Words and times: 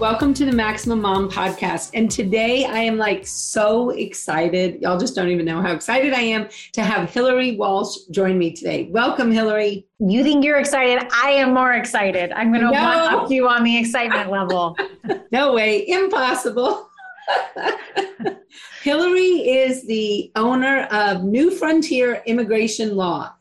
Welcome 0.00 0.34
to 0.34 0.44
the 0.44 0.52
Maximum 0.52 1.00
Mom 1.00 1.30
podcast. 1.30 1.92
And 1.94 2.10
today 2.10 2.64
I 2.64 2.78
am 2.78 2.98
like 2.98 3.24
so 3.28 3.90
excited. 3.90 4.82
Y'all 4.82 4.98
just 4.98 5.14
don't 5.14 5.28
even 5.28 5.46
know 5.46 5.62
how 5.62 5.72
excited 5.72 6.12
I 6.12 6.20
am 6.20 6.48
to 6.72 6.82
have 6.82 7.08
Hillary 7.08 7.56
Walsh 7.56 7.98
join 8.10 8.36
me 8.36 8.52
today. 8.52 8.88
Welcome, 8.90 9.30
Hillary. 9.30 9.86
You 10.00 10.24
think 10.24 10.44
you're 10.44 10.58
excited? 10.58 11.08
I 11.14 11.30
am 11.30 11.54
more 11.54 11.74
excited. 11.74 12.32
I'm 12.32 12.52
going 12.52 12.64
to 12.66 12.72
no. 12.72 13.22
up 13.22 13.30
you 13.30 13.48
on 13.48 13.62
the 13.62 13.78
excitement 13.78 14.32
level. 14.32 14.76
no 15.30 15.54
way. 15.54 15.88
Impossible. 15.88 16.90
Hillary 18.82 19.48
is 19.48 19.86
the 19.86 20.32
owner 20.34 20.88
of 20.90 21.22
New 21.22 21.52
Frontier 21.52 22.20
Immigration 22.26 22.96
Law. 22.96 23.32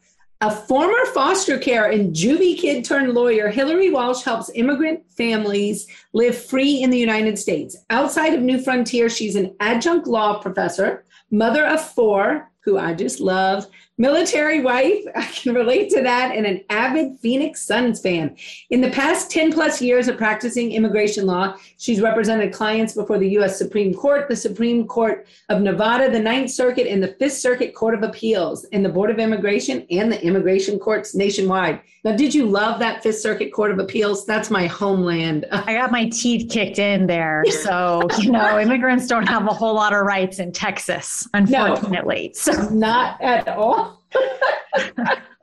A 0.44 0.52
former 0.52 1.06
foster 1.14 1.58
care 1.58 1.90
and 1.90 2.14
juvie 2.14 2.58
kid 2.58 2.84
turned 2.84 3.14
lawyer, 3.14 3.48
Hillary 3.48 3.90
Walsh 3.90 4.24
helps 4.24 4.52
immigrant 4.56 5.10
families 5.10 5.88
live 6.12 6.38
free 6.38 6.84
in 6.84 6.90
the 6.90 7.00
United 7.00 7.40
States. 7.40 7.78
Outside 7.90 8.34
of 8.34 8.42
New 8.42 8.62
Frontier, 8.62 9.08
she's 9.08 9.38
an 9.38 9.56
adjunct 9.62 10.06
law 10.06 10.42
professor, 10.42 11.06
mother 11.32 11.66
of 11.66 11.80
four, 11.80 12.52
who 12.60 12.78
I 12.78 12.94
just 12.94 13.22
love, 13.22 13.68
military 13.98 14.62
wife, 14.62 15.04
I 15.16 15.26
can 15.26 15.54
relate 15.54 15.90
to 15.92 16.02
that, 16.02 16.36
and 16.36 16.46
an 16.46 16.62
avid 16.70 17.20
Phoenix 17.20 17.62
Suns 17.62 18.02
fan. 18.02 18.36
In 18.70 18.82
the 18.82 18.90
past 18.92 19.30
10 19.32 19.54
plus 19.54 19.82
years 19.82 20.08
of 20.08 20.18
practicing 20.18 20.72
immigration 20.72 21.26
law, 21.26 21.56
she's 21.78 22.02
represented 22.02 22.54
clients 22.54 22.94
before 22.94 23.18
the 23.18 23.30
U.S. 23.32 23.58
Supreme 23.58 23.94
Court, 23.94 24.28
the 24.28 24.36
Supreme 24.36 24.88
Court 24.88 25.28
of 25.50 25.62
Nevada, 25.62 26.10
the 26.10 26.20
Ninth 26.20 26.52
Circuit, 26.52 26.88
and 26.88 27.02
the 27.02 27.16
Fifth 27.20 27.38
Circuit 27.38 27.74
Court 27.76 27.94
of 27.94 28.04
Appeals, 28.04 28.66
and 28.72 28.84
the 28.84 28.90
Board 28.90 29.10
of 29.10 29.20
Immigration 29.20 29.86
and 29.92 30.12
the 30.12 30.22
immigration 30.24 30.80
courts 30.80 31.16
nationwide. 31.16 31.82
Now, 32.04 32.14
did 32.18 32.36
you 32.36 32.46
love 32.46 32.80
that 32.80 33.02
Fifth 33.02 33.20
Circuit 33.20 33.54
Court 33.54 33.72
of 33.72 33.80
Appeals? 33.80 34.26
That's 34.26 34.50
my 34.50 34.68
homeland. 34.68 35.46
I 35.52 35.76
got 35.76 35.90
my 35.90 36.10
teeth 36.10 36.52
kicked 36.52 36.78
in 36.78 37.08
there. 37.08 37.46
So, 37.64 38.08
you 38.20 38.30
know, 38.30 38.60
immigrants 38.62 39.08
don't 39.08 39.28
have 39.28 39.48
a 39.48 39.54
whole 39.54 39.74
lot 39.74 39.94
of 39.94 40.06
rights 40.06 40.40
in 40.40 40.52
Texas, 40.52 41.28
unfortunately. 41.34 42.28
No, 42.28 42.34
so. 42.34 42.70
Not 42.70 43.22
at 43.22 43.48
all. 43.48 43.83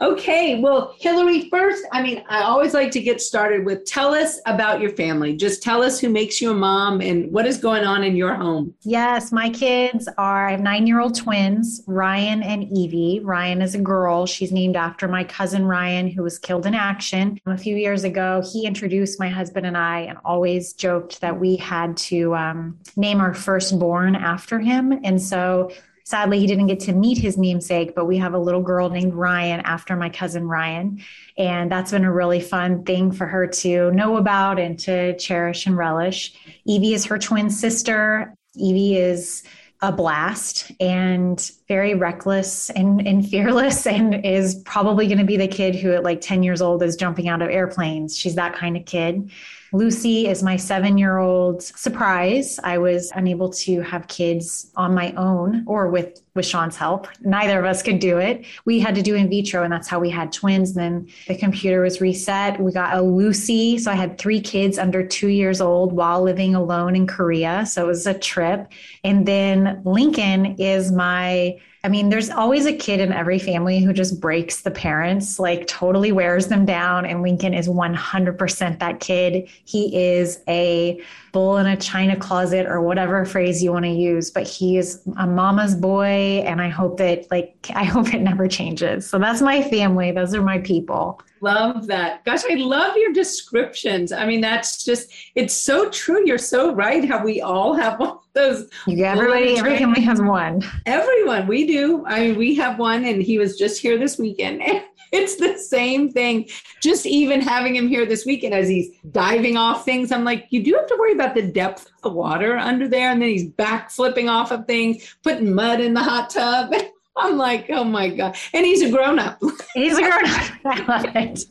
Okay, 0.00 0.60
well, 0.60 0.94
Hillary, 0.98 1.48
first, 1.48 1.86
I 1.92 2.02
mean, 2.02 2.24
I 2.28 2.42
always 2.42 2.74
like 2.74 2.90
to 2.90 3.00
get 3.00 3.20
started 3.20 3.64
with 3.64 3.84
tell 3.84 4.12
us 4.12 4.40
about 4.44 4.80
your 4.80 4.90
family. 4.90 5.36
Just 5.36 5.62
tell 5.62 5.82
us 5.82 6.00
who 6.00 6.08
makes 6.08 6.40
you 6.40 6.50
a 6.50 6.54
mom 6.54 7.00
and 7.00 7.30
what 7.32 7.46
is 7.46 7.58
going 7.58 7.84
on 7.84 8.02
in 8.02 8.16
your 8.16 8.34
home. 8.34 8.74
Yes, 8.82 9.30
my 9.30 9.48
kids 9.48 10.08
are, 10.18 10.48
I 10.48 10.50
have 10.50 10.60
nine 10.60 10.86
year 10.86 11.00
old 11.00 11.14
twins, 11.14 11.82
Ryan 11.86 12.42
and 12.42 12.64
Evie. 12.76 13.20
Ryan 13.22 13.62
is 13.62 13.76
a 13.76 13.78
girl. 13.78 14.26
She's 14.26 14.50
named 14.50 14.76
after 14.76 15.06
my 15.06 15.22
cousin 15.22 15.64
Ryan, 15.64 16.08
who 16.08 16.22
was 16.24 16.38
killed 16.38 16.66
in 16.66 16.74
action 16.74 17.40
a 17.46 17.56
few 17.56 17.76
years 17.76 18.02
ago. 18.02 18.42
He 18.52 18.66
introduced 18.66 19.20
my 19.20 19.28
husband 19.28 19.64
and 19.64 19.76
I 19.76 20.00
and 20.00 20.18
always 20.24 20.72
joked 20.72 21.20
that 21.20 21.38
we 21.38 21.56
had 21.56 21.96
to 21.98 22.34
um, 22.34 22.78
name 22.96 23.20
our 23.20 23.32
firstborn 23.32 24.16
after 24.16 24.58
him. 24.58 24.92
And 25.04 25.22
so, 25.22 25.70
Sadly, 26.06 26.38
he 26.38 26.46
didn't 26.46 26.66
get 26.66 26.80
to 26.80 26.92
meet 26.92 27.16
his 27.16 27.38
namesake, 27.38 27.94
but 27.94 28.04
we 28.04 28.18
have 28.18 28.34
a 28.34 28.38
little 28.38 28.60
girl 28.60 28.90
named 28.90 29.14
Ryan 29.14 29.60
after 29.60 29.96
my 29.96 30.10
cousin 30.10 30.46
Ryan. 30.46 31.02
And 31.38 31.72
that's 31.72 31.92
been 31.92 32.04
a 32.04 32.12
really 32.12 32.40
fun 32.40 32.84
thing 32.84 33.10
for 33.10 33.26
her 33.26 33.46
to 33.46 33.90
know 33.92 34.18
about 34.18 34.58
and 34.58 34.78
to 34.80 35.16
cherish 35.16 35.66
and 35.66 35.78
relish. 35.78 36.34
Evie 36.66 36.92
is 36.92 37.06
her 37.06 37.18
twin 37.18 37.48
sister. 37.48 38.34
Evie 38.54 38.96
is 38.96 39.44
a 39.80 39.90
blast 39.92 40.72
and 40.80 41.50
very 41.68 41.94
reckless 41.94 42.70
and, 42.70 43.06
and 43.06 43.28
fearless 43.28 43.86
and 43.86 44.26
is 44.26 44.56
probably 44.66 45.06
going 45.06 45.18
to 45.18 45.24
be 45.24 45.36
the 45.38 45.48
kid 45.48 45.74
who 45.74 45.92
at 45.92 46.04
like 46.04 46.20
10 46.20 46.42
years 46.42 46.60
old 46.60 46.82
is 46.82 46.96
jumping 46.96 47.28
out 47.28 47.40
of 47.40 47.48
airplanes. 47.48 48.16
She's 48.16 48.34
that 48.34 48.54
kind 48.54 48.76
of 48.76 48.84
kid. 48.84 49.30
Lucy 49.74 50.28
is 50.28 50.40
my 50.40 50.54
seven 50.54 50.96
year 50.96 51.18
old 51.18 51.60
surprise. 51.60 52.60
I 52.62 52.78
was 52.78 53.10
unable 53.16 53.50
to 53.50 53.80
have 53.80 54.06
kids 54.06 54.70
on 54.76 54.94
my 54.94 55.12
own 55.16 55.64
or 55.66 55.88
with, 55.88 56.22
with 56.36 56.46
Sean's 56.46 56.76
help. 56.76 57.08
Neither 57.22 57.58
of 57.58 57.64
us 57.64 57.82
could 57.82 57.98
do 57.98 58.18
it. 58.18 58.46
We 58.64 58.78
had 58.78 58.94
to 58.94 59.02
do 59.02 59.16
in 59.16 59.28
vitro, 59.28 59.64
and 59.64 59.72
that's 59.72 59.88
how 59.88 59.98
we 59.98 60.10
had 60.10 60.32
twins. 60.32 60.74
then 60.74 61.08
the 61.26 61.36
computer 61.36 61.80
was 61.80 62.00
reset. 62.00 62.60
We 62.60 62.70
got 62.70 62.96
a 62.96 63.02
Lucy. 63.02 63.78
So 63.78 63.90
I 63.90 63.96
had 63.96 64.16
three 64.16 64.40
kids 64.40 64.78
under 64.78 65.04
two 65.04 65.26
years 65.26 65.60
old 65.60 65.92
while 65.92 66.22
living 66.22 66.54
alone 66.54 66.94
in 66.94 67.08
Korea. 67.08 67.66
So 67.66 67.82
it 67.82 67.88
was 67.88 68.06
a 68.06 68.14
trip. 68.16 68.70
And 69.02 69.26
then 69.26 69.82
Lincoln 69.84 70.54
is 70.60 70.92
my 70.92 71.58
I 71.84 71.88
mean, 71.88 72.08
there's 72.08 72.30
always 72.30 72.64
a 72.64 72.72
kid 72.72 72.98
in 72.98 73.12
every 73.12 73.38
family 73.38 73.78
who 73.78 73.92
just 73.92 74.18
breaks 74.18 74.62
the 74.62 74.70
parents, 74.70 75.38
like 75.38 75.66
totally 75.66 76.12
wears 76.12 76.46
them 76.46 76.64
down. 76.64 77.04
And 77.04 77.20
Lincoln 77.20 77.52
is 77.52 77.68
100% 77.68 78.78
that 78.78 79.00
kid. 79.00 79.50
He 79.66 79.94
is 79.94 80.40
a 80.48 80.98
bull 81.32 81.58
in 81.58 81.66
a 81.66 81.76
china 81.76 82.16
closet 82.16 82.64
or 82.64 82.80
whatever 82.80 83.26
phrase 83.26 83.62
you 83.62 83.70
want 83.70 83.84
to 83.84 83.90
use, 83.90 84.30
but 84.30 84.48
he 84.48 84.78
is 84.78 85.02
a 85.18 85.26
mama's 85.26 85.74
boy. 85.74 86.42
And 86.46 86.62
I 86.62 86.70
hope 86.70 86.96
that, 86.96 87.30
like, 87.30 87.54
I 87.74 87.84
hope 87.84 88.14
it 88.14 88.22
never 88.22 88.48
changes. 88.48 89.06
So 89.06 89.18
that's 89.18 89.42
my 89.42 89.62
family. 89.62 90.10
Those 90.10 90.34
are 90.34 90.42
my 90.42 90.60
people. 90.60 91.20
Love 91.42 91.86
that. 91.88 92.24
Gosh, 92.24 92.44
I 92.48 92.54
love 92.54 92.96
your 92.96 93.12
descriptions. 93.12 94.10
I 94.10 94.24
mean, 94.24 94.40
that's 94.40 94.82
just, 94.82 95.12
it's 95.34 95.52
so 95.52 95.90
true. 95.90 96.26
You're 96.26 96.38
so 96.38 96.74
right 96.74 97.04
how 97.04 97.22
we 97.22 97.42
all 97.42 97.74
have 97.74 98.00
those. 98.34 98.68
You 98.86 99.04
everybody, 99.04 99.58
every 99.58 99.78
family 99.78 100.02
has 100.02 100.20
one. 100.20 100.62
Everyone, 100.86 101.46
we 101.46 101.66
do. 101.66 102.04
I 102.06 102.20
mean, 102.20 102.38
we 102.38 102.54
have 102.56 102.78
one, 102.78 103.04
and 103.04 103.22
he 103.22 103.38
was 103.38 103.56
just 103.56 103.80
here 103.80 103.96
this 103.96 104.18
weekend. 104.18 104.62
it's 105.12 105.36
the 105.36 105.56
same 105.58 106.10
thing. 106.10 106.48
Just 106.80 107.06
even 107.06 107.40
having 107.40 107.74
him 107.76 107.88
here 107.88 108.04
this 108.04 108.26
weekend 108.26 108.52
as 108.52 108.68
he's 108.68 108.90
diving 109.10 109.56
off 109.56 109.84
things, 109.84 110.12
I'm 110.12 110.24
like, 110.24 110.46
you 110.50 110.62
do 110.62 110.74
have 110.74 110.86
to 110.88 110.96
worry 110.98 111.12
about 111.12 111.34
the 111.34 111.42
depth 111.42 111.86
of 111.86 112.02
the 112.02 112.10
water 112.10 112.56
under 112.56 112.88
there. 112.88 113.10
And 113.10 113.22
then 113.22 113.28
he's 113.28 113.46
back 113.46 113.90
flipping 113.90 114.28
off 114.28 114.50
of 114.50 114.66
things, 114.66 115.16
putting 115.22 115.54
mud 115.54 115.80
in 115.80 115.94
the 115.94 116.02
hot 116.02 116.30
tub. 116.30 116.74
I'm 117.16 117.36
like, 117.36 117.66
oh 117.70 117.84
my 117.84 118.08
God. 118.08 118.36
And 118.52 118.66
he's 118.66 118.82
a 118.82 118.90
grown 118.90 119.18
up. 119.18 119.40
He's 119.74 119.98
a 119.98 120.02
grown 120.02 120.26
up. 120.26 120.50
I 120.64 120.84
love 120.88 121.16
it. 121.16 121.44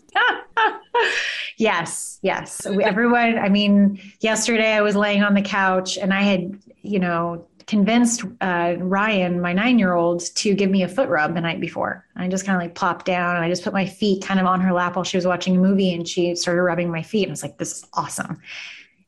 yes, 1.58 2.20
yes. 2.22 2.66
Everyone, 2.66 3.38
I 3.38 3.50
mean, 3.50 4.00
yesterday 4.22 4.72
I 4.74 4.82
was 4.82 4.96
laying 4.96 5.24
on 5.24 5.34
the 5.34 5.42
couch 5.42 5.98
and 5.98 6.14
I 6.14 6.22
had, 6.22 6.58
you 6.82 7.00
know, 7.00 7.46
convinced 7.68 8.24
uh, 8.42 8.76
Ryan, 8.78 9.42
my 9.42 9.54
nine 9.54 9.80
year 9.80 9.94
old, 9.94 10.22
to 10.36 10.54
give 10.54 10.70
me 10.70 10.84
a 10.84 10.88
foot 10.88 11.10
rub 11.10 11.34
the 11.34 11.42
night 11.42 11.60
before. 11.60 12.06
I 12.16 12.28
just 12.28 12.46
kind 12.46 12.56
of 12.56 12.62
like 12.62 12.76
plopped 12.76 13.06
down 13.06 13.36
and 13.36 13.44
I 13.44 13.50
just 13.50 13.64
put 13.64 13.74
my 13.74 13.86
feet 13.86 14.24
kind 14.24 14.40
of 14.40 14.46
on 14.46 14.62
her 14.62 14.74
lap 14.74 14.96
while 14.96 15.06
she 15.06 15.18
was 15.18 15.26
watching 15.26 15.56
a 15.58 15.60
movie 15.60 15.94
and 15.94 16.08
she 16.08 16.36
started 16.36 16.62
rubbing 16.62 16.92
my 16.92 17.04
feet. 17.04 17.24
And 17.24 17.32
I 17.32 17.34
was 17.34 17.44
like, 17.44 17.58
this 17.58 17.78
is 17.78 17.86
awesome. 17.94 18.40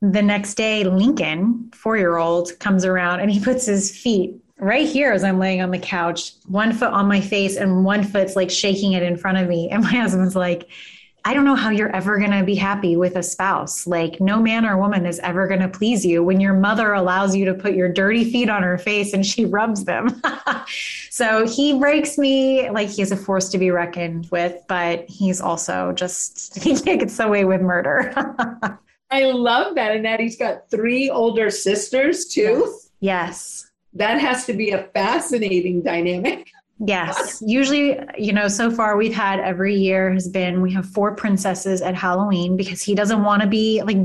The 0.02 0.22
next 0.22 0.56
day, 0.56 0.84
Lincoln, 0.84 1.72
four 1.74 1.98
year 1.98 2.18
old, 2.18 2.58
comes 2.60 2.86
around 2.86 3.22
and 3.22 3.32
he 3.32 3.40
puts 3.40 3.66
his 3.66 3.98
feet 3.98 4.36
right 4.60 4.88
here 4.88 5.12
as 5.12 5.24
I'm 5.24 5.40
laying 5.40 5.62
on 5.62 5.72
the 5.72 5.80
couch, 5.80 6.32
one 6.46 6.72
foot 6.74 6.92
on 6.92 7.08
my 7.08 7.22
face 7.22 7.58
and 7.58 7.84
one 7.84 8.04
foot's 8.04 8.36
like 8.36 8.50
shaking 8.50 8.94
it 8.94 9.04
in 9.04 9.18
front 9.18 9.38
of 9.38 9.48
me. 9.48 9.70
And 9.76 9.84
my 9.84 9.92
husband's 9.92 10.36
like, 10.36 10.70
I 11.28 11.34
don't 11.34 11.44
know 11.44 11.56
how 11.56 11.72
you're 11.72 11.94
ever 11.94 12.20
going 12.20 12.32
to 12.32 12.44
be 12.44 12.54
happy 12.54 12.96
with 12.96 13.16
a 13.16 13.24
spouse. 13.24 13.88
Like, 13.88 14.22
no 14.22 14.40
man 14.40 14.64
or 14.64 14.78
woman 14.78 15.08
is 15.08 15.18
ever 15.20 15.48
going 15.48 15.60
to 15.60 15.68
please 15.68 16.06
you 16.06 16.24
when 16.24 16.40
your 16.40 16.54
mother 16.54 16.94
allows 16.94 17.36
you 17.36 17.46
to 17.46 17.56
put 17.56 17.74
your 17.74 17.92
dirty 17.92 18.32
feet 18.32 18.48
on 18.48 18.62
her 18.62 18.78
face 18.78 19.12
and 19.12 19.26
she 19.26 19.44
rubs 19.44 19.86
them. 19.86 20.22
so 21.10 21.48
he 21.48 21.80
breaks 21.80 22.20
me 22.20 22.70
like 22.70 22.90
he's 22.90 23.12
a 23.12 23.18
force 23.18 23.50
to 23.50 23.58
be 23.58 23.72
reckoned 23.72 24.30
with, 24.32 24.62
but 24.68 25.10
he's 25.10 25.42
also 25.42 25.94
just, 25.94 26.60
he 26.64 26.76
gets 26.76 27.20
away 27.20 27.44
with 27.44 27.60
murder. 27.60 28.14
I 29.10 29.24
love 29.24 29.74
that. 29.76 29.96
And 29.96 30.06
that 30.06 30.20
he's 30.20 30.38
got 30.38 30.70
three 30.70 31.10
older 31.10 31.50
sisters 31.50 32.28
too. 32.28 32.72
Yes. 33.00 33.65
yes. 33.65 33.65
That 33.96 34.20
has 34.20 34.46
to 34.46 34.54
be 34.54 34.72
a 34.72 34.84
fascinating 34.94 35.82
dynamic. 35.82 36.52
Yes. 36.80 37.42
Usually, 37.46 37.98
you 38.18 38.34
know, 38.34 38.50
so 38.50 38.70
far 38.70 38.98
we've 38.98 39.14
had 39.14 39.40
every 39.40 39.76
year 39.76 40.12
has 40.12 40.28
been 40.28 40.62
we 40.62 40.74
have 40.74 40.86
four 40.86 41.16
princesses 41.16 41.82
at 41.82 41.96
Halloween 41.96 42.58
because 42.58 42.82
he 42.82 42.94
doesn't 42.94 43.24
want 43.24 43.42
to 43.42 43.48
be 43.48 43.82
like 43.82 43.98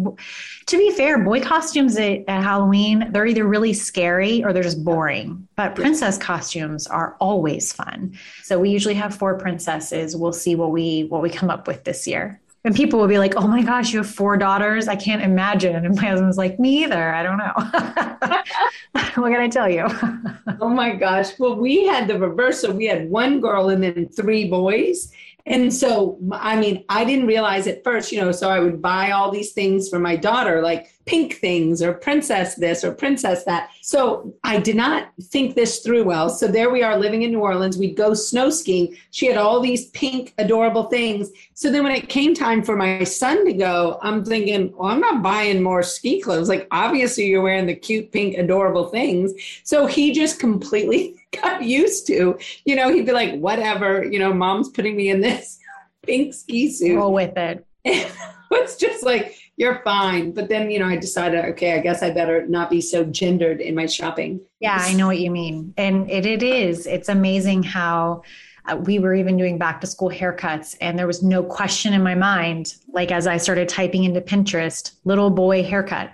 to 0.66 0.78
be 0.78 0.92
fair, 0.92 1.19
boy 1.19 1.40
costumes 1.40 1.96
at, 1.96 2.20
at, 2.28 2.44
Halloween, 2.44 3.08
they're 3.10 3.26
either 3.26 3.44
really 3.44 3.72
scary 3.72 4.44
or 4.44 4.52
they're 4.52 4.62
just 4.62 4.84
boring. 4.84 5.48
But 5.56 5.75
princess 5.75 6.16
costumes 6.16 6.86
are 6.86 7.16
always 7.19 7.72
fun. 7.72 8.16
So 8.44 8.60
we 8.60 8.70
usually 8.70 8.94
have 8.94 9.16
four 9.16 9.36
princesses. 9.36 10.16
We'll 10.16 10.32
see 10.32 10.54
what 10.54 10.70
we 10.70 11.06
what 11.08 11.22
we 11.22 11.31
come 11.31 11.50
up 11.50 11.66
with 11.66 11.82
this 11.82 12.06
year. 12.06 12.40
And 12.62 12.75
people 12.76 13.00
will 13.00 13.08
be 13.08 13.19
like, 13.19 13.36
oh 13.36 13.48
my 13.48 13.62
gosh, 13.62 13.93
you 13.93 13.98
have 13.98 14.10
four 14.10 14.36
daughters. 14.36 14.86
I 14.86 14.94
can't 14.94 15.22
imagine. 15.22 15.84
And 15.84 15.96
my 15.96 16.08
husband's 16.08 16.36
like, 16.36 16.60
me 16.60 16.84
either. 16.84 17.14
I 17.14 17.22
don't 17.22 17.38
know. 17.38 18.43
what 19.16 19.30
can 19.30 19.40
I 19.40 19.48
tell 19.48 19.68
you? 19.68 19.86
oh 20.60 20.68
my 20.68 20.94
gosh. 20.94 21.38
Well, 21.38 21.56
we 21.56 21.86
had 21.86 22.06
the 22.08 22.18
reverse. 22.18 22.60
So 22.60 22.70
we 22.70 22.86
had 22.86 23.10
one 23.10 23.40
girl 23.40 23.68
and 23.70 23.82
then 23.82 24.08
three 24.08 24.48
boys. 24.48 25.12
And 25.46 25.72
so, 25.72 26.19
I 26.32 26.56
mean, 26.56 26.84
I 26.88 27.04
didn't 27.04 27.26
realize 27.26 27.66
at 27.66 27.82
first, 27.82 28.12
you 28.12 28.20
know, 28.20 28.32
so 28.32 28.50
I 28.50 28.60
would 28.60 28.81
buy 28.81 29.10
all 29.10 29.31
these 29.31 29.52
things 29.52 29.88
for 29.88 29.98
my 29.98 30.16
daughter, 30.16 30.62
like 30.62 30.92
pink 31.06 31.34
things 31.34 31.82
or 31.82 31.92
princess 31.92 32.54
this 32.54 32.84
or 32.84 32.92
princess 32.92 33.44
that. 33.44 33.70
So 33.82 34.32
I 34.44 34.60
did 34.60 34.76
not 34.76 35.10
think 35.22 35.56
this 35.56 35.81
through 35.81 36.04
well. 36.04 36.28
So 36.28 36.46
there 36.46 36.70
we 36.70 36.82
are 36.82 36.98
living 36.98 37.22
in 37.22 37.32
New 37.32 37.40
Orleans. 37.40 37.76
We'd 37.76 37.96
go 37.96 38.14
snow 38.14 38.50
skiing. 38.50 38.96
She 39.10 39.26
had 39.26 39.37
all 39.37 39.60
these 39.60 39.87
pink, 39.88 40.34
adorable 40.38 40.84
things. 40.84 41.31
So 41.54 41.72
then 41.72 41.82
when 41.82 41.96
it 41.96 42.08
came 42.08 42.34
time 42.34 42.62
for 42.62 42.76
my 42.76 43.02
son 43.04 43.44
to 43.46 43.52
go, 43.52 43.98
I'm 44.02 44.25
thinking, 44.25 44.72
well, 44.76 44.90
I'm 44.90 45.00
not 45.00 45.22
buying 45.22 45.62
more 45.62 45.82
ski 45.82 46.20
clothes. 46.20 46.48
Like, 46.48 46.69
obviously, 46.70 47.26
you're 47.26 47.43
wearing 47.43 47.66
the 47.66 47.75
cute, 47.75 48.12
pink, 48.12 48.36
adorable 48.36 48.88
things. 48.88 49.32
So 49.64 49.86
he 49.86 50.12
just 50.12 50.38
completely 50.38 51.19
got 51.43 51.62
used 51.62 52.06
to, 52.09 52.38
you 52.65 52.77
know, 52.77 52.93
he'd 52.93 53.06
be 53.06 53.12
like, 53.12 53.38
whatever, 53.38 54.05
you 54.05 54.19
know, 54.19 54.32
mom's 54.32 54.69
putting 54.69 54.97
me 54.97 55.11
in 55.11 55.21
this 55.21 55.59
pink 56.03 56.35
ski 56.35 56.71
suit. 56.71 56.97
Roll 56.97 57.12
with 57.12 57.37
it. 57.37 57.67
it's 57.85 58.77
just 58.77 59.05
like, 59.05 59.37
you're 59.56 59.82
fine. 59.85 60.32
But 60.32 60.49
then, 60.49 60.71
you 60.71 60.79
know, 60.79 60.87
I 60.87 60.97
decided, 60.97 61.44
okay, 61.47 61.75
I 61.75 61.81
guess 61.81 62.03
I 62.03 62.11
better 62.11 62.47
not 62.47 62.71
be 62.71 62.81
so 62.81 63.05
gendered 63.05 63.61
in 63.61 63.75
my 63.75 63.87
shopping. 63.87 64.41
Yeah, 64.61 64.79
I 64.81 64.94
know 64.94 65.06
what 65.06 65.19
you 65.19 65.31
mean. 65.31 65.75
And 65.77 66.11
it, 66.11 66.27
it 66.27 66.43
is. 66.43 66.87
It's 66.87 67.09
amazing 67.09 67.62
how 67.62 68.23
uh, 68.67 68.77
we 68.77 68.99
were 68.99 69.15
even 69.15 69.37
doing 69.37 69.59
back 69.59 69.81
to 69.81 69.87
school 69.87 70.11
haircuts, 70.11 70.77
and 70.81 70.99
there 70.99 71.06
was 71.06 71.23
no 71.23 71.43
question 71.43 71.93
in 71.93 72.03
my 72.03 72.15
mind. 72.15 72.75
Like, 72.93 73.12
as 73.12 73.27
I 73.27 73.37
started 73.37 73.69
typing 73.69 74.05
into 74.05 74.21
Pinterest, 74.21 74.93
little 75.05 75.31
boy 75.31 75.62
haircut. 75.62 76.11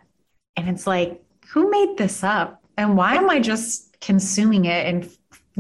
And 0.57 0.69
it's 0.69 0.87
like, 0.87 1.23
who 1.49 1.71
made 1.71 1.97
this 1.97 2.25
up? 2.25 2.63
And 2.77 2.97
why 2.97 3.15
am 3.15 3.31
I 3.31 3.41
just 3.41 3.86
consuming 4.01 4.65
it 4.65 4.87
and 4.87 5.11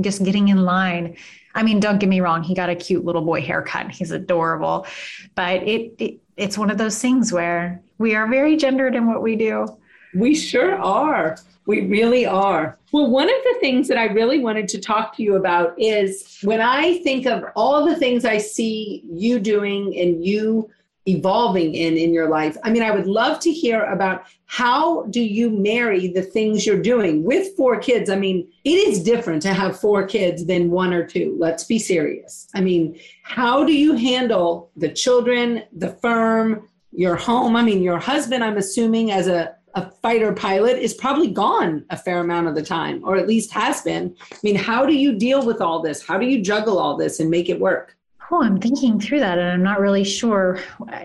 just 0.00 0.24
getting 0.24 0.48
in 0.48 0.64
line? 0.64 1.16
I 1.54 1.62
mean, 1.62 1.80
don't 1.80 1.98
get 1.98 2.08
me 2.08 2.20
wrong, 2.20 2.42
he 2.42 2.54
got 2.54 2.68
a 2.68 2.74
cute 2.74 3.04
little 3.04 3.22
boy 3.22 3.40
haircut. 3.40 3.90
He's 3.90 4.10
adorable. 4.10 4.86
But 5.34 5.62
it, 5.62 5.94
it 5.98 6.20
it's 6.36 6.58
one 6.58 6.70
of 6.70 6.78
those 6.78 7.00
things 7.00 7.32
where 7.32 7.82
we 7.98 8.14
are 8.14 8.28
very 8.28 8.56
gendered 8.56 8.94
in 8.94 9.06
what 9.06 9.22
we 9.22 9.36
do. 9.36 9.66
We 10.14 10.34
sure 10.34 10.76
are. 10.76 11.38
We 11.66 11.86
really 11.86 12.26
are. 12.26 12.78
Well, 12.92 13.10
one 13.10 13.28
of 13.28 13.42
the 13.44 13.56
things 13.60 13.88
that 13.88 13.98
I 13.98 14.04
really 14.04 14.38
wanted 14.38 14.68
to 14.68 14.80
talk 14.80 15.16
to 15.16 15.22
you 15.22 15.36
about 15.36 15.74
is 15.78 16.38
when 16.42 16.60
I 16.60 16.98
think 16.98 17.26
of 17.26 17.44
all 17.56 17.84
the 17.84 17.96
things 17.96 18.24
I 18.24 18.38
see 18.38 19.02
you 19.10 19.40
doing 19.40 19.98
and 19.98 20.24
you 20.24 20.70
evolving 21.06 21.75
in 21.75 21.97
in 21.97 22.12
your 22.12 22.29
life. 22.29 22.56
I 22.64 22.70
mean, 22.70 22.82
I 22.82 22.91
would 22.91 23.06
love 23.06 23.41
to 23.41 23.50
hear 23.50 23.85
about 23.85 24.25
how 24.47 25.05
do 25.05 25.20
you 25.20 25.50
marry 25.50 26.08
the 26.08 26.23
things 26.23 26.67
you're 26.67 26.82
doing 26.82 27.25
with 27.25 27.56
four 27.56 27.79
kids? 27.79 28.11
I 28.11 28.17
mean, 28.17 28.49
it 28.64 28.88
is 28.88 29.03
different 29.03 29.43
to 29.43 29.55
have 29.55 29.81
four 29.81 30.06
kids 30.06 30.47
than 30.47 30.70
one 30.70 30.93
or 30.93 31.06
two. 31.06 31.37
Let's 31.38 31.64
be 31.64 31.79
serious. 31.79 32.49
I 32.55 32.61
mean, 32.61 32.99
how 33.23 33.64
do 33.64 33.73
you 33.73 33.94
handle 33.94 34.70
the 34.76 34.91
children, 34.91 35.62
the 35.73 35.91
firm, 35.91 36.69
your 36.93 37.17
home? 37.17 37.56
I 37.56 37.62
mean, 37.62 37.82
your 37.82 37.99
husband, 37.99 38.43
I'm 38.44 38.56
assuming 38.56 39.11
as 39.11 39.29
a 39.29 39.56
a 39.76 39.91
fighter 40.03 40.32
pilot 40.32 40.79
is 40.79 40.94
probably 40.94 41.31
gone 41.31 41.85
a 41.91 41.97
fair 41.99 42.20
amount 42.20 42.49
of 42.49 42.55
the 42.55 42.62
time, 42.62 43.03
or 43.05 43.17
at 43.17 43.29
least 43.29 43.53
has 43.53 43.82
been. 43.82 44.17
I 44.32 44.37
mean, 44.43 44.56
how 44.56 44.87
do 44.87 44.94
you 44.94 45.14
deal 45.14 45.44
with 45.44 45.61
all 45.61 45.82
this? 45.82 46.03
How 46.03 46.19
do 46.19 46.25
you 46.25 46.43
juggle 46.43 46.79
all 46.79 46.97
this 46.97 47.20
and 47.20 47.29
make 47.29 47.50
it 47.50 47.61
work? 47.61 47.94
Oh, 48.31 48.43
I'm 48.43 48.58
thinking 48.61 48.99
through 48.99 49.20
that, 49.20 49.38
and 49.38 49.49
I'm 49.49 49.62
not 49.62 49.78
really 49.78 50.02
sure. 50.02 50.58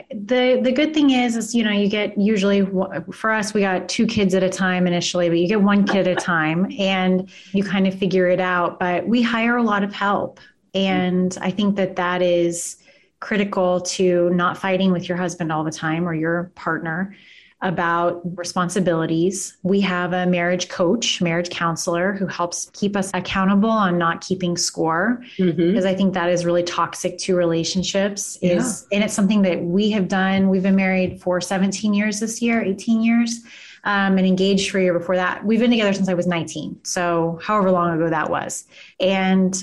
the 0.09 0.59
The 0.61 0.71
good 0.71 0.93
thing 0.93 1.11
is, 1.11 1.35
is 1.37 1.53
you 1.53 1.63
know, 1.63 1.71
you 1.71 1.87
get 1.87 2.17
usually 2.17 2.65
for 3.11 3.29
us, 3.29 3.53
we 3.53 3.61
got 3.61 3.87
two 3.87 4.07
kids 4.07 4.33
at 4.33 4.41
a 4.41 4.49
time 4.49 4.87
initially, 4.87 5.29
but 5.29 5.37
you 5.37 5.47
get 5.47 5.61
one 5.61 5.85
kid 5.85 6.07
at 6.07 6.17
a 6.17 6.19
time, 6.19 6.71
and 6.79 7.29
you 7.53 7.63
kind 7.63 7.85
of 7.85 7.93
figure 7.93 8.27
it 8.27 8.39
out. 8.39 8.79
But 8.79 9.07
we 9.07 9.21
hire 9.21 9.57
a 9.57 9.63
lot 9.63 9.83
of 9.83 9.93
help, 9.93 10.39
and 10.73 11.37
I 11.41 11.51
think 11.51 11.75
that 11.75 11.95
that 11.97 12.23
is 12.23 12.77
critical 13.19 13.81
to 13.81 14.31
not 14.31 14.57
fighting 14.57 14.91
with 14.91 15.07
your 15.07 15.17
husband 15.17 15.51
all 15.51 15.63
the 15.63 15.71
time 15.71 16.07
or 16.07 16.15
your 16.15 16.51
partner 16.55 17.15
about 17.61 18.21
responsibilities. 18.37 19.57
We 19.61 19.81
have 19.81 20.13
a 20.13 20.25
marriage 20.25 20.67
coach, 20.69 21.21
marriage 21.21 21.49
counselor 21.49 22.13
who 22.13 22.25
helps 22.25 22.71
keep 22.73 22.95
us 22.95 23.11
accountable 23.13 23.69
on 23.69 23.97
not 23.97 24.21
keeping 24.21 24.57
score 24.57 25.21
mm-hmm. 25.37 25.55
because 25.55 25.85
I 25.85 25.93
think 25.93 26.13
that 26.15 26.29
is 26.29 26.43
really 26.43 26.63
toxic 26.63 27.19
to 27.19 27.35
relationships 27.35 28.37
is 28.41 28.87
yeah. 28.89 28.95
and 28.95 29.03
it's 29.03 29.13
something 29.13 29.43
that 29.43 29.61
we 29.61 29.91
have 29.91 30.07
done. 30.07 30.49
We've 30.49 30.63
been 30.63 30.75
married 30.75 31.21
for 31.21 31.39
17 31.39 31.93
years 31.93 32.19
this 32.19 32.41
year, 32.41 32.61
18 32.61 33.01
years. 33.01 33.41
Um, 33.83 34.19
and 34.19 34.27
engaged 34.27 34.69
for 34.69 34.77
a 34.77 34.83
year 34.83 34.93
before 34.93 35.15
that. 35.15 35.43
We've 35.43 35.59
been 35.59 35.71
together 35.71 35.91
since 35.91 36.07
I 36.07 36.13
was 36.13 36.27
19. 36.27 36.81
So, 36.83 37.39
however 37.41 37.71
long 37.71 37.95
ago 37.95 38.11
that 38.11 38.29
was. 38.29 38.65
And 38.99 39.55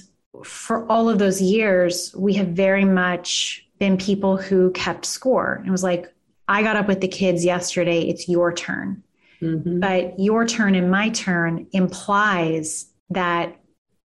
for 0.44 0.84
all 0.90 1.08
of 1.08 1.20
those 1.20 1.40
years, 1.40 2.12
we 2.16 2.34
have 2.34 2.48
very 2.48 2.84
much 2.84 3.64
been 3.78 3.96
people 3.96 4.36
who 4.36 4.72
kept 4.72 5.06
score. 5.06 5.62
It 5.64 5.70
was 5.70 5.84
like, 5.84 6.12
I 6.48 6.62
got 6.62 6.76
up 6.76 6.88
with 6.88 7.00
the 7.00 7.08
kids 7.08 7.44
yesterday, 7.44 8.08
it's 8.08 8.28
your 8.28 8.52
turn. 8.52 9.02
Mm-hmm. 9.42 9.80
But 9.80 10.18
your 10.18 10.46
turn 10.46 10.74
and 10.74 10.90
my 10.90 11.10
turn 11.10 11.66
implies 11.72 12.86
that 13.10 13.56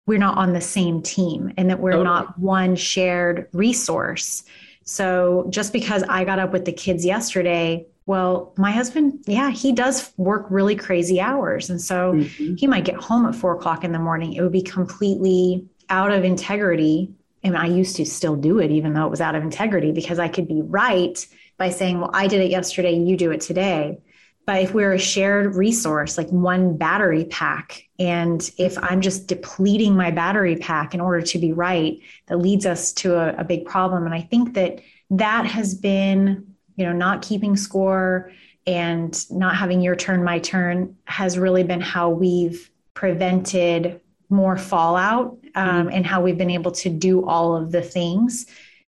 we're 0.05 0.19
not 0.19 0.37
on 0.37 0.53
the 0.53 0.61
same 0.61 1.01
team 1.01 1.53
and 1.57 1.69
that 1.69 1.79
we're 1.79 1.91
totally. 1.91 2.05
not 2.05 2.37
one 2.37 2.75
shared 2.75 3.47
resource. 3.53 4.43
So 4.83 5.47
just 5.49 5.71
because 5.71 6.03
I 6.03 6.25
got 6.25 6.39
up 6.39 6.51
with 6.51 6.65
the 6.65 6.73
kids 6.73 7.05
yesterday, 7.05 7.87
well, 8.05 8.53
my 8.57 8.71
husband, 8.71 9.23
yeah, 9.27 9.49
he 9.49 9.71
does 9.71 10.11
work 10.17 10.45
really 10.49 10.75
crazy 10.75 11.21
hours. 11.21 11.69
And 11.69 11.81
so 11.81 12.13
mm-hmm. 12.13 12.55
he 12.55 12.67
might 12.67 12.83
get 12.83 12.95
home 12.95 13.25
at 13.25 13.33
four 13.33 13.55
o'clock 13.55 13.85
in 13.85 13.93
the 13.93 13.99
morning. 13.99 14.33
It 14.33 14.41
would 14.41 14.51
be 14.51 14.61
completely 14.61 15.65
out 15.89 16.11
of 16.11 16.25
integrity. 16.25 17.13
And 17.43 17.57
I 17.57 17.67
used 17.67 17.95
to 17.95 18.05
still 18.05 18.35
do 18.35 18.59
it, 18.59 18.71
even 18.71 18.93
though 18.93 19.05
it 19.05 19.09
was 19.09 19.21
out 19.21 19.35
of 19.35 19.43
integrity, 19.43 19.93
because 19.93 20.19
I 20.19 20.27
could 20.27 20.49
be 20.49 20.61
right 20.61 21.25
by 21.57 21.69
saying, 21.69 21.99
well, 21.99 22.11
I 22.13 22.27
did 22.27 22.41
it 22.41 22.51
yesterday, 22.51 22.93
you 22.93 23.17
do 23.17 23.31
it 23.31 23.41
today. 23.41 23.99
But 24.45 24.61
if 24.61 24.73
we're 24.73 24.93
a 24.93 24.99
shared 24.99 25.55
resource, 25.55 26.17
like 26.17 26.29
one 26.29 26.75
battery 26.75 27.25
pack, 27.25 27.87
and 27.97 28.49
if 28.57 28.77
I'm 28.77 28.99
just 28.99 29.27
depleting 29.27 29.95
my 29.95 30.11
battery 30.11 30.57
pack 30.57 30.93
in 30.93 30.99
order 30.99 31.21
to 31.21 31.37
be 31.37 31.53
right, 31.53 31.99
that 32.27 32.37
leads 32.37 32.65
us 32.65 32.91
to 32.93 33.15
a, 33.15 33.41
a 33.41 33.43
big 33.45 33.65
problem. 33.65 34.05
And 34.05 34.13
I 34.13 34.21
think 34.21 34.53
that 34.55 34.81
that 35.11 35.45
has 35.45 35.75
been, 35.75 36.55
you 36.75 36.85
know, 36.85 36.91
not 36.91 37.21
keeping 37.21 37.55
score 37.55 38.31
and 38.67 39.25
not 39.29 39.55
having 39.55 39.81
your 39.81 39.95
turn, 39.95 40.23
my 40.23 40.39
turn 40.39 40.95
has 41.05 41.37
really 41.37 41.63
been 41.63 41.81
how 41.81 42.09
we've 42.09 42.69
prevented 42.93 44.01
more 44.29 44.57
fallout 44.57 45.37
um, 45.55 45.87
mm-hmm. 45.87 45.89
and 45.89 46.05
how 46.05 46.21
we've 46.21 46.37
been 46.37 46.49
able 46.49 46.71
to 46.71 46.89
do 46.89 47.25
all 47.25 47.55
of 47.55 47.71
the 47.71 47.81
things 47.81 48.45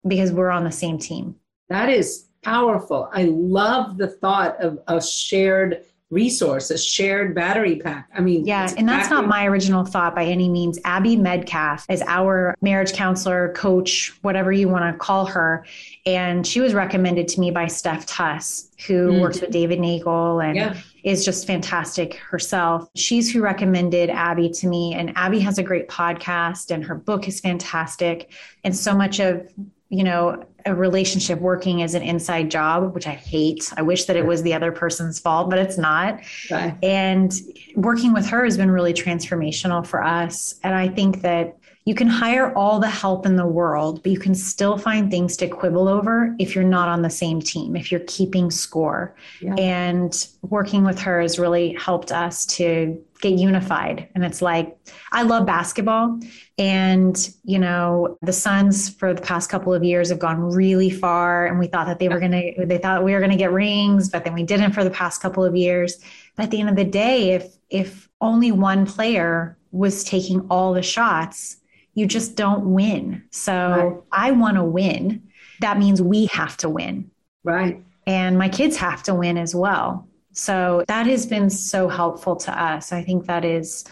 because 0.07 0.31
we're 0.31 0.49
on 0.49 0.63
the 0.63 0.71
same 0.71 0.97
team. 0.97 1.35
That 1.69 1.89
is 1.89 2.27
powerful. 2.45 3.09
I 3.11 3.23
love 3.23 3.97
the 3.97 4.07
thought 4.07 4.61
of 4.61 4.79
a 4.87 5.01
shared 5.01 5.83
resource, 6.11 6.69
a 6.69 6.77
shared 6.77 7.33
battery 7.33 7.77
pack. 7.77 8.07
I 8.15 8.21
mean, 8.21 8.45
yeah, 8.45 8.71
and 8.77 8.87
that's 8.87 9.09
not 9.09 9.27
my 9.27 9.45
original 9.47 9.83
thought 9.83 10.13
by 10.13 10.25
any 10.25 10.47
means. 10.47 10.79
Abby 10.85 11.17
Medcalf 11.17 11.83
is 11.89 12.03
our 12.05 12.55
marriage 12.61 12.93
counselor, 12.93 13.51
coach, 13.53 14.17
whatever 14.21 14.51
you 14.51 14.69
want 14.69 14.93
to 14.93 14.97
call 14.97 15.25
her. 15.25 15.65
And 16.05 16.45
she 16.45 16.61
was 16.61 16.75
recommended 16.75 17.27
to 17.29 17.39
me 17.39 17.49
by 17.49 17.65
Steph 17.65 18.05
Tuss, 18.05 18.69
who 18.87 19.09
mm-hmm. 19.09 19.21
works 19.21 19.41
with 19.41 19.49
David 19.49 19.79
Neagle 19.79 20.39
and 20.39 20.55
yeah. 20.55 20.77
is 21.03 21.25
just 21.25 21.47
fantastic 21.47 22.15
herself. 22.15 22.87
She's 22.95 23.33
who 23.33 23.41
recommended 23.41 24.11
Abby 24.11 24.49
to 24.49 24.67
me. 24.67 24.93
And 24.93 25.11
Abby 25.15 25.39
has 25.39 25.57
a 25.57 25.63
great 25.63 25.89
podcast 25.89 26.69
and 26.69 26.85
her 26.85 26.95
book 26.95 27.27
is 27.27 27.39
fantastic. 27.39 28.31
And 28.63 28.75
so 28.75 28.95
much 28.95 29.19
of 29.19 29.51
you 29.95 30.03
know, 30.03 30.45
a 30.65 30.73
relationship 30.73 31.39
working 31.39 31.83
as 31.83 31.93
an 31.93 32.01
inside 32.01 32.49
job, 32.49 32.93
which 32.95 33.05
I 33.05 33.13
hate. 33.13 33.71
I 33.77 33.83
wish 33.83 34.05
that 34.05 34.15
it 34.15 34.25
was 34.25 34.41
the 34.41 34.53
other 34.53 34.71
person's 34.71 35.19
fault, 35.19 35.49
but 35.49 35.59
it's 35.59 35.77
not. 35.77 36.19
Okay. 36.51 36.73
And 36.81 37.31
working 37.75 38.13
with 38.13 38.25
her 38.27 38.43
has 38.43 38.57
been 38.57 38.71
really 38.71 38.93
transformational 38.93 39.85
for 39.85 40.03
us. 40.03 40.55
And 40.63 40.73
I 40.73 40.87
think 40.87 41.21
that 41.21 41.57
you 41.85 41.93
can 41.93 42.07
hire 42.07 42.51
all 42.55 42.79
the 42.79 42.89
help 42.89 43.27
in 43.27 43.35
the 43.35 43.45
world, 43.45 44.01
but 44.01 44.11
you 44.11 44.17
can 44.17 44.33
still 44.33 44.75
find 44.75 45.11
things 45.11 45.37
to 45.37 45.47
quibble 45.47 45.87
over 45.87 46.35
if 46.39 46.55
you're 46.55 46.63
not 46.63 46.89
on 46.89 47.03
the 47.03 47.11
same 47.11 47.39
team, 47.39 47.75
if 47.75 47.91
you're 47.91 48.01
keeping 48.07 48.49
score. 48.49 49.15
Yeah. 49.39 49.53
And 49.53 50.27
working 50.41 50.83
with 50.83 50.99
her 51.01 51.21
has 51.21 51.37
really 51.37 51.73
helped 51.73 52.11
us 52.11 52.47
to 52.57 52.99
get 53.21 53.33
unified. 53.33 54.09
And 54.15 54.25
it's 54.25 54.41
like, 54.41 54.75
I 55.11 55.21
love 55.21 55.45
basketball. 55.45 56.19
And, 56.57 57.29
you 57.43 57.59
know, 57.59 58.17
the 58.23 58.33
Suns 58.33 58.89
for 58.89 59.13
the 59.13 59.21
past 59.21 59.51
couple 59.51 59.71
of 59.71 59.83
years 59.83 60.09
have 60.09 60.19
gone 60.19 60.41
really 60.41 60.89
far. 60.89 61.45
And 61.45 61.59
we 61.59 61.67
thought 61.67 61.85
that 61.85 61.99
they 61.99 62.09
were 62.09 62.19
going 62.19 62.31
to, 62.31 62.65
they 62.65 62.79
thought 62.79 63.03
we 63.03 63.13
were 63.13 63.19
going 63.19 63.31
to 63.31 63.37
get 63.37 63.51
rings, 63.51 64.09
but 64.09 64.23
then 64.23 64.33
we 64.33 64.43
didn't 64.43 64.71
for 64.71 64.83
the 64.83 64.89
past 64.89 65.21
couple 65.21 65.43
of 65.43 65.55
years. 65.55 66.03
But 66.35 66.43
at 66.45 66.51
the 66.51 66.59
end 66.59 66.69
of 66.69 66.75
the 66.75 66.83
day, 66.83 67.33
if, 67.33 67.55
if 67.69 68.09
only 68.21 68.51
one 68.51 68.87
player 68.87 69.55
was 69.71 70.03
taking 70.03 70.47
all 70.49 70.73
the 70.73 70.81
shots, 70.81 71.57
you 71.95 72.05
just 72.05 72.35
don't 72.35 72.73
win. 72.73 73.23
So 73.31 73.53
right. 73.53 74.03
I 74.11 74.31
want 74.31 74.57
to 74.57 74.63
win. 74.63 75.23
That 75.61 75.79
means 75.79 76.01
we 76.01 76.27
have 76.27 76.57
to 76.57 76.69
win. 76.69 77.09
Right. 77.43 77.83
And 78.05 78.37
my 78.37 78.49
kids 78.49 78.77
have 78.77 79.01
to 79.03 79.15
win 79.15 79.37
as 79.37 79.55
well. 79.55 80.07
So 80.33 80.83
that 80.87 81.07
has 81.07 81.25
been 81.25 81.49
so 81.49 81.87
helpful 81.87 82.35
to 82.35 82.61
us. 82.61 82.91
I 82.91 83.01
think 83.01 83.25
that 83.25 83.45
is, 83.45 83.85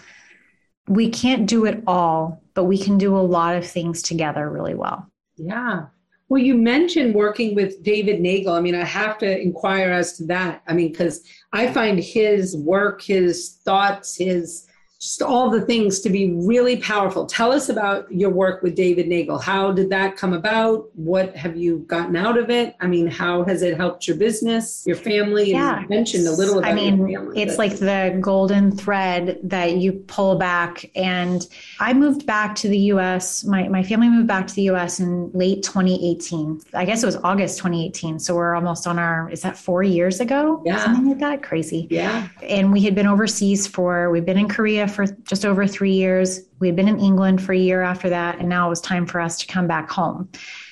we 0.87 1.09
can't 1.09 1.47
do 1.47 1.65
it 1.65 1.81
all, 1.87 2.43
but 2.53 2.65
we 2.65 2.77
can 2.77 2.97
do 2.97 3.15
a 3.17 3.19
lot 3.19 3.55
of 3.55 3.65
things 3.65 4.01
together 4.01 4.49
really 4.49 4.75
well. 4.75 5.07
Yeah. 5.37 5.85
Well, 6.27 6.41
you 6.41 6.55
mentioned 6.55 7.15
working 7.15 7.55
with 7.55 7.81
David 7.83 8.19
Neagle. 8.19 8.53
I 8.53 8.59
mean, 8.59 8.75
I 8.75 8.83
have 8.83 9.17
to 9.19 9.39
inquire 9.39 9.91
as 9.91 10.17
to 10.17 10.25
that. 10.25 10.63
I 10.67 10.73
mean, 10.73 10.91
because 10.91 11.23
I 11.53 11.71
find 11.71 11.97
his 11.97 12.57
work, 12.57 13.01
his 13.01 13.59
thoughts, 13.63 14.17
his 14.17 14.67
just 15.03 15.21
all 15.21 15.49
the 15.49 15.61
things 15.61 15.99
to 16.01 16.09
be 16.09 16.33
really 16.33 16.77
powerful. 16.77 17.25
Tell 17.25 17.51
us 17.51 17.69
about 17.69 18.11
your 18.11 18.29
work 18.29 18.63
with 18.63 18.75
David 18.75 19.07
Neagle. 19.07 19.39
How 19.39 19.71
did 19.71 19.89
that 19.89 20.17
come 20.17 20.33
about? 20.33 20.89
What 20.95 21.35
have 21.35 21.55
you 21.57 21.79
gotten 21.87 22.15
out 22.15 22.37
of 22.37 22.49
it? 22.49 22.75
I 22.79 22.87
mean, 22.87 23.07
how 23.07 23.43
has 23.43 23.61
it 23.61 23.77
helped 23.77 24.07
your 24.07 24.17
business, 24.17 24.83
your 24.87 24.95
family? 24.95 25.51
Yeah. 25.51 25.81
You 25.81 25.89
mentioned 25.89 26.27
a 26.27 26.31
little 26.31 26.59
about 26.59 26.71
I 26.71 26.73
mean, 26.73 26.97
family, 26.97 27.41
it's 27.41 27.53
but- 27.53 27.59
like 27.59 27.79
the 27.79 28.17
golden 28.21 28.71
thread 28.71 29.39
that 29.43 29.77
you 29.77 29.93
pull 29.93 30.37
back. 30.37 30.89
And 30.95 31.45
I 31.79 31.93
moved 31.93 32.25
back 32.25 32.55
to 32.55 32.67
the 32.67 32.79
US. 32.93 33.43
My, 33.43 33.67
my 33.67 33.83
family 33.83 34.09
moved 34.09 34.27
back 34.27 34.47
to 34.47 34.55
the 34.55 34.69
US 34.71 34.99
in 34.99 35.31
late 35.33 35.63
2018. 35.63 36.61
I 36.73 36.85
guess 36.85 37.03
it 37.03 37.05
was 37.05 37.17
August 37.17 37.57
2018. 37.57 38.19
So 38.19 38.35
we're 38.35 38.55
almost 38.55 38.87
on 38.87 38.97
our, 38.99 39.29
is 39.29 39.41
that 39.41 39.57
four 39.57 39.83
years 39.83 40.19
ago? 40.19 40.61
Yeah. 40.65 40.83
Something 40.83 41.09
like 41.09 41.19
that. 41.19 41.43
Crazy 41.43 41.87
yeah. 41.89 42.27
and 42.41 42.71
we 42.71 42.81
had 42.81 42.95
been 42.95 43.07
overseas 43.07 43.67
for 43.67 44.09
we've 44.09 44.25
been 44.25 44.37
in 44.37 44.47
korea 44.47 44.87
for 44.93 45.05
just 45.23 45.45
over 45.45 45.65
three 45.67 45.93
years. 45.93 46.41
We 46.59 46.67
had 46.67 46.75
been 46.75 46.87
in 46.87 46.99
england 46.99 47.41
for 47.41 47.53
a 47.53 47.57
year 47.57 47.81
after 47.81 48.09
that 48.09 48.39
and 48.39 48.49
now 48.49 48.67
it 48.67 48.69
was 48.69 48.81
time 48.81 49.05
for 49.05 49.19
us 49.19 49.37
to 49.39 49.47
come 49.47 49.67
back 49.67 49.89
home. 49.89 50.29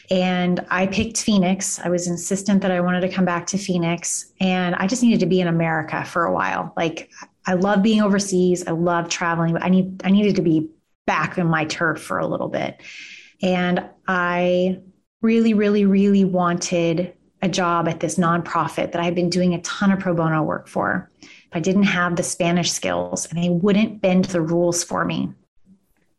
And 0.09 0.65
i 0.69 0.87
picked 0.87 1.21
phoenix. 1.21 1.79
I 1.79 1.89
was 1.89 2.07
insistent 2.07 2.61
that 2.61 2.71
i 2.71 2.81
wanted 2.81 3.01
to 3.01 3.09
come 3.09 3.25
back 3.25 3.47
to 3.47 3.57
phoenix 3.57 4.31
and 4.39 4.75
i 4.75 4.87
just 4.87 5.03
needed 5.03 5.19
to 5.21 5.25
be 5.25 5.41
in 5.41 5.47
america 5.47 6.03
for 6.05 6.25
a 6.25 6.33
while. 6.33 6.73
Like 6.77 7.09
i 7.45 7.53
love 7.53 7.83
being 7.83 8.01
overseas. 8.01 8.65
I 8.67 8.71
love 8.71 9.09
traveling 9.09 9.53
but 9.53 9.63
i 9.63 9.69
need 9.69 10.01
i 10.05 10.09
needed 10.09 10.35
to 10.35 10.41
be 10.41 10.69
back 11.05 11.37
in 11.37 11.47
my 11.47 11.65
turf 11.65 12.01
for 12.01 12.19
a 12.19 12.27
little 12.27 12.49
bit. 12.49 12.81
And 13.41 13.83
i 14.07 14.79
really 15.21 15.53
really 15.53 15.85
really 15.85 16.25
wanted 16.25 17.13
a 17.43 17.49
job 17.49 17.87
at 17.87 17.99
this 17.99 18.17
nonprofit 18.17 18.91
that 18.91 18.97
i've 19.01 19.15
been 19.15 19.29
doing 19.29 19.53
a 19.53 19.61
ton 19.61 19.91
of 19.91 19.99
pro 19.99 20.13
bono 20.13 20.43
work 20.43 20.67
for 20.67 21.11
I 21.53 21.59
didn't 21.59 21.83
have 21.83 22.15
the 22.15 22.23
Spanish 22.23 22.71
skills 22.71 23.27
and 23.27 23.41
they 23.41 23.49
wouldn't 23.49 24.01
bend 24.01 24.25
the 24.25 24.41
rules 24.41 24.83
for 24.83 25.05
me. 25.05 25.31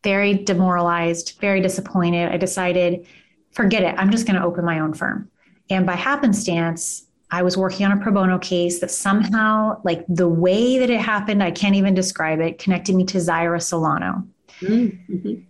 Very 0.04 0.34
demoralized, 0.34 1.38
very 1.40 1.60
disappointed. 1.60 2.30
I 2.30 2.36
decided, 2.36 3.06
forget 3.52 3.82
it, 3.82 3.94
I'm 3.98 4.10
just 4.10 4.26
going 4.26 4.38
to 4.38 4.44
open 4.44 4.64
my 4.64 4.80
own 4.80 4.92
firm. 4.94 5.30
And 5.70 5.86
by 5.86 5.94
happenstance, 5.94 7.06
I 7.30 7.42
was 7.42 7.56
working 7.56 7.86
on 7.86 7.92
a 7.92 8.02
pro 8.02 8.12
bono 8.12 8.38
case 8.38 8.80
that 8.80 8.90
somehow, 8.90 9.80
like 9.84 10.04
the 10.06 10.28
way 10.28 10.78
that 10.78 10.90
it 10.90 11.00
happened, 11.00 11.42
I 11.42 11.50
can't 11.50 11.76
even 11.76 11.94
describe 11.94 12.40
it, 12.40 12.58
connected 12.58 12.94
me 12.94 13.04
to 13.06 13.18
Zaira 13.18 13.62
Solano. 13.62 14.26
Mhm. 14.60 15.44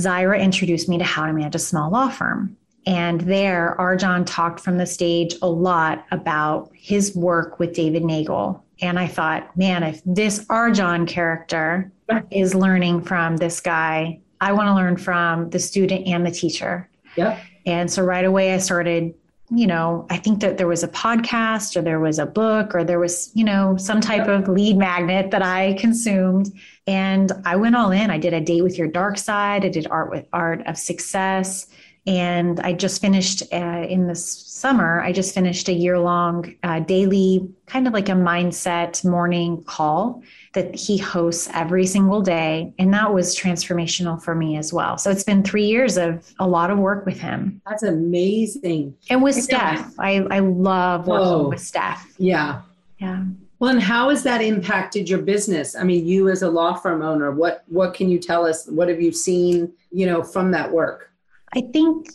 Zaira 0.00 0.40
introduced 0.40 0.88
me 0.88 0.96
to 0.96 1.04
how 1.04 1.26
to 1.26 1.32
manage 1.32 1.54
a 1.54 1.58
small 1.58 1.90
law 1.90 2.08
firm. 2.08 2.56
And 2.86 3.20
there, 3.22 3.76
Arjan 3.78 4.24
talked 4.24 4.60
from 4.60 4.78
the 4.78 4.86
stage 4.86 5.34
a 5.42 5.48
lot 5.48 6.06
about 6.10 6.70
his 6.72 7.14
work 7.14 7.58
with 7.58 7.74
David 7.74 8.02
Neagle. 8.02 8.62
And 8.80 8.98
I 8.98 9.06
thought, 9.06 9.56
man, 9.56 9.82
if 9.82 10.02
this 10.04 10.44
Arjan 10.46 11.08
character 11.08 11.90
is 12.30 12.54
learning 12.54 13.02
from 13.02 13.36
this 13.36 13.60
guy, 13.60 14.20
I 14.40 14.52
want 14.52 14.68
to 14.68 14.74
learn 14.74 14.96
from 14.96 15.50
the 15.50 15.58
student 15.58 16.06
and 16.06 16.26
the 16.26 16.30
teacher. 16.30 16.88
Yep. 17.16 17.40
And 17.64 17.90
so 17.90 18.02
right 18.02 18.24
away, 18.24 18.52
I 18.54 18.58
started, 18.58 19.14
you 19.50 19.66
know, 19.66 20.06
I 20.10 20.18
think 20.18 20.40
that 20.40 20.58
there 20.58 20.68
was 20.68 20.82
a 20.82 20.88
podcast 20.88 21.76
or 21.76 21.82
there 21.82 22.00
was 22.00 22.18
a 22.18 22.26
book 22.26 22.74
or 22.74 22.84
there 22.84 23.00
was, 23.00 23.30
you 23.34 23.44
know, 23.44 23.76
some 23.76 24.00
type 24.00 24.28
of 24.28 24.48
lead 24.48 24.76
magnet 24.76 25.30
that 25.30 25.42
I 25.42 25.74
consumed. 25.74 26.52
And 26.86 27.32
I 27.44 27.56
went 27.56 27.76
all 27.76 27.90
in. 27.90 28.10
I 28.10 28.18
did 28.18 28.34
a 28.34 28.40
date 28.40 28.62
with 28.62 28.76
your 28.76 28.88
dark 28.88 29.18
side, 29.18 29.64
I 29.64 29.68
did 29.68 29.86
art 29.90 30.10
with 30.10 30.26
art 30.32 30.66
of 30.66 30.76
success. 30.76 31.66
And 32.06 32.60
I 32.60 32.72
just 32.72 33.00
finished 33.00 33.42
uh, 33.52 33.84
in 33.88 34.06
this 34.06 34.24
summer, 34.24 35.00
I 35.02 35.12
just 35.12 35.34
finished 35.34 35.68
a 35.68 35.72
year 35.72 35.98
long 35.98 36.54
uh, 36.62 36.80
daily, 36.80 37.48
kind 37.66 37.88
of 37.88 37.92
like 37.92 38.08
a 38.08 38.12
mindset 38.12 39.04
morning 39.04 39.64
call 39.64 40.22
that 40.54 40.74
he 40.74 40.96
hosts 40.98 41.48
every 41.52 41.84
single 41.84 42.20
day. 42.22 42.72
And 42.78 42.94
that 42.94 43.12
was 43.12 43.36
transformational 43.36 44.22
for 44.22 44.34
me 44.36 44.56
as 44.56 44.72
well. 44.72 44.98
So 44.98 45.10
it's 45.10 45.24
been 45.24 45.42
three 45.42 45.66
years 45.66 45.96
of 45.96 46.32
a 46.38 46.46
lot 46.46 46.70
of 46.70 46.78
work 46.78 47.06
with 47.06 47.18
him. 47.20 47.60
That's 47.66 47.82
amazing. 47.82 48.94
And 49.10 49.22
with. 49.22 49.34
Steph, 49.34 49.92
I, 49.98 50.26
I 50.30 50.38
love 50.38 51.06
working 51.08 51.26
Oh. 51.26 51.48
with 51.48 51.60
Steph. 51.60 52.14
Yeah. 52.18 52.62
Yeah. 52.98 53.24
Well, 53.58 53.70
and 53.70 53.82
how 53.82 54.10
has 54.10 54.22
that 54.22 54.42
impacted 54.42 55.08
your 55.08 55.20
business? 55.20 55.74
I 55.74 55.82
mean, 55.82 56.06
you 56.06 56.28
as 56.28 56.42
a 56.42 56.48
law 56.48 56.74
firm 56.74 57.02
owner, 57.02 57.30
what 57.32 57.64
what 57.68 57.94
can 57.94 58.08
you 58.08 58.18
tell 58.18 58.46
us? 58.46 58.66
What 58.66 58.88
have 58.88 59.00
you 59.00 59.12
seen, 59.12 59.72
you 59.90 60.06
know, 60.06 60.22
from 60.22 60.50
that 60.52 60.70
work? 60.70 61.10
I 61.54 61.60
think 61.72 62.08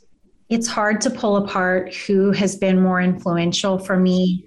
it's 0.49 0.67
hard 0.67 1.01
to 1.01 1.09
pull 1.09 1.37
apart 1.37 1.93
who 1.95 2.31
has 2.31 2.55
been 2.55 2.81
more 2.81 2.99
influential 3.01 3.79
for 3.79 3.97
me 3.97 4.45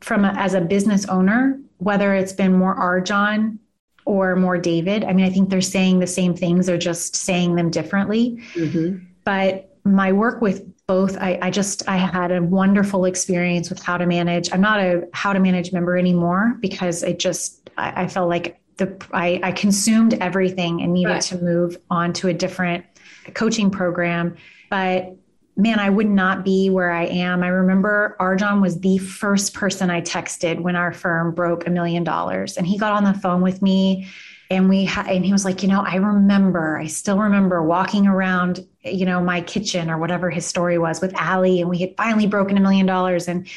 from 0.00 0.24
a, 0.24 0.32
as 0.36 0.54
a 0.54 0.60
business 0.60 1.06
owner, 1.06 1.58
whether 1.78 2.14
it's 2.14 2.32
been 2.32 2.52
more 2.52 2.74
Arjun 2.74 3.58
or 4.04 4.36
more 4.36 4.58
David. 4.58 5.04
I 5.04 5.12
mean, 5.12 5.24
I 5.24 5.30
think 5.30 5.50
they're 5.50 5.60
saying 5.60 6.00
the 6.00 6.06
same 6.06 6.34
things, 6.34 6.66
they're 6.66 6.78
just 6.78 7.16
saying 7.16 7.54
them 7.54 7.70
differently. 7.70 8.42
Mm-hmm. 8.54 9.04
But 9.24 9.76
my 9.84 10.12
work 10.12 10.40
with 10.40 10.64
both, 10.86 11.16
I, 11.18 11.38
I 11.42 11.50
just 11.50 11.88
I 11.88 11.96
had 11.96 12.30
a 12.30 12.42
wonderful 12.42 13.04
experience 13.06 13.70
with 13.70 13.82
how 13.82 13.96
to 13.98 14.06
manage. 14.06 14.52
I'm 14.52 14.60
not 14.60 14.78
a 14.80 15.08
how 15.12 15.32
to 15.32 15.40
manage 15.40 15.72
member 15.72 15.96
anymore 15.96 16.56
because 16.60 17.02
it 17.02 17.18
just 17.18 17.70
I, 17.76 18.02
I 18.04 18.08
felt 18.08 18.28
like 18.28 18.60
the 18.76 18.96
I, 19.12 19.40
I 19.42 19.52
consumed 19.52 20.14
everything 20.14 20.82
and 20.82 20.92
needed 20.92 21.10
Right. 21.10 21.22
to 21.22 21.38
move 21.42 21.76
on 21.90 22.12
to 22.14 22.28
a 22.28 22.34
different 22.34 22.84
coaching 23.32 23.70
program. 23.70 24.36
But 24.70 25.16
man, 25.56 25.78
I 25.78 25.88
would 25.88 26.08
not 26.08 26.44
be 26.44 26.68
where 26.68 26.90
I 26.90 27.04
am. 27.04 27.42
I 27.42 27.48
remember 27.48 28.16
Arjan 28.20 28.60
was 28.60 28.80
the 28.80 28.98
first 28.98 29.54
person 29.54 29.90
I 29.90 30.02
texted 30.02 30.60
when 30.60 30.76
our 30.76 30.92
firm 30.92 31.34
broke 31.34 31.66
a 31.66 31.70
million 31.70 32.04
dollars. 32.04 32.56
And 32.56 32.66
he 32.66 32.76
got 32.76 32.92
on 32.92 33.04
the 33.04 33.18
phone 33.18 33.40
with 33.40 33.62
me 33.62 34.08
and 34.50 34.68
we 34.68 34.84
ha- 34.84 35.06
and 35.08 35.24
he 35.24 35.32
was 35.32 35.44
like, 35.44 35.62
you 35.62 35.68
know, 35.68 35.80
I 35.80 35.96
remember, 35.96 36.78
I 36.78 36.86
still 36.86 37.18
remember 37.18 37.62
walking 37.62 38.06
around, 38.06 38.66
you 38.84 39.04
know, 39.04 39.20
my 39.20 39.40
kitchen 39.40 39.90
or 39.90 39.98
whatever 39.98 40.30
his 40.30 40.46
story 40.46 40.78
was 40.78 41.00
with 41.00 41.18
Ali, 41.20 41.60
and 41.60 41.68
we 41.68 41.78
had 41.78 41.96
finally 41.96 42.26
broken 42.26 42.56
a 42.56 42.60
million 42.60 42.86
dollars. 42.86 43.26
And 43.26 43.48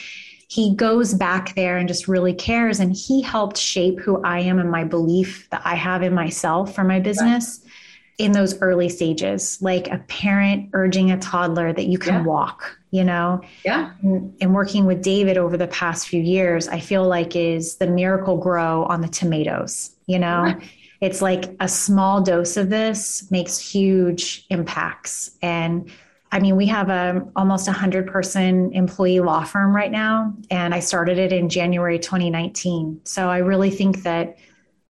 he 0.47 0.73
goes 0.73 1.13
back 1.13 1.53
there 1.53 1.77
and 1.77 1.87
just 1.87 2.07
really 2.07 2.33
cares. 2.33 2.79
And 2.79 2.91
he 2.91 3.21
helped 3.21 3.55
shape 3.55 3.99
who 3.99 4.19
I 4.23 4.39
am 4.39 4.57
and 4.57 4.71
my 4.71 4.83
belief 4.83 5.47
that 5.51 5.61
I 5.63 5.75
have 5.75 6.01
in 6.01 6.13
myself 6.13 6.73
for 6.73 6.83
my 6.83 6.99
business 6.99 7.63
in 8.19 8.33
those 8.33 8.61
early 8.61 8.89
stages, 8.89 9.57
like 9.61 9.87
a 9.87 9.97
parent 10.07 10.69
urging 10.73 11.09
a 11.09 11.17
toddler 11.17 11.73
that 11.73 11.85
you 11.87 11.97
can 11.97 12.15
Yeah. 12.15 12.23
walk, 12.23 12.77
you 12.91 13.03
know? 13.03 13.41
Yeah. 13.63 13.93
And, 14.03 14.35
and 14.41 14.53
working 14.53 14.85
with 14.85 15.01
David 15.01 15.37
over 15.37 15.55
the 15.57 15.67
past 15.67 16.07
few 16.07 16.21
years, 16.21 16.67
I 16.67 16.79
feel 16.81 17.07
like 17.07 17.35
is 17.35 17.75
the 17.77 17.87
Miracle-Gro 17.87 18.83
on 18.83 19.01
the 19.01 19.07
tomatoes, 19.07 19.91
you 20.05 20.19
know? 20.19 20.41
Right. 20.43 20.61
It's 21.01 21.21
like 21.21 21.55
a 21.61 21.67
small 21.69 22.21
dose 22.21 22.57
of 22.57 22.69
this 22.69 23.31
makes 23.31 23.57
huge 23.57 24.45
impacts. 24.49 25.31
And 25.41 25.89
I 26.33 26.39
mean, 26.39 26.57
we 26.57 26.65
have 26.65 26.89
a 26.89 27.25
almost 27.37 27.69
a 27.69 27.71
hundred 27.71 28.05
person 28.05 28.71
employee 28.73 29.21
law 29.21 29.45
firm 29.45 29.73
right 29.73 29.91
now, 29.91 30.33
and 30.51 30.75
I 30.75 30.79
started 30.81 31.17
it 31.17 31.31
in 31.31 31.47
January 31.49 31.97
2019. 31.97 32.99
So 33.05 33.29
I 33.29 33.37
really 33.37 33.71
think 33.71 34.03
that 34.03 34.37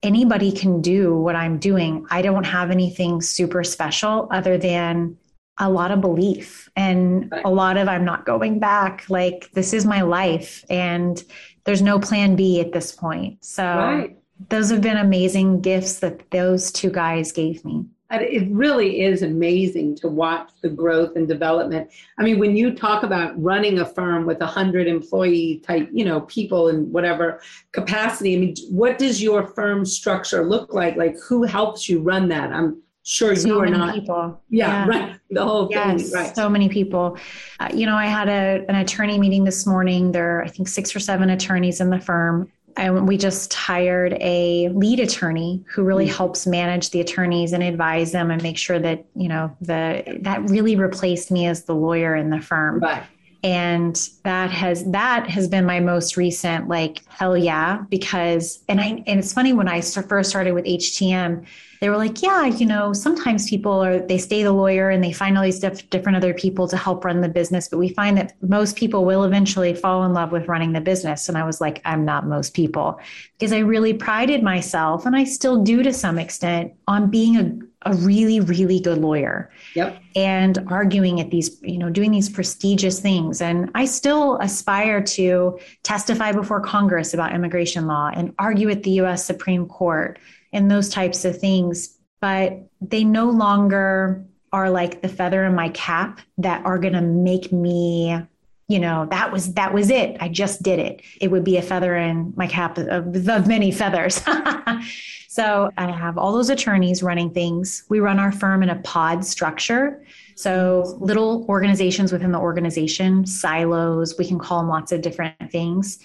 anybody 0.07 0.53
can 0.53 0.81
do 0.81 1.15
what 1.17 1.37
I'm 1.37 1.59
doing. 1.59 2.07
I 2.11 2.23
don't 2.23 2.45
have 2.45 2.71
anything 2.71 3.21
super 3.21 3.63
special 3.65 4.29
other 4.31 4.57
than 4.57 5.17
a 5.59 5.71
lot 5.71 5.91
of 5.91 6.01
belief 6.01 6.69
and 6.77 7.33
a 7.45 7.51
lot 7.51 7.77
of 7.77 7.89
I'm 7.89 8.05
not 8.05 8.27
going 8.27 8.59
back. 8.59 9.05
Like 9.09 9.51
this 9.53 9.73
is 9.73 9.85
my 9.87 10.03
life, 10.03 10.65
and 10.71 11.23
there's 11.65 11.83
no 11.83 11.99
plan 11.99 12.37
B 12.37 12.61
at 12.61 12.73
this 12.73 12.93
point. 12.93 13.45
So 13.45 13.65
Right. 13.65 14.17
those 14.51 14.71
have 14.71 14.81
been 14.83 14.99
amazing 14.99 15.61
gifts 15.63 16.01
that 16.01 16.31
those 16.31 16.71
two 16.71 16.91
guys 16.91 17.33
gave 17.33 17.65
me. 17.65 17.87
It 18.11 18.49
really 18.53 19.03
is 19.03 19.23
amazing 19.23 19.97
to 19.97 20.09
watch 20.09 20.51
the 20.63 20.69
growth 20.69 21.17
and 21.17 21.27
development. 21.27 21.91
I 22.19 22.23
mean, 22.23 22.39
when 22.39 22.57
you 22.57 22.73
talk 22.75 23.03
about 23.03 23.41
running 23.43 23.81
a 23.81 23.85
firm 23.85 24.27
with 24.27 24.41
a 24.41 24.47
hundred 24.47 24.87
employee 24.87 25.63
type, 25.67 25.89
you 25.93 26.05
know, 26.05 26.21
people 26.23 26.69
in 26.69 26.91
whatever 26.93 27.41
capacity, 27.73 28.37
I 28.37 28.39
mean, 28.39 28.55
what 28.71 28.99
does 28.99 29.21
your 29.21 29.49
firm 29.49 29.85
structure 29.85 30.45
look 30.45 30.73
like? 30.73 30.97
Like, 30.97 31.17
who 31.29 31.43
helps 31.43 31.89
you 31.89 32.01
run 32.01 32.29
that? 32.29 32.53
I'm 32.53 32.81
sure 33.03 33.33
you 33.33 33.59
are 33.59 33.65
many 33.65 33.77
not. 33.77 33.95
people. 33.95 34.43
Yeah, 34.51 34.87
right. 34.87 35.19
The 35.31 35.45
whole 35.45 35.67
thing, 35.67 36.11
right? 36.13 36.35
so 36.35 36.49
many 36.49 36.69
people. 36.69 37.19
Uh, 37.59 37.71
you 37.75 37.87
know, 37.87 37.97
I 37.97 38.07
had 38.07 38.29
a, 38.29 38.65
an 38.69 38.77
attorney 38.77 39.19
meeting 39.19 39.43
this 39.43 39.67
morning. 39.67 40.13
There 40.13 40.39
are, 40.39 40.45
I 40.45 40.49
think, 40.49 40.69
six 40.69 40.95
or 40.95 41.01
seven 41.01 41.31
attorneys 41.31 41.81
in 41.81 41.91
the 41.91 42.01
firm. 42.01 42.53
And 42.76 43.09
we 43.09 43.16
just 43.16 43.54
hired 43.54 44.12
a 44.21 44.68
lead 44.68 45.00
attorney 45.00 45.64
who 45.68 45.83
really 45.83 46.06
Mm. 46.06 46.16
helps 46.16 46.47
manage 46.47 46.90
the 46.90 47.00
attorneys 47.00 47.52
and 47.52 47.62
advise 47.62 48.12
them 48.12 48.30
and 48.30 48.42
make 48.42 48.59
sure 48.59 48.78
that, 48.78 49.04
you 49.14 49.28
know, 49.28 49.50
the 49.62 50.18
that 50.23 50.49
really 50.50 50.76
replaced 50.76 51.30
me 51.30 51.47
as 51.47 51.64
the 51.64 51.75
lawyer 51.75 52.14
in 52.14 52.28
the 52.30 52.40
firm. 52.40 52.80
Right. 52.80 53.02
And 53.47 54.09
that 54.25 54.50
has 54.50 54.83
that 54.91 55.31
has 55.31 55.47
been 55.47 55.65
my 55.65 55.79
most 55.79 56.17
recent 56.17 56.67
like 56.67 57.03
hell 57.07 57.37
yeah 57.37 57.85
because 57.91 58.65
and 58.69 58.81
i 58.81 59.05
and 59.07 59.21
it's 59.21 59.33
funny 59.33 59.53
when 59.53 59.69
i 59.69 59.81
first 59.81 60.31
started 60.31 60.53
with 60.53 60.65
htm 60.65 61.47
they 61.81 61.88
were 61.88 61.97
like 61.97 62.23
yeah 62.23 62.47
you 62.47 62.67
know 62.67 62.93
sometimes 62.93 63.49
people 63.49 63.85
are 63.85 64.00
they 64.00 64.19
stay 64.19 64.43
the 64.43 64.50
lawyer 64.50 64.91
and 64.91 65.05
they 65.05 65.12
find 65.12 65.38
all 65.38 65.45
these 65.45 65.61
diff- 65.61 65.88
different 65.91 66.17
other 66.17 66.35
people 66.35 66.67
to 66.67 66.76
help 66.76 67.05
run 67.05 67.21
the 67.21 67.29
business 67.29 67.69
but 67.69 67.79
we 67.79 67.88
find 67.91 68.19
that 68.19 68.33
most 68.43 68.75
people 68.75 69.05
will 69.05 69.23
eventually 69.23 69.73
fall 69.73 70.03
in 70.03 70.12
love 70.12 70.33
with 70.33 70.49
running 70.49 70.73
the 70.73 70.81
business. 70.81 71.29
And 71.29 71.38
i 71.38 71.45
was 71.45 71.61
like 71.61 71.81
i'm 71.85 72.05
not 72.05 72.26
most 72.26 72.53
people. 72.53 72.99
Because 73.38 73.53
i 73.53 73.59
really 73.59 73.95
prided 73.95 74.43
myself 74.43 75.07
and 75.07 75.15
i 75.15 75.23
still 75.23 75.62
do 75.62 75.85
to 75.85 75.93
some 75.93 76.19
extent 76.19 76.73
on 76.88 77.11
being 77.11 77.37
a 77.37 77.75
a 77.87 77.95
really 77.95 78.40
really 78.40 78.81
good 78.81 78.99
lawyer 78.99 79.50
yep. 79.75 80.02
and 80.16 80.59
arguing 80.69 81.21
at 81.21 81.31
these 81.31 81.61
you 81.62 81.78
know 81.78 81.88
doing 81.88 82.11
these 82.11 82.28
prestigious 82.28 83.00
things 83.00 83.40
and 83.40 83.71
i 83.75 83.85
still 83.85 84.37
aspire 84.38 85.00
to 85.00 85.59
testify 85.83 86.33
before 86.33 86.61
congress 86.61 87.14
about 87.14 87.33
immigration 87.33 87.87
law 87.87 88.11
and 88.12 88.35
argue 88.38 88.69
at 88.69 88.83
the 88.83 88.90
us 88.93 89.25
supreme 89.25 89.66
court 89.66 90.19
and 90.52 90.71
those 90.71 90.88
types 90.88 91.25
of 91.25 91.38
things 91.38 91.97
but 92.21 92.69
they 92.81 93.05
no 93.05 93.31
longer 93.31 94.25
are 94.52 94.71
like 94.71 95.02
the 95.02 95.09
feather 95.09 95.45
in 95.45 95.55
my 95.55 95.69
cap 95.71 96.21
that 96.38 96.64
are 96.64 96.78
going 96.78 96.95
to 96.95 97.00
make 97.00 97.52
me 97.52 98.19
you 98.68 98.78
know 98.78 99.06
that 99.11 99.32
was 99.32 99.54
that 99.54 99.73
was 99.73 99.90
it 99.90 100.16
i 100.20 100.28
just 100.28 100.62
did 100.62 100.78
it 100.78 101.02
it 101.20 101.30
would 101.30 101.44
be 101.44 101.56
a 101.56 101.62
feather 101.62 101.96
in 101.96 102.32
my 102.37 102.46
cap 102.46 102.78
of, 102.78 103.28
of 103.28 103.46
many 103.46 103.70
feathers 103.70 104.20
So 105.37 105.70
I 105.76 105.90
have 105.90 106.16
all 106.16 106.32
those 106.32 106.49
attorneys 106.49 107.02
running 107.02 107.28
things. 107.28 107.85
We 107.90 108.00
run 108.00 108.18
our 108.18 108.32
firm 108.32 108.62
in 108.62 108.70
a 108.70 108.76
pod 108.76 109.23
structure. 109.23 110.02
So 110.35 110.96
little 110.99 111.44
organizations 111.50 112.11
within 112.11 112.32
the 112.32 112.38
organization, 112.38 113.26
silos, 113.26 114.16
we 114.18 114.26
can 114.26 114.38
call 114.38 114.61
them 114.61 114.70
lots 114.70 114.92
of 114.92 115.02
different 115.02 115.52
things. 115.52 115.99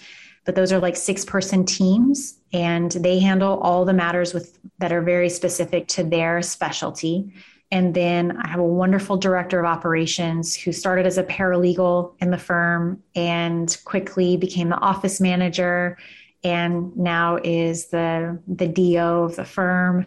But 0.44 0.54
those 0.54 0.70
are 0.70 0.78
like 0.78 0.96
six 0.96 1.24
person 1.24 1.64
teams 1.64 2.40
and 2.52 2.90
they 2.90 3.20
handle 3.20 3.58
all 3.60 3.86
the 3.86 3.94
matters 3.94 4.34
with 4.34 4.58
that 4.80 4.92
are 4.92 5.00
very 5.00 5.30
specific 5.30 5.88
to 5.88 6.04
their 6.04 6.42
specialty. 6.42 7.32
And 7.72 7.94
then 7.94 8.36
I 8.36 8.48
have 8.48 8.60
a 8.60 8.64
wonderful 8.64 9.16
director 9.16 9.58
of 9.58 9.64
operations 9.64 10.54
who 10.54 10.72
started 10.72 11.06
as 11.06 11.16
a 11.16 11.24
paralegal 11.24 12.12
in 12.20 12.30
the 12.30 12.36
firm 12.36 13.02
and 13.14 13.76
quickly 13.84 14.36
became 14.36 14.68
the 14.68 14.76
office 14.76 15.22
manager 15.22 15.96
and 16.44 16.94
now 16.96 17.38
is 17.42 17.86
the 17.86 18.38
the 18.46 18.68
do 18.68 18.98
of 18.98 19.36
the 19.36 19.44
firm. 19.46 20.06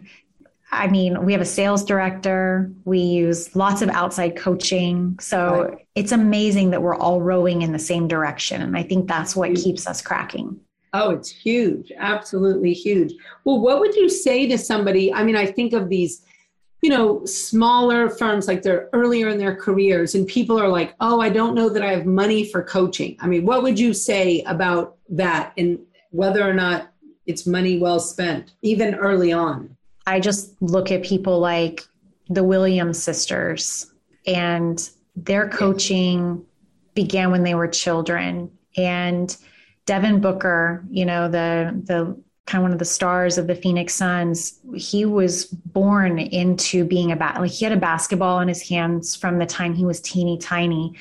I 0.70 0.86
mean 0.86 1.24
we 1.24 1.32
have 1.32 1.42
a 1.42 1.46
sales 1.46 1.84
director. 1.84 2.70
We 2.84 3.00
use 3.00 3.56
lots 3.56 3.82
of 3.82 3.88
outside 3.88 4.36
coaching. 4.36 5.18
So 5.20 5.64
right. 5.64 5.86
it's 5.96 6.12
amazing 6.12 6.70
that 6.70 6.82
we're 6.82 6.94
all 6.94 7.20
rowing 7.20 7.62
in 7.62 7.72
the 7.72 7.80
same 7.80 8.06
direction. 8.06 8.62
And 8.62 8.76
i 8.76 8.84
think 8.84 9.08
that's 9.08 9.34
what 9.34 9.52
keeps 9.56 9.88
us 9.88 10.00
cracking. 10.00 10.60
Oh 10.92 11.10
it's 11.10 11.30
huge. 11.30 11.90
Absolutely 11.98 12.74
huge. 12.74 13.12
Well 13.44 13.60
what 13.60 13.80
would 13.80 13.96
you 13.96 14.08
say 14.08 14.46
to 14.46 14.56
somebody? 14.56 15.12
I 15.12 15.24
mean 15.24 15.36
i 15.36 15.46
think 15.46 15.72
of 15.72 15.88
these 15.88 16.22
you 16.86 16.90
know 16.90 17.24
smaller 17.26 18.08
firms 18.08 18.46
like 18.46 18.62
they're 18.62 18.88
earlier 18.92 19.28
in 19.28 19.38
their 19.38 19.56
careers 19.56 20.14
and 20.14 20.26
people 20.26 20.56
are 20.58 20.68
like 20.68 20.94
oh 21.00 21.20
i 21.20 21.28
don't 21.28 21.54
know 21.54 21.68
that 21.68 21.82
i 21.82 21.90
have 21.90 22.06
money 22.06 22.44
for 22.44 22.62
coaching 22.62 23.16
i 23.20 23.26
mean 23.26 23.44
what 23.44 23.62
would 23.62 23.78
you 23.78 23.92
say 23.92 24.42
about 24.42 24.96
that 25.08 25.52
and 25.56 25.78
whether 26.10 26.48
or 26.48 26.54
not 26.54 26.92
it's 27.26 27.46
money 27.46 27.78
well 27.78 28.00
spent, 28.00 28.52
even 28.62 28.94
early 28.94 29.32
on. 29.32 29.76
I 30.06 30.20
just 30.20 30.60
look 30.62 30.90
at 30.90 31.02
people 31.02 31.40
like 31.40 31.84
the 32.28 32.44
Williams 32.44 33.02
sisters, 33.02 33.92
and 34.26 34.88
their 35.16 35.48
coaching 35.48 36.44
began 36.94 37.30
when 37.30 37.42
they 37.42 37.54
were 37.54 37.68
children. 37.68 38.50
And 38.76 39.36
Devin 39.86 40.20
Booker, 40.20 40.84
you 40.90 41.04
know, 41.04 41.28
the 41.28 41.80
the 41.84 42.20
kind 42.46 42.60
of 42.60 42.62
one 42.62 42.72
of 42.72 42.78
the 42.78 42.84
stars 42.84 43.38
of 43.38 43.48
the 43.48 43.54
Phoenix 43.54 43.94
Suns, 43.94 44.60
he 44.76 45.04
was 45.04 45.46
born 45.46 46.18
into 46.18 46.84
being 46.84 47.10
a 47.10 47.16
bat. 47.16 47.40
Like 47.40 47.50
he 47.50 47.64
had 47.64 47.72
a 47.72 47.76
basketball 47.76 48.40
in 48.40 48.48
his 48.48 48.66
hands 48.68 49.16
from 49.16 49.38
the 49.38 49.46
time 49.46 49.74
he 49.74 49.84
was 49.84 50.00
teeny 50.00 50.38
tiny. 50.38 50.94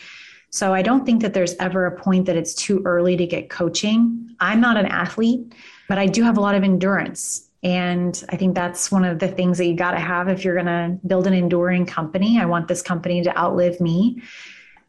So 0.50 0.74
I 0.74 0.82
don't 0.82 1.06
think 1.06 1.22
that 1.22 1.34
there's 1.34 1.56
ever 1.58 1.86
a 1.86 2.00
point 2.00 2.26
that 2.26 2.36
it's 2.36 2.54
too 2.54 2.82
early 2.86 3.16
to 3.18 3.28
get 3.28 3.50
coaching. 3.50 4.36
I'm 4.40 4.60
not 4.60 4.78
an 4.78 4.88
athlete, 4.88 5.54
but 5.88 5.98
I 5.98 6.08
do 6.08 6.24
have 6.24 6.38
a 6.38 6.42
lot 6.42 6.56
of 6.56 6.64
endurance. 6.64 7.48
And 7.62 8.24
I 8.30 8.38
think 8.38 8.56
that's 8.56 8.92
one 8.92 9.06
of 9.06 9.20
the 9.20 9.28
things 9.28 9.58
that 9.58 9.66
you 9.66 9.76
got 9.76 9.92
to 9.92 10.00
have 10.00 10.30
if 10.30 10.44
you're 10.44 10.54
going 10.54 10.66
to 10.66 11.00
build 11.08 11.28
an 11.28 11.34
enduring 11.34 11.86
company. 11.86 12.40
I 12.40 12.46
want 12.46 12.68
this 12.68 12.82
company 12.82 13.24
to 13.24 13.38
outlive 13.38 13.82
me. 13.82 14.22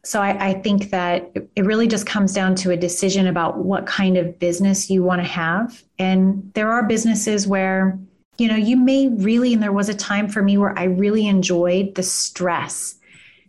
So 0.03 0.21
I, 0.21 0.49
I, 0.49 0.53
think 0.53 0.89
that 0.91 1.31
it 1.55 1.65
really 1.65 1.87
just 1.87 2.05
comes 2.05 2.33
down 2.33 2.55
to 2.55 2.71
a 2.71 2.77
decision 2.77 3.27
about 3.27 3.57
what 3.57 3.85
kind 3.85 4.15
of 4.15 4.39
business 4.39 4.89
you 4.89 5.03
want 5.03 5.21
to 5.21 5.27
have. 5.27 5.83
And 5.99 6.49
there 6.53 6.71
are 6.71 6.83
businesses 6.83 7.45
where, 7.45 7.99
you 8.37 8.47
know, 8.47 8.55
you 8.55 8.77
may 8.77 9.09
really, 9.09 9.53
and 9.53 9.61
there 9.61 9.73
was 9.73 9.89
a 9.89 9.93
time 9.93 10.29
for 10.29 10.41
me 10.41 10.57
where 10.57 10.77
I 10.79 10.85
really 10.85 11.27
enjoyed 11.27 11.95
the 11.95 12.03
stress 12.03 12.95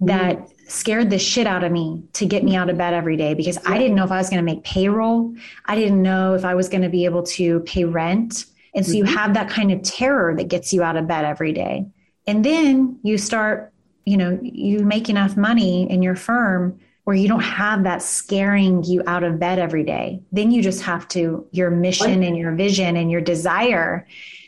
that 0.00 0.38
mm 0.38 0.52
scared 0.68 1.08
the 1.08 1.18
shit 1.18 1.46
out 1.46 1.64
of 1.64 1.72
me 1.72 2.02
to 2.12 2.26
get 2.26 2.44
me 2.44 2.54
out 2.54 2.68
of 2.68 2.76
bed 2.76 2.92
every 2.92 3.16
day 3.16 3.34
because 3.34 3.58
I 3.66 3.78
didn't 3.78 3.96
know 3.96 4.04
if 4.04 4.12
I 4.12 4.18
was 4.18 4.28
going 4.28 4.38
to 4.38 4.44
make 4.44 4.62
payroll. 4.64 5.34
I 5.64 5.74
didn't 5.74 6.02
know 6.02 6.34
if 6.34 6.44
I 6.44 6.54
was 6.54 6.68
going 6.68 6.82
to 6.82 6.90
be 6.90 7.06
able 7.06 7.22
to 7.22 7.60
pay 7.60 7.84
rent. 7.84 8.44
And 8.74 8.84
so 8.84 8.92
mm-hmm. 8.92 8.98
you 8.98 9.04
have 9.04 9.34
that 9.34 9.48
kind 9.48 9.72
of 9.72 9.82
terror 9.82 10.36
that 10.36 10.48
gets 10.48 10.72
you 10.72 10.82
out 10.82 10.96
of 10.96 11.08
bed 11.08 11.24
every 11.24 11.52
day. 11.52 11.86
And 12.26 12.44
then 12.44 13.00
you 13.02 13.16
start, 13.16 13.72
you 14.08 14.16
know, 14.16 14.38
you 14.42 14.84
make 14.84 15.08
enough 15.08 15.36
money 15.36 15.90
in 15.90 16.02
your 16.02 16.16
firm 16.16 16.78
where 17.04 17.16
you 17.16 17.28
don't 17.28 17.40
have 17.40 17.84
that 17.84 18.02
scaring 18.02 18.84
you 18.84 19.02
out 19.06 19.24
of 19.24 19.38
bed 19.38 19.58
every 19.58 19.82
day. 19.82 20.20
Then 20.30 20.50
you 20.50 20.62
just 20.62 20.82
have 20.82 21.08
to, 21.08 21.46
your 21.52 21.70
mission 21.70 22.22
and 22.22 22.36
your 22.36 22.52
vision 22.52 22.96
and 22.96 23.10
your 23.10 23.20
desire 23.20 24.06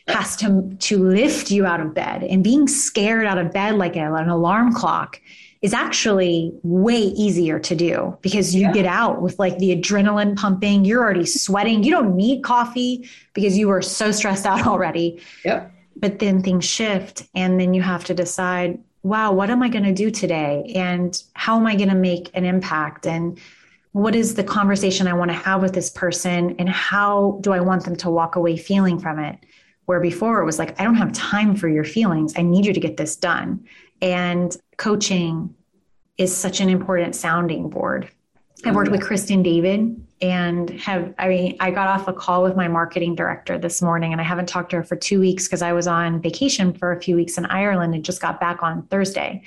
has 0.09 0.37
to 0.37 0.77
to 0.81 0.99
lift 0.99 1.51
you 1.51 1.64
out 1.64 1.81
of 1.81 1.94
bed 1.94 2.25
and 2.25 2.42
being 2.42 2.66
scared 2.66 3.27
out 3.27 3.38
of 3.38 3.53
bed 3.53 3.77
like 3.77 3.96
an 3.96 4.29
alarm 4.29 4.73
clock 4.73 5.20
is 5.62 5.75
actually 5.75 6.53
way 6.62 6.99
easier 6.99 7.59
to 7.59 7.75
do 7.77 8.16
because 8.23 8.55
you 8.55 8.62
yeah. 8.62 8.73
get 8.73 8.87
out 8.87 9.20
with 9.20 9.38
like 9.38 9.59
the 9.59 9.77
adrenaline 9.77 10.37
pumping. 10.37 10.85
You're 10.85 11.03
already 11.03 11.27
sweating. 11.27 11.85
You 11.85 11.90
don't 11.90 12.16
need 12.16 12.42
coffee 12.42 13.09
because 13.35 13.59
you 13.59 13.70
are 13.70 13.83
so 13.83 14.11
stressed 14.11 14.46
out 14.46 14.66
already. 14.66 15.20
Yep. 15.44 15.73
But 15.96 16.18
then 16.18 16.42
things 16.42 16.64
shift, 16.64 17.25
and 17.35 17.61
then 17.61 17.75
you 17.75 17.83
have 17.83 18.05
to 18.05 18.14
decide, 18.14 18.79
wow, 19.02 19.32
what 19.32 19.50
am 19.50 19.62
I 19.62 19.68
going 19.68 19.84
to 19.84 19.94
do 19.94 20.10
today? 20.10 20.72
And 20.74 21.22
how 21.34 21.56
am 21.56 21.66
I 21.66 21.74
going 21.74 21.88
to 21.88 21.94
make 21.94 22.30
an 22.34 22.44
impact? 22.44 23.06
And 23.06 23.38
what 23.92 24.14
is 24.14 24.34
the 24.34 24.44
conversation 24.44 25.06
I 25.06 25.14
want 25.14 25.30
to 25.30 25.36
have 25.36 25.62
with 25.62 25.72
this 25.72 25.90
person? 25.90 26.54
And 26.58 26.68
how 26.68 27.38
do 27.40 27.52
I 27.52 27.60
want 27.60 27.84
them 27.84 27.96
to 27.96 28.10
walk 28.10 28.36
away 28.36 28.56
feeling 28.56 28.98
from 28.98 29.18
it? 29.18 29.38
Where 29.86 30.00
before 30.00 30.40
it 30.40 30.44
was 30.44 30.58
like, 30.58 30.78
I 30.80 30.84
don't 30.84 30.94
have 30.96 31.12
time 31.12 31.56
for 31.56 31.68
your 31.68 31.84
feelings. 31.84 32.34
I 32.36 32.42
need 32.42 32.66
you 32.66 32.72
to 32.72 32.80
get 32.80 32.96
this 32.96 33.16
done. 33.16 33.64
And 34.00 34.56
coaching 34.76 35.54
is 36.16 36.36
such 36.36 36.60
an 36.60 36.68
important 36.68 37.16
sounding 37.16 37.70
board. 37.70 38.08
I've 38.64 38.74
worked 38.74 38.90
with 38.90 39.00
mm. 39.00 39.06
Kristen 39.06 39.42
David 39.42 40.00
and 40.22 40.70
have 40.80 41.14
I 41.18 41.28
mean 41.28 41.56
I 41.61 41.70
got 41.70 41.88
off 41.88 42.09
a 42.09 42.12
call 42.12 42.42
with 42.42 42.56
my 42.56 42.68
marketing 42.68 43.14
director 43.14 43.59
this 43.59 43.80
morning 43.80 44.12
and 44.12 44.20
I 44.20 44.24
haven't 44.24 44.48
talked 44.48 44.70
to 44.70 44.76
her 44.76 44.85
for 44.85 44.96
2 44.96 45.20
weeks 45.20 45.46
because 45.46 45.62
I 45.62 45.72
was 45.72 45.87
on 45.87 46.20
vacation 46.20 46.72
for 46.74 46.92
a 46.92 47.00
few 47.00 47.16
weeks 47.16 47.38
in 47.38 47.46
Ireland 47.46 47.94
and 47.94 48.04
just 48.04 48.20
got 48.20 48.40
back 48.40 48.62
on 48.62 48.87
Thursday. 48.88 49.42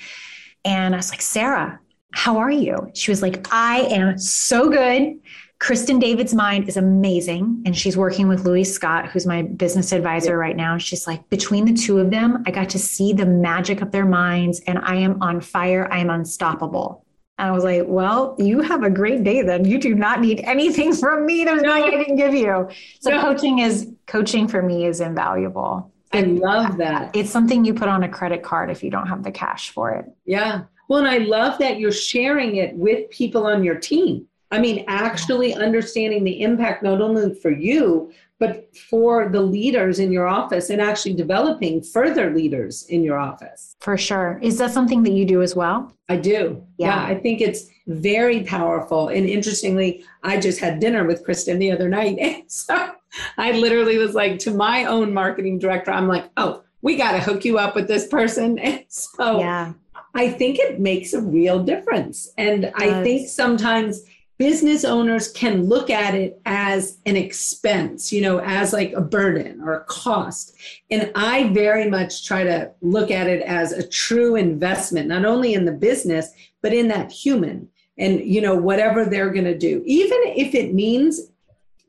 And 0.66 0.94
I 0.94 0.98
was 0.98 1.12
like, 1.12 1.22
"Sarah, 1.22 1.80
how 2.14 2.38
are 2.38 2.52
you?" 2.52 2.92
She 2.94 3.12
was 3.12 3.22
like, 3.22 3.48
"I 3.52 3.82
am 3.82 4.18
so 4.18 4.70
good. 4.70 5.20
Kristen 5.64 5.98
David's 5.98 6.34
mind 6.34 6.68
is 6.68 6.76
amazing. 6.76 7.64
And 7.66 7.74
she's 7.74 7.96
working 7.96 8.28
with 8.28 8.44
Louis 8.44 8.66
Scott, 8.66 9.08
who's 9.08 9.26
my 9.26 9.44
business 9.44 9.94
advisor 9.94 10.38
right 10.38 10.58
now. 10.58 10.78
She's 10.78 11.08
like, 11.08 11.30
between 11.30 11.64
the 11.64 11.72
two 11.72 12.00
of 12.00 12.12
them, 12.12 12.44
I 12.46 12.52
got 12.52 12.68
to 12.72 12.80
see 12.80 13.14
the 13.14 13.26
magic 13.26 13.82
of 13.82 13.92
their 13.92 14.06
minds 14.06 14.60
and 14.68 14.78
I 14.80 14.96
am 14.96 15.22
on 15.22 15.40
fire. 15.40 15.88
I 15.90 16.00
am 16.00 16.10
unstoppable. 16.10 17.03
And 17.38 17.50
I 17.50 17.52
was 17.52 17.64
like, 17.64 17.84
well, 17.88 18.36
you 18.38 18.62
have 18.62 18.84
a 18.84 18.90
great 18.90 19.24
day 19.24 19.42
then. 19.42 19.66
You 19.66 19.80
do 19.80 19.96
not 19.96 20.22
need 20.22 20.42
anything 20.42 20.94
from 20.96 21.26
me. 21.26 21.44
There's 21.44 21.62
no. 21.62 21.70
nothing 21.70 21.94
I 21.94 21.98
didn't 21.98 22.16
give 22.16 22.34
you. 22.34 22.70
So 23.00 23.12
no. 23.12 23.22
coaching 23.22 23.60
is 23.60 23.92
coaching 24.06 24.48
for 24.48 24.62
me 24.62 24.86
is 24.86 25.02
invaluable. 25.02 25.92
I 26.12 26.22
love 26.22 26.78
that. 26.78 27.16
It's 27.16 27.32
something 27.32 27.66
you 27.66 27.74
put 27.74 27.88
on 27.88 28.04
a 28.04 28.10
credit 28.10 28.44
card 28.44 28.70
if 28.70 28.84
you 28.84 28.92
don't 28.92 29.08
have 29.08 29.24
the 29.24 29.32
cash 29.32 29.72
for 29.72 29.92
it. 29.92 30.06
Yeah. 30.26 30.64
Well, 30.88 31.00
and 31.00 31.08
I 31.08 31.18
love 31.20 31.58
that 31.58 31.80
you're 31.80 31.92
sharing 31.92 32.58
it 32.58 32.76
with 32.76 33.10
people 33.10 33.48
on 33.48 33.64
your 33.64 33.76
team 33.76 34.28
I 34.54 34.60
mean, 34.60 34.86
actually 34.88 35.56
understanding 35.56 36.24
the 36.24 36.44
impact 36.44 36.84
not 36.84 37.02
only 37.02 37.34
for 37.34 37.50
you, 37.50 38.14
but 38.38 38.76
for 38.76 39.30
the 39.30 39.42
leaders 39.42 39.98
in 39.98 40.12
your 40.12 40.28
office 40.28 40.70
and 40.70 40.80
actually 40.80 41.16
developing 41.16 41.82
further 41.82 42.30
leaders 42.30 42.84
in 42.84 43.04
your 43.04 43.18
office. 43.18 43.76
For 43.80 43.98
sure. 43.98 44.40
Is 44.44 44.60
that 44.60 44.70
something 44.70 45.02
that 45.04 45.14
you 45.14 45.26
do 45.26 45.42
as 45.42 45.56
well? 45.56 45.92
I 46.08 46.18
do. 46.18 46.64
Yeah. 46.78 46.88
yeah. 46.88 47.04
I 47.04 47.20
think 47.20 47.42
it's 47.42 47.68
very 47.88 48.44
powerful. 48.44 49.08
And 49.08 49.28
interestingly, 49.28 50.06
I 50.22 50.40
just 50.40 50.60
had 50.60 50.80
dinner 50.80 51.04
with 51.04 51.24
Kristen 51.24 51.58
the 51.58 51.72
other 51.72 51.90
night. 51.90 52.20
And 52.20 52.44
so 52.52 52.92
I 53.40 53.54
literally 53.54 53.98
was 53.98 54.14
like, 54.14 54.38
to 54.40 54.52
my 54.52 54.86
own 54.86 55.16
marketing 55.16 55.58
director, 55.58 55.92
I'm 55.92 56.08
like, 56.08 56.30
oh, 56.38 56.62
we 56.84 56.96
got 56.96 57.14
to 57.14 57.20
hook 57.20 57.44
you 57.44 57.58
up 57.58 57.74
with 57.74 57.88
this 57.88 58.08
person. 58.08 58.60
And 58.64 58.86
so 58.88 59.40
yeah 59.40 59.74
I 60.16 60.30
think 60.30 60.60
it 60.60 60.80
makes 60.80 61.14
a 61.14 61.22
real 61.22 61.64
difference. 61.64 62.32
And 62.38 62.72
I 62.76 63.04
think 63.04 63.28
sometimes 63.28 64.04
business 64.44 64.84
owners 64.84 65.32
can 65.32 65.70
look 65.70 65.90
at 65.90 66.14
it 66.14 66.42
as 66.46 66.98
an 67.06 67.16
expense, 67.16 68.12
you 68.12 68.20
know, 68.20 68.40
as 68.40 68.74
like 68.74 68.92
a 68.92 69.00
burden 69.00 69.62
or 69.62 69.72
a 69.72 69.84
cost. 69.86 70.54
And 70.92 71.10
I 71.16 71.48
very 71.54 71.90
much 71.90 72.28
try 72.28 72.44
to 72.44 72.70
look 72.82 73.10
at 73.10 73.28
it 73.28 73.42
as 73.44 73.72
a 73.72 73.88
true 73.88 74.36
investment, 74.36 75.08
not 75.08 75.24
only 75.24 75.54
in 75.54 75.64
the 75.64 75.72
business, 75.72 76.30
but 76.62 76.74
in 76.74 76.90
that 76.90 77.10
human 77.10 77.70
and, 77.98 78.20
you 78.20 78.42
know, 78.42 78.54
whatever 78.54 79.06
they're 79.06 79.32
going 79.32 79.46
to 79.46 79.58
do. 79.58 79.82
Even 79.86 80.20
if 80.26 80.54
it 80.54 80.74
means 80.74 81.22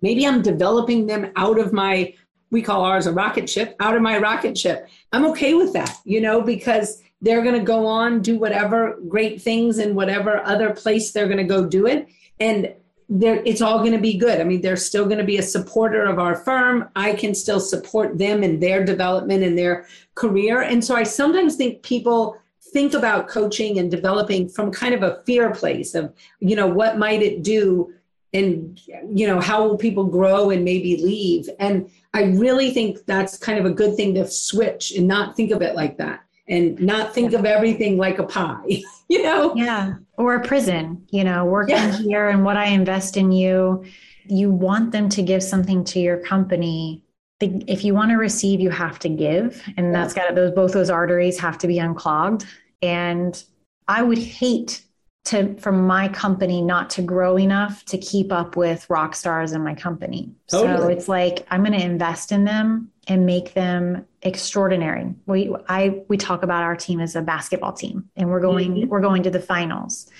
maybe 0.00 0.24
I'm 0.24 0.40
developing 0.40 1.08
them 1.08 1.32
out 1.34 1.58
of 1.58 1.72
my, 1.72 2.14
we 2.52 2.62
call 2.62 2.84
ours 2.84 3.08
a 3.08 3.12
rocket 3.12 3.50
ship, 3.50 3.74
out 3.80 3.96
of 3.96 4.02
my 4.02 4.16
rocket 4.18 4.56
ship. 4.56 4.86
I'm 5.12 5.26
okay 5.26 5.54
with 5.54 5.72
that, 5.72 5.98
you 6.04 6.20
know, 6.20 6.40
because 6.40 7.02
they're 7.24 7.42
going 7.42 7.58
to 7.58 7.64
go 7.64 7.86
on, 7.86 8.20
do 8.20 8.38
whatever 8.38 8.98
great 9.08 9.40
things 9.40 9.78
in 9.78 9.94
whatever 9.94 10.44
other 10.44 10.74
place 10.74 11.10
they're 11.10 11.26
going 11.26 11.38
to 11.38 11.44
go 11.44 11.66
do 11.66 11.86
it 11.86 12.06
and 12.38 12.74
it's 13.08 13.60
all 13.60 13.80
going 13.80 13.92
to 13.92 13.98
be 13.98 14.16
good. 14.16 14.40
I 14.40 14.44
mean, 14.44 14.62
they're 14.62 14.76
still 14.76 15.04
going 15.04 15.18
to 15.18 15.24
be 15.24 15.36
a 15.36 15.42
supporter 15.42 16.04
of 16.04 16.18
our 16.18 16.36
firm. 16.36 16.88
I 16.96 17.12
can 17.12 17.34
still 17.34 17.60
support 17.60 18.16
them 18.18 18.42
in 18.42 18.60
their 18.60 18.82
development 18.82 19.44
and 19.44 19.58
their 19.58 19.86
career. 20.14 20.62
And 20.62 20.82
so 20.82 20.94
I 20.94 21.02
sometimes 21.02 21.56
think 21.56 21.82
people 21.82 22.38
think 22.72 22.94
about 22.94 23.28
coaching 23.28 23.78
and 23.78 23.90
developing 23.90 24.48
from 24.48 24.72
kind 24.72 24.94
of 24.94 25.02
a 25.02 25.22
fear 25.26 25.50
place 25.52 25.94
of, 25.94 26.14
you 26.40 26.56
know, 26.56 26.66
what 26.66 26.98
might 26.98 27.22
it 27.22 27.42
do 27.42 27.92
and 28.32 28.80
you 29.14 29.28
know 29.28 29.40
how 29.40 29.66
will 29.66 29.78
people 29.78 30.04
grow 30.04 30.50
and 30.50 30.64
maybe 30.64 30.96
leave 30.96 31.48
and 31.60 31.88
i 32.12 32.24
really 32.24 32.72
think 32.72 32.98
that's 33.06 33.38
kind 33.38 33.58
of 33.58 33.64
a 33.64 33.70
good 33.70 33.94
thing 33.96 34.12
to 34.12 34.28
switch 34.28 34.92
and 34.96 35.06
not 35.06 35.36
think 35.36 35.52
of 35.52 35.62
it 35.62 35.76
like 35.76 35.96
that 35.96 36.23
and 36.48 36.78
not 36.80 37.14
think 37.14 37.32
of 37.32 37.44
everything 37.44 37.96
like 37.96 38.18
a 38.18 38.24
pie, 38.24 38.82
you 39.08 39.22
know? 39.22 39.54
Yeah. 39.54 39.94
Or 40.16 40.34
a 40.34 40.40
prison, 40.46 41.06
you 41.10 41.24
know, 41.24 41.44
working 41.44 41.76
yeah. 41.76 41.96
here 41.98 42.28
and 42.28 42.44
what 42.44 42.56
I 42.56 42.66
invest 42.66 43.16
in 43.16 43.32
you. 43.32 43.84
You 44.26 44.50
want 44.50 44.92
them 44.92 45.08
to 45.10 45.22
give 45.22 45.42
something 45.42 45.84
to 45.84 46.00
your 46.00 46.18
company. 46.18 47.02
If 47.40 47.84
you 47.84 47.94
want 47.94 48.10
to 48.10 48.16
receive, 48.16 48.60
you 48.60 48.70
have 48.70 48.98
to 49.00 49.08
give. 49.08 49.62
And 49.76 49.94
that's 49.94 50.14
got 50.14 50.34
those 50.34 50.52
both 50.52 50.72
those 50.72 50.88
arteries 50.88 51.38
have 51.40 51.58
to 51.58 51.66
be 51.66 51.78
unclogged. 51.78 52.46
And 52.80 53.42
I 53.88 54.02
would 54.02 54.18
hate 54.18 54.82
to 55.26 55.54
from 55.56 55.86
my 55.86 56.08
company 56.08 56.60
not 56.60 56.90
to 56.90 57.02
grow 57.02 57.38
enough 57.38 57.84
to 57.86 57.98
keep 57.98 58.30
up 58.30 58.56
with 58.56 58.88
rock 58.90 59.14
stars 59.14 59.52
in 59.52 59.62
my 59.62 59.74
company. 59.74 60.30
Totally. 60.48 60.78
So 60.78 60.88
it's 60.88 61.08
like 61.08 61.46
I'm 61.50 61.64
going 61.64 61.78
to 61.78 61.84
invest 61.84 62.30
in 62.32 62.44
them 62.44 62.90
and 63.08 63.26
make 63.26 63.54
them 63.54 64.06
extraordinary. 64.24 65.14
We 65.26 65.54
I 65.68 66.02
we 66.08 66.16
talk 66.16 66.42
about 66.42 66.62
our 66.62 66.74
team 66.74 67.00
as 67.00 67.14
a 67.14 67.22
basketball 67.22 67.72
team 67.72 68.08
and 68.16 68.30
we're 68.30 68.40
going 68.40 68.74
mm-hmm. 68.74 68.88
we're 68.88 69.00
going 69.00 69.22
to 69.24 69.30
the 69.30 69.40
finals. 69.40 70.10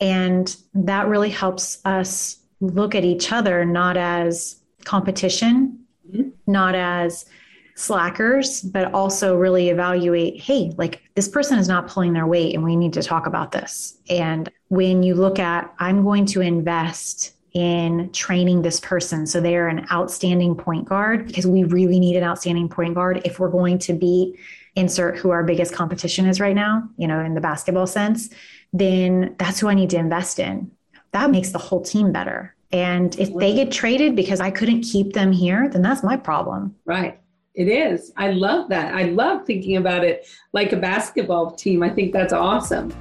And 0.00 0.54
that 0.72 1.08
really 1.08 1.28
helps 1.28 1.78
us 1.84 2.38
look 2.60 2.94
at 2.94 3.04
each 3.04 3.32
other 3.32 3.64
not 3.66 3.98
as 3.98 4.60
competition, 4.84 5.78
mm-hmm. 6.10 6.30
not 6.46 6.74
as 6.74 7.26
slackers, 7.74 8.62
but 8.62 8.92
also 8.92 9.36
really 9.36 9.68
evaluate 9.68 10.40
hey, 10.40 10.72
like 10.78 11.02
this 11.14 11.28
person 11.28 11.58
is 11.58 11.68
not 11.68 11.86
pulling 11.86 12.14
their 12.14 12.26
weight 12.26 12.54
and 12.54 12.64
we 12.64 12.76
need 12.76 12.94
to 12.94 13.02
talk 13.02 13.26
about 13.26 13.52
this. 13.52 13.98
And 14.08 14.50
when 14.68 15.02
you 15.02 15.14
look 15.14 15.38
at, 15.38 15.72
I'm 15.78 16.02
going 16.02 16.26
to 16.26 16.40
invest 16.40 17.34
in 17.52 18.10
training 18.12 18.62
this 18.62 18.78
person 18.80 19.26
so 19.26 19.40
they're 19.40 19.68
an 19.68 19.86
outstanding 19.90 20.54
point 20.54 20.88
guard 20.88 21.26
because 21.26 21.46
we 21.46 21.64
really 21.64 21.98
need 21.98 22.16
an 22.16 22.22
outstanding 22.22 22.68
point 22.68 22.94
guard 22.94 23.20
if 23.24 23.40
we're 23.40 23.50
going 23.50 23.78
to 23.78 23.92
be 23.92 24.38
insert 24.76 25.18
who 25.18 25.30
our 25.30 25.42
biggest 25.42 25.74
competition 25.74 26.26
is 26.26 26.40
right 26.40 26.54
now, 26.54 26.88
you 26.96 27.06
know, 27.06 27.20
in 27.20 27.34
the 27.34 27.40
basketball 27.40 27.86
sense, 27.86 28.30
then 28.72 29.34
that's 29.38 29.60
who 29.60 29.68
I 29.68 29.74
need 29.74 29.90
to 29.90 29.96
invest 29.96 30.38
in. 30.38 30.70
That 31.12 31.30
makes 31.30 31.50
the 31.50 31.58
whole 31.58 31.82
team 31.82 32.12
better. 32.12 32.54
And 32.72 33.18
if 33.18 33.34
they 33.34 33.54
get 33.54 33.72
traded 33.72 34.14
because 34.14 34.40
I 34.40 34.50
couldn't 34.50 34.82
keep 34.82 35.12
them 35.12 35.32
here, 35.32 35.68
then 35.68 35.82
that's 35.82 36.04
my 36.04 36.16
problem. 36.16 36.76
Right. 36.84 37.18
It 37.54 37.66
is. 37.66 38.12
I 38.16 38.30
love 38.30 38.68
that. 38.68 38.94
I 38.94 39.04
love 39.04 39.44
thinking 39.44 39.76
about 39.76 40.04
it 40.04 40.28
like 40.52 40.72
a 40.72 40.76
basketball 40.76 41.50
team. 41.50 41.82
I 41.82 41.90
think 41.90 42.12
that's 42.12 42.32
awesome. 42.32 42.94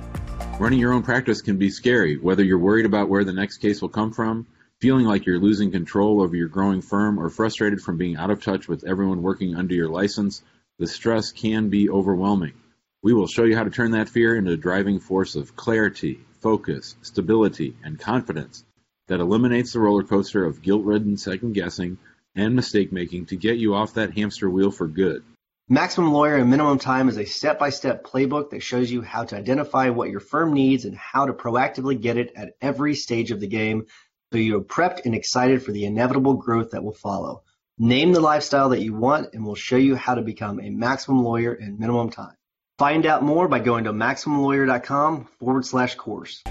Running 0.59 0.79
your 0.79 0.91
own 0.91 1.03
practice 1.03 1.41
can 1.41 1.55
be 1.55 1.69
scary, 1.69 2.17
whether 2.17 2.43
you're 2.43 2.59
worried 2.59 2.85
about 2.85 3.07
where 3.07 3.23
the 3.23 3.31
next 3.31 3.59
case 3.59 3.81
will 3.81 3.87
come 3.87 4.11
from, 4.11 4.45
feeling 4.81 5.05
like 5.05 5.25
you're 5.25 5.39
losing 5.39 5.71
control 5.71 6.21
over 6.21 6.35
your 6.35 6.49
growing 6.49 6.81
firm, 6.81 7.17
or 7.17 7.29
frustrated 7.29 7.79
from 7.79 7.95
being 7.95 8.17
out 8.17 8.29
of 8.29 8.43
touch 8.43 8.67
with 8.67 8.83
everyone 8.83 9.21
working 9.21 9.55
under 9.55 9.73
your 9.73 9.87
license. 9.87 10.43
The 10.77 10.85
stress 10.85 11.31
can 11.31 11.69
be 11.69 11.89
overwhelming. 11.89 12.55
We 13.01 13.13
will 13.13 13.25
show 13.25 13.45
you 13.45 13.55
how 13.55 13.63
to 13.63 13.69
turn 13.69 13.91
that 13.91 14.09
fear 14.09 14.35
into 14.35 14.51
a 14.51 14.57
driving 14.57 14.99
force 14.99 15.37
of 15.37 15.55
clarity, 15.55 16.19
focus, 16.41 16.97
stability, 17.03 17.77
and 17.81 17.97
confidence 17.97 18.65
that 19.07 19.21
eliminates 19.21 19.71
the 19.71 19.79
roller 19.79 20.03
coaster 20.03 20.43
of 20.43 20.61
guilt 20.61 20.83
ridden 20.83 21.15
second 21.15 21.53
guessing 21.53 21.99
and 22.35 22.53
mistake 22.53 22.91
making 22.91 23.27
to 23.27 23.37
get 23.37 23.59
you 23.59 23.75
off 23.75 23.93
that 23.93 24.17
hamster 24.17 24.49
wheel 24.49 24.71
for 24.71 24.87
good. 24.87 25.23
Maximum 25.71 26.11
Lawyer 26.11 26.37
and 26.37 26.49
Minimum 26.49 26.79
Time 26.79 27.09
is 27.09 27.17
a 27.19 27.25
step 27.25 27.59
by 27.59 27.69
step 27.69 28.03
playbook 28.03 28.49
that 28.49 28.63
shows 28.63 28.89
you 28.89 29.03
how 29.03 29.23
to 29.25 29.37
identify 29.37 29.91
what 29.91 30.09
your 30.09 30.19
firm 30.19 30.51
needs 30.51 30.83
and 30.83 30.97
how 30.97 31.27
to 31.27 31.33
proactively 31.33 32.01
get 32.01 32.17
it 32.17 32.31
at 32.35 32.53
every 32.59 32.95
stage 32.95 33.29
of 33.29 33.39
the 33.39 33.45
game 33.45 33.85
so 34.33 34.39
you're 34.39 34.61
prepped 34.61 35.05
and 35.05 35.13
excited 35.13 35.61
for 35.61 35.71
the 35.71 35.85
inevitable 35.85 36.33
growth 36.33 36.71
that 36.71 36.83
will 36.83 36.95
follow. 36.95 37.43
Name 37.77 38.13
the 38.13 38.19
lifestyle 38.19 38.69
that 38.69 38.81
you 38.81 38.95
want 38.95 39.35
and 39.35 39.45
we'll 39.45 39.53
show 39.53 39.77
you 39.77 39.95
how 39.95 40.15
to 40.15 40.23
become 40.23 40.59
a 40.59 40.71
maximum 40.71 41.23
lawyer 41.23 41.53
in 41.53 41.77
minimum 41.77 42.09
time. 42.09 42.33
Find 42.79 43.05
out 43.05 43.21
more 43.21 43.47
by 43.47 43.59
going 43.59 43.83
to 43.83 43.93
maximumlawyer.com 43.93 45.25
forward 45.39 45.67
slash 45.67 45.93
course 45.93 46.41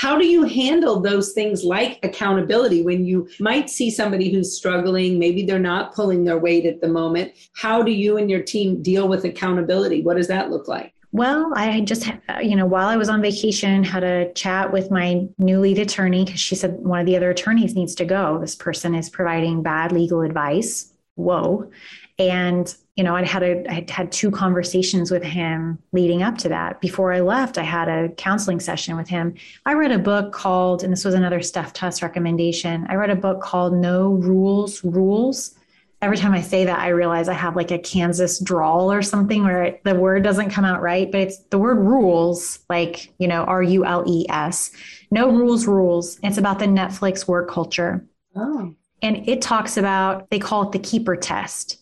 how 0.00 0.16
do 0.16 0.26
you 0.26 0.44
handle 0.44 0.98
those 0.98 1.32
things 1.32 1.62
like 1.62 1.98
accountability 2.02 2.82
when 2.82 3.04
you 3.04 3.28
might 3.38 3.68
see 3.68 3.90
somebody 3.90 4.30
who's 4.30 4.56
struggling 4.56 5.18
maybe 5.18 5.44
they're 5.44 5.58
not 5.58 5.94
pulling 5.94 6.24
their 6.24 6.38
weight 6.38 6.64
at 6.64 6.80
the 6.80 6.88
moment 6.88 7.30
how 7.54 7.82
do 7.82 7.90
you 7.90 8.16
and 8.16 8.30
your 8.30 8.42
team 8.42 8.82
deal 8.82 9.08
with 9.08 9.24
accountability 9.24 10.00
what 10.02 10.16
does 10.16 10.28
that 10.28 10.50
look 10.50 10.68
like 10.68 10.94
well, 11.12 11.52
I 11.56 11.80
just, 11.80 12.08
you 12.40 12.54
know, 12.54 12.66
while 12.66 12.86
I 12.86 12.96
was 12.96 13.08
on 13.08 13.20
vacation, 13.20 13.82
had 13.82 14.04
a 14.04 14.32
chat 14.34 14.72
with 14.72 14.92
my 14.92 15.26
new 15.38 15.58
lead 15.58 15.80
attorney 15.80 16.24
because 16.24 16.38
she 16.38 16.54
said 16.54 16.74
one 16.74 17.00
of 17.00 17.06
the 17.06 17.16
other 17.16 17.30
attorneys 17.30 17.74
needs 17.74 17.96
to 17.96 18.04
go. 18.04 18.38
This 18.38 18.54
person 18.54 18.94
is 18.94 19.10
providing 19.10 19.60
bad 19.60 19.90
legal 19.90 20.20
advice. 20.20 20.92
Whoa. 21.16 21.68
And 22.16 22.72
you 23.00 23.04
know, 23.04 23.16
I'd 23.16 23.26
had 23.26 23.42
a, 23.42 23.72
I'd 23.72 23.88
had 23.88 24.12
two 24.12 24.30
conversations 24.30 25.10
with 25.10 25.22
him 25.22 25.78
leading 25.92 26.22
up 26.22 26.36
to 26.36 26.50
that. 26.50 26.82
Before 26.82 27.14
I 27.14 27.20
left, 27.20 27.56
I 27.56 27.62
had 27.62 27.88
a 27.88 28.10
counseling 28.10 28.60
session 28.60 28.94
with 28.94 29.08
him. 29.08 29.36
I 29.64 29.72
read 29.72 29.90
a 29.90 29.98
book 29.98 30.34
called, 30.34 30.84
and 30.84 30.92
this 30.92 31.02
was 31.02 31.14
another 31.14 31.40
Steph 31.40 31.72
Tuss 31.72 32.02
recommendation. 32.02 32.86
I 32.90 32.96
read 32.96 33.08
a 33.08 33.16
book 33.16 33.40
called 33.40 33.72
No 33.72 34.10
Rules 34.10 34.84
Rules. 34.84 35.54
Every 36.02 36.18
time 36.18 36.34
I 36.34 36.42
say 36.42 36.66
that, 36.66 36.78
I 36.78 36.88
realize 36.88 37.30
I 37.30 37.32
have 37.32 37.56
like 37.56 37.70
a 37.70 37.78
Kansas 37.78 38.38
drawl 38.38 38.92
or 38.92 39.00
something 39.00 39.44
where 39.44 39.64
it, 39.64 39.82
the 39.82 39.94
word 39.94 40.22
doesn't 40.22 40.50
come 40.50 40.66
out 40.66 40.82
right, 40.82 41.10
but 41.10 41.22
it's 41.22 41.38
the 41.44 41.58
word 41.58 41.78
rules, 41.78 42.58
like, 42.68 43.14
you 43.16 43.28
know, 43.28 43.44
R 43.44 43.62
U 43.62 43.86
L 43.86 44.04
E 44.06 44.26
S. 44.28 44.72
No 45.10 45.30
rules, 45.30 45.66
rules. 45.66 46.20
It's 46.22 46.36
about 46.36 46.58
the 46.58 46.66
Netflix 46.66 47.26
work 47.26 47.48
culture. 47.48 48.04
Oh. 48.36 48.74
And 49.00 49.26
it 49.26 49.40
talks 49.40 49.78
about, 49.78 50.28
they 50.28 50.38
call 50.38 50.64
it 50.64 50.72
the 50.72 50.78
keeper 50.78 51.16
test 51.16 51.79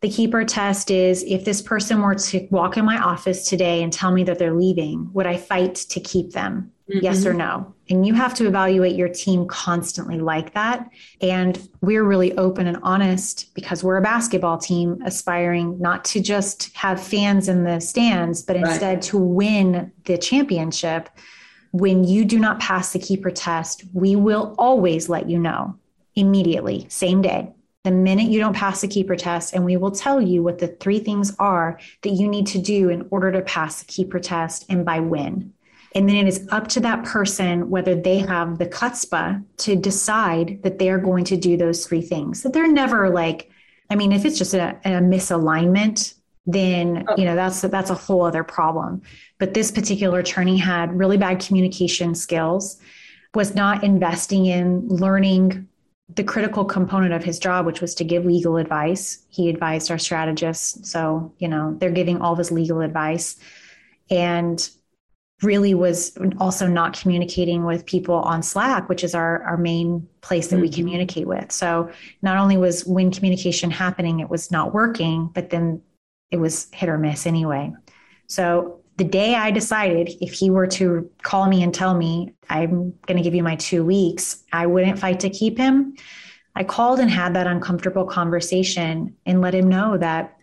the 0.00 0.08
keeper 0.08 0.44
test 0.44 0.90
is 0.90 1.24
if 1.24 1.44
this 1.44 1.60
person 1.60 2.00
were 2.00 2.14
to 2.14 2.46
walk 2.50 2.76
in 2.76 2.84
my 2.84 2.98
office 2.98 3.48
today 3.48 3.82
and 3.82 3.92
tell 3.92 4.12
me 4.12 4.22
that 4.24 4.38
they're 4.38 4.54
leaving, 4.54 5.10
would 5.12 5.26
I 5.26 5.36
fight 5.36 5.74
to 5.74 5.98
keep 5.98 6.32
them? 6.32 6.72
Mm-hmm. 6.88 7.04
Yes 7.04 7.26
or 7.26 7.34
no? 7.34 7.74
And 7.90 8.06
you 8.06 8.14
have 8.14 8.32
to 8.34 8.46
evaluate 8.46 8.94
your 8.94 9.08
team 9.08 9.46
constantly 9.46 10.20
like 10.20 10.54
that. 10.54 10.88
And 11.20 11.68
we're 11.80 12.04
really 12.04 12.32
open 12.38 12.66
and 12.66 12.78
honest 12.82 13.52
because 13.54 13.82
we're 13.82 13.96
a 13.96 14.02
basketball 14.02 14.56
team 14.56 15.02
aspiring 15.04 15.78
not 15.80 16.04
to 16.06 16.20
just 16.20 16.74
have 16.76 17.02
fans 17.02 17.48
in 17.48 17.64
the 17.64 17.80
stands, 17.80 18.42
but 18.42 18.56
instead 18.56 18.94
right. 18.94 19.02
to 19.02 19.18
win 19.18 19.92
the 20.04 20.16
championship. 20.16 21.10
When 21.72 22.04
you 22.04 22.24
do 22.24 22.38
not 22.38 22.60
pass 22.60 22.92
the 22.92 22.98
keeper 22.98 23.30
test, 23.30 23.84
we 23.92 24.16
will 24.16 24.54
always 24.58 25.08
let 25.08 25.28
you 25.28 25.38
know 25.38 25.76
immediately, 26.14 26.86
same 26.88 27.20
day 27.20 27.52
the 27.84 27.90
minute 27.90 28.28
you 28.28 28.40
don't 28.40 28.56
pass 28.56 28.80
the 28.80 28.88
keeper 28.88 29.16
test, 29.16 29.54
and 29.54 29.64
we 29.64 29.76
will 29.76 29.90
tell 29.90 30.20
you 30.20 30.42
what 30.42 30.58
the 30.58 30.68
three 30.68 30.98
things 30.98 31.34
are 31.38 31.78
that 32.02 32.10
you 32.10 32.28
need 32.28 32.46
to 32.48 32.58
do 32.58 32.88
in 32.88 33.06
order 33.10 33.30
to 33.32 33.40
pass 33.42 33.80
the 33.80 33.86
keeper 33.86 34.18
test 34.18 34.66
and 34.68 34.84
by 34.84 35.00
when. 35.00 35.52
And 35.94 36.08
then 36.08 36.16
it 36.16 36.28
is 36.28 36.46
up 36.50 36.68
to 36.68 36.80
that 36.80 37.04
person 37.04 37.70
whether 37.70 37.94
they 37.94 38.18
have 38.18 38.58
the 38.58 38.66
chutzpah 38.66 39.42
to 39.58 39.76
decide 39.76 40.62
that 40.62 40.78
they 40.78 40.90
are 40.90 40.98
going 40.98 41.24
to 41.24 41.36
do 41.36 41.56
those 41.56 41.86
three 41.86 42.02
things. 42.02 42.42
That 42.42 42.52
they're 42.52 42.70
never 42.70 43.08
like, 43.08 43.50
I 43.88 43.94
mean, 43.94 44.12
if 44.12 44.24
it's 44.24 44.38
just 44.38 44.54
a, 44.54 44.76
a 44.84 45.00
misalignment, 45.00 46.14
then 46.46 47.04
oh. 47.08 47.14
you 47.16 47.24
know 47.24 47.36
that's 47.36 47.60
that's 47.60 47.90
a 47.90 47.94
whole 47.94 48.22
other 48.24 48.42
problem. 48.42 49.02
But 49.38 49.54
this 49.54 49.70
particular 49.70 50.18
attorney 50.18 50.56
had 50.56 50.98
really 50.98 51.16
bad 51.16 51.40
communication 51.40 52.14
skills, 52.14 52.78
was 53.34 53.54
not 53.54 53.84
investing 53.84 54.46
in 54.46 54.88
learning 54.88 55.67
the 56.14 56.24
critical 56.24 56.64
component 56.64 57.12
of 57.12 57.22
his 57.22 57.38
job, 57.38 57.66
which 57.66 57.80
was 57.80 57.94
to 57.96 58.04
give 58.04 58.24
legal 58.24 58.56
advice. 58.56 59.24
He 59.28 59.48
advised 59.48 59.90
our 59.90 59.98
strategists. 59.98 60.90
So, 60.90 61.34
you 61.38 61.48
know, 61.48 61.76
they're 61.78 61.90
giving 61.90 62.20
all 62.20 62.34
this 62.34 62.50
legal 62.50 62.80
advice 62.80 63.36
and 64.10 64.68
really 65.42 65.74
was 65.74 66.16
also 66.40 66.66
not 66.66 66.98
communicating 66.98 67.64
with 67.64 67.86
people 67.86 68.16
on 68.16 68.42
Slack, 68.42 68.88
which 68.88 69.04
is 69.04 69.14
our, 69.14 69.42
our 69.44 69.56
main 69.56 70.08
place 70.20 70.48
that 70.48 70.56
mm-hmm. 70.56 70.62
we 70.62 70.70
communicate 70.70 71.28
with. 71.28 71.52
So 71.52 71.90
not 72.22 72.38
only 72.38 72.56
was 72.56 72.84
when 72.86 73.12
communication 73.12 73.70
happening, 73.70 74.20
it 74.20 74.28
was 74.28 74.50
not 74.50 74.74
working, 74.74 75.30
but 75.34 75.50
then 75.50 75.80
it 76.30 76.38
was 76.38 76.68
hit 76.72 76.88
or 76.88 76.98
miss 76.98 77.26
anyway. 77.26 77.72
So 78.26 78.77
the 78.98 79.04
day 79.04 79.36
I 79.36 79.52
decided 79.52 80.10
if 80.20 80.32
he 80.32 80.50
were 80.50 80.66
to 80.66 81.08
call 81.22 81.46
me 81.46 81.62
and 81.62 81.72
tell 81.72 81.94
me, 81.94 82.34
I'm 82.50 82.92
going 83.06 83.16
to 83.16 83.22
give 83.22 83.34
you 83.34 83.44
my 83.44 83.54
two 83.56 83.84
weeks, 83.84 84.42
I 84.52 84.66
wouldn't 84.66 84.98
fight 84.98 85.20
to 85.20 85.30
keep 85.30 85.56
him. 85.56 85.94
I 86.56 86.64
called 86.64 86.98
and 86.98 87.08
had 87.08 87.34
that 87.34 87.46
uncomfortable 87.46 88.04
conversation 88.04 89.14
and 89.24 89.40
let 89.40 89.54
him 89.54 89.68
know 89.68 89.96
that 89.98 90.36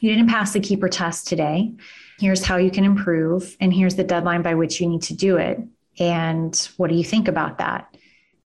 you 0.00 0.10
didn't 0.10 0.28
pass 0.28 0.52
the 0.52 0.60
keeper 0.60 0.88
test 0.88 1.26
today. 1.26 1.72
Here's 2.20 2.44
how 2.44 2.58
you 2.58 2.70
can 2.70 2.84
improve, 2.84 3.56
and 3.58 3.72
here's 3.72 3.96
the 3.96 4.04
deadline 4.04 4.42
by 4.42 4.54
which 4.54 4.80
you 4.80 4.86
need 4.86 5.02
to 5.02 5.14
do 5.14 5.38
it. 5.38 5.58
And 5.98 6.54
what 6.76 6.90
do 6.90 6.96
you 6.96 7.04
think 7.04 7.26
about 7.26 7.56
that? 7.58 7.96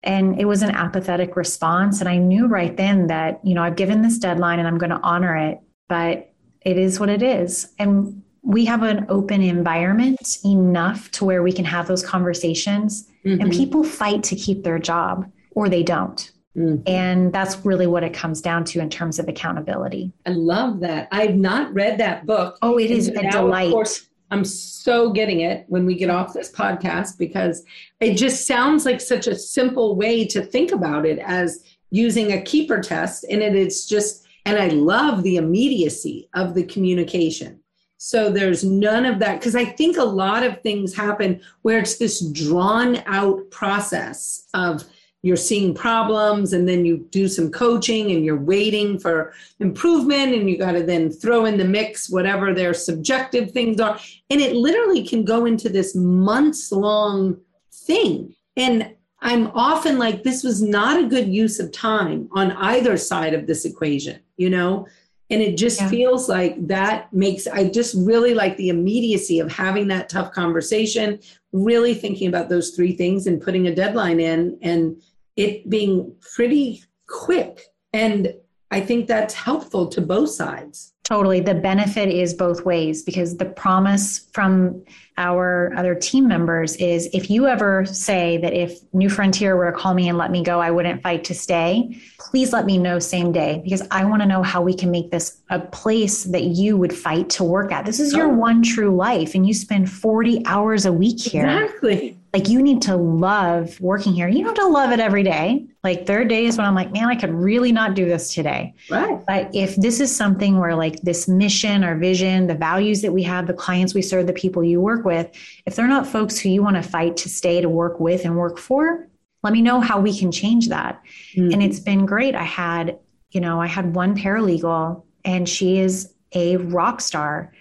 And 0.04 0.40
it 0.40 0.46
was 0.46 0.64
an 0.64 0.72
apathetic 0.72 1.38
response. 1.38 2.02
And 2.02 2.10
I 2.10 2.18
knew 2.18 2.48
right 2.48 2.76
then 2.76 3.08
that, 3.08 3.40
you 3.44 3.54
know, 3.56 3.64
I've 3.64 3.78
given 3.78 4.02
this 4.02 4.18
deadline 4.18 4.60
and 4.60 4.68
I'm 4.68 4.78
going 4.78 4.90
to 4.90 5.00
honor 5.02 5.36
it, 5.36 5.60
but 5.88 6.34
it 6.62 6.78
is 6.78 7.00
what 7.00 7.10
it 7.10 7.24
is. 7.24 7.74
And 7.80 8.22
we 8.46 8.64
have 8.66 8.84
an 8.84 9.06
open 9.10 9.42
environment 9.42 10.38
enough 10.46 11.10
to 11.12 11.26
where 11.26 11.42
we 11.42 11.52
can 11.52 11.66
have 11.66 11.88
those 11.88 12.06
conversations 12.06 13.10
mm-hmm. 13.26 13.42
and 13.42 13.52
people 13.52 13.84
fight 13.84 14.24
to 14.24 14.36
keep 14.36 14.64
their 14.64 14.78
job 14.78 15.30
or 15.52 15.68
they 15.68 15.82
don't. 15.82 16.32
Mm-hmm. 16.56 16.84
And 16.88 17.34
that's 17.34 17.66
really 17.66 17.88
what 17.88 18.04
it 18.04 18.14
comes 18.14 18.42
down 18.42 18.64
to 18.66 18.80
in 18.80 18.90
terms 18.90 19.18
of 19.18 19.28
accountability. 19.28 20.14
I 20.26 20.30
love 20.30 20.80
that. 20.82 21.08
I've 21.12 21.36
not 21.36 21.74
read 21.74 21.98
that 21.98 22.26
book. 22.26 22.58
Oh, 22.62 22.78
it 22.78 22.92
is 22.92 23.08
a 23.10 23.30
delight. 23.30 23.68
Of 23.68 23.74
course, 23.74 24.08
I'm 24.30 24.46
so 24.46 25.12
getting 25.12 25.42
it 25.42 25.66
when 25.68 25.86
we 25.86 25.96
get 25.96 26.12
off 26.12 26.34
this 26.34 26.52
podcast 26.52 27.18
because 27.18 27.64
it 28.00 28.14
just 28.14 28.46
sounds 28.46 28.86
like 28.86 29.02
such 29.02 29.26
a 29.28 29.36
simple 29.36 29.96
way 29.96 30.26
to 30.28 30.42
think 30.42 30.72
about 30.72 31.06
it 31.06 31.20
as 31.20 31.64
using 31.90 32.32
a 32.32 32.42
keeper 32.42 32.80
test. 32.80 33.26
And 33.30 33.42
it 33.42 33.56
is 33.56 33.88
just, 33.88 34.26
and 34.46 34.58
I 34.58 34.68
love 34.68 35.24
the 35.24 35.38
immediacy 35.38 36.30
of 36.36 36.54
the 36.54 36.64
communication 36.64 37.60
so 38.06 38.30
there's 38.30 38.64
none 38.64 39.04
of 39.04 39.18
that 39.18 39.40
because 39.40 39.56
I 39.56 39.66
think 39.66 39.98
a 39.98 40.04
lot 40.04 40.44
of 40.44 40.62
things 40.62 40.94
happen 40.94 41.42
where 41.64 41.80
it's 41.80 41.98
this 41.98 42.20
drawn 42.20 42.98
out 43.08 43.50
process 43.50 44.46
of 44.54 44.84
you're 45.24 45.36
seeing 45.36 45.74
problems 45.74 46.54
and 46.54 46.70
then 46.70 46.86
you 46.86 47.08
do 47.10 47.28
some 47.28 47.50
coaching 47.50 48.12
and 48.12 48.24
you're 48.24 48.40
waiting 48.40 49.00
for 49.00 49.34
improvement 49.60 50.36
and 50.36 50.48
you 50.48 50.56
got 50.56 50.74
to 50.74 50.84
then 50.84 51.10
throw 51.10 51.46
in 51.46 51.58
the 51.58 51.66
mix 51.66 52.08
whatever 52.08 52.54
their 52.54 52.76
subjective 52.76 53.50
things 53.50 53.82
are. 53.82 54.00
And 54.30 54.40
it 54.40 54.56
literally 54.56 55.02
can 55.04 55.26
go 55.26 55.48
into 55.48 55.68
this 55.68 55.96
months 55.96 56.72
long 56.72 57.42
thing. 57.74 58.36
And 58.56 58.96
i'm 59.22 59.48
often 59.56 59.98
like 59.98 60.24
this 60.24 60.44
was 60.44 60.62
not 60.62 61.02
a 61.02 61.08
good 61.08 61.28
use 61.28 61.60
of 61.60 61.72
time 61.72 62.28
on 62.34 62.52
either 62.52 62.98
side 62.98 63.34
of 63.34 63.48
this 63.48 63.64
equation 63.64 64.20
you 64.36 64.50
know 64.50 64.86
and 65.30 65.42
it 65.42 65.58
just 65.58 65.82
yeah. 65.82 65.90
feels 65.90 66.30
like 66.30 66.68
that 66.68 67.12
makes, 67.12 67.48
I 67.48 67.70
just 67.70 67.96
really 67.98 68.34
like 68.34 68.58
the 68.58 68.70
immediacy 68.70 69.40
of 69.40 69.52
having 69.52 69.88
that 69.88 70.08
tough 70.08 70.32
conversation, 70.32 71.20
really 71.52 71.96
thinking 71.96 72.28
about 72.28 72.50
those 72.50 72.72
three 72.72 72.94
things 72.94 73.26
and 73.26 73.42
putting 73.42 73.68
a 73.68 73.76
deadline 73.76 74.20
in 74.20 74.58
and 74.62 75.02
it 75.36 75.70
being 75.70 76.14
pretty 76.36 76.84
quick. 77.08 77.62
And 77.92 78.34
I 78.72 78.82
think 78.82 79.08
that's 79.08 79.34
helpful 79.34 79.88
to 79.88 80.02
both 80.02 80.30
sides. 80.30 80.94
Totally. 81.04 81.40
The 81.40 81.56
benefit 81.56 82.10
is 82.10 82.34
both 82.34 82.66
ways 82.66 83.04
because 83.04 83.38
the 83.38 83.46
promise 83.46 84.28
from 84.34 84.84
our 85.18 85.74
other 85.78 85.96
team 85.96 86.28
members 86.28 86.76
is 86.76 87.08
if 87.14 87.30
you 87.30 87.48
ever 87.48 87.86
say 87.86 88.38
that 88.38 88.54
if 88.54 88.80
New 88.94 89.10
Frontier 89.10 89.56
were 89.56 89.72
to 89.72 89.78
call 89.78 89.94
me 89.94 90.10
and 90.10 90.18
let 90.18 90.30
me 90.30 90.44
go, 90.44 90.60
I 90.60 90.72
wouldn't 90.72 91.02
fight 91.02 91.24
to 91.26 91.34
stay, 91.34 91.98
please 92.20 92.52
let 92.52 92.66
me 92.66 92.78
know 92.78 93.00
same 93.00 93.32
day 93.32 93.62
because 93.64 93.82
I 93.92 94.04
want 94.06 94.22
to 94.24 94.28
know 94.28 94.44
how 94.44 94.62
we 94.62 94.74
can 94.74 94.92
make 94.92 95.12
this 95.12 95.42
a 95.50 95.60
place 95.60 96.26
that 96.26 96.44
you 96.44 96.76
would 96.76 96.94
fight 96.94 97.30
to 97.32 97.44
work 97.44 97.72
at. 97.72 97.86
This 97.86 98.00
is 98.00 98.14
your 98.14 98.28
oh. 98.28 98.34
one 98.34 98.62
true 98.62 98.94
life 98.94 99.36
and 99.36 99.48
you 99.48 99.54
spend 99.54 99.90
40 99.90 100.46
hours 100.46 100.86
a 100.86 100.92
week 100.92 101.20
here. 101.20 101.46
Exactly. 101.46 102.18
Like 102.36 102.50
you 102.50 102.62
need 102.62 102.82
to 102.82 102.98
love 102.98 103.80
working 103.80 104.12
here. 104.12 104.28
You 104.28 104.40
don't 104.40 104.48
have 104.48 104.56
to 104.56 104.68
love 104.68 104.92
it 104.92 105.00
every 105.00 105.24
day. 105.24 105.66
Like 105.86 106.06
there 106.06 106.20
are 106.20 106.26
days 106.26 106.58
when 106.58 106.66
I'm 106.66 106.76
like, 106.76 106.92
man, 106.92 107.08
I 107.08 107.16
could 107.16 107.30
really 107.30 107.72
not 107.72 107.94
do 107.94 108.04
this 108.04 108.34
today. 108.34 108.74
Right. 108.90 109.26
But 109.26 109.56
if 109.56 109.78
this 109.78 110.02
is 110.02 110.14
something 110.14 110.58
where 110.60 110.76
like 110.76 111.00
this 111.00 111.30
mission 111.30 111.86
or 111.86 111.96
vision, 111.96 112.48
the 112.48 112.56
values 112.56 113.02
that 113.04 113.14
we 113.14 113.24
have, 113.24 113.48
the 113.48 113.54
clients 113.54 113.94
we 113.94 114.02
serve, 114.02 114.28
the 114.28 114.34
people 114.34 114.66
you 114.66 114.82
work 114.82 115.05
with, 115.06 115.30
if 115.66 115.76
they're 115.76 115.88
not 115.88 116.08
folks 116.08 116.38
who 116.38 116.50
you 116.50 116.64
want 116.64 116.76
to 116.76 116.82
fight 116.82 117.18
to 117.18 117.30
stay 117.30 117.62
to 117.62 117.70
work 117.70 118.00
with 118.00 118.26
and 118.26 118.36
work 118.36 118.58
for, 118.58 119.08
let 119.44 119.54
me 119.54 119.62
know 119.62 119.80
how 119.80 120.00
we 120.00 120.18
can 120.18 120.32
change 120.32 120.70
that. 120.70 121.02
Mm-hmm. 121.36 121.54
And 121.54 121.64
it's 121.64 121.80
been 121.80 122.06
great. 122.06 122.36
I 122.36 122.44
had, 122.44 123.00
you 123.30 123.40
know, 123.40 123.62
I 123.62 123.68
had 123.68 123.96
one 123.96 124.18
paralegal 124.18 125.04
and 125.24 125.48
she 125.48 125.78
is 125.78 126.12
a 126.34 126.58
rock 126.58 127.00
star. 127.00 127.54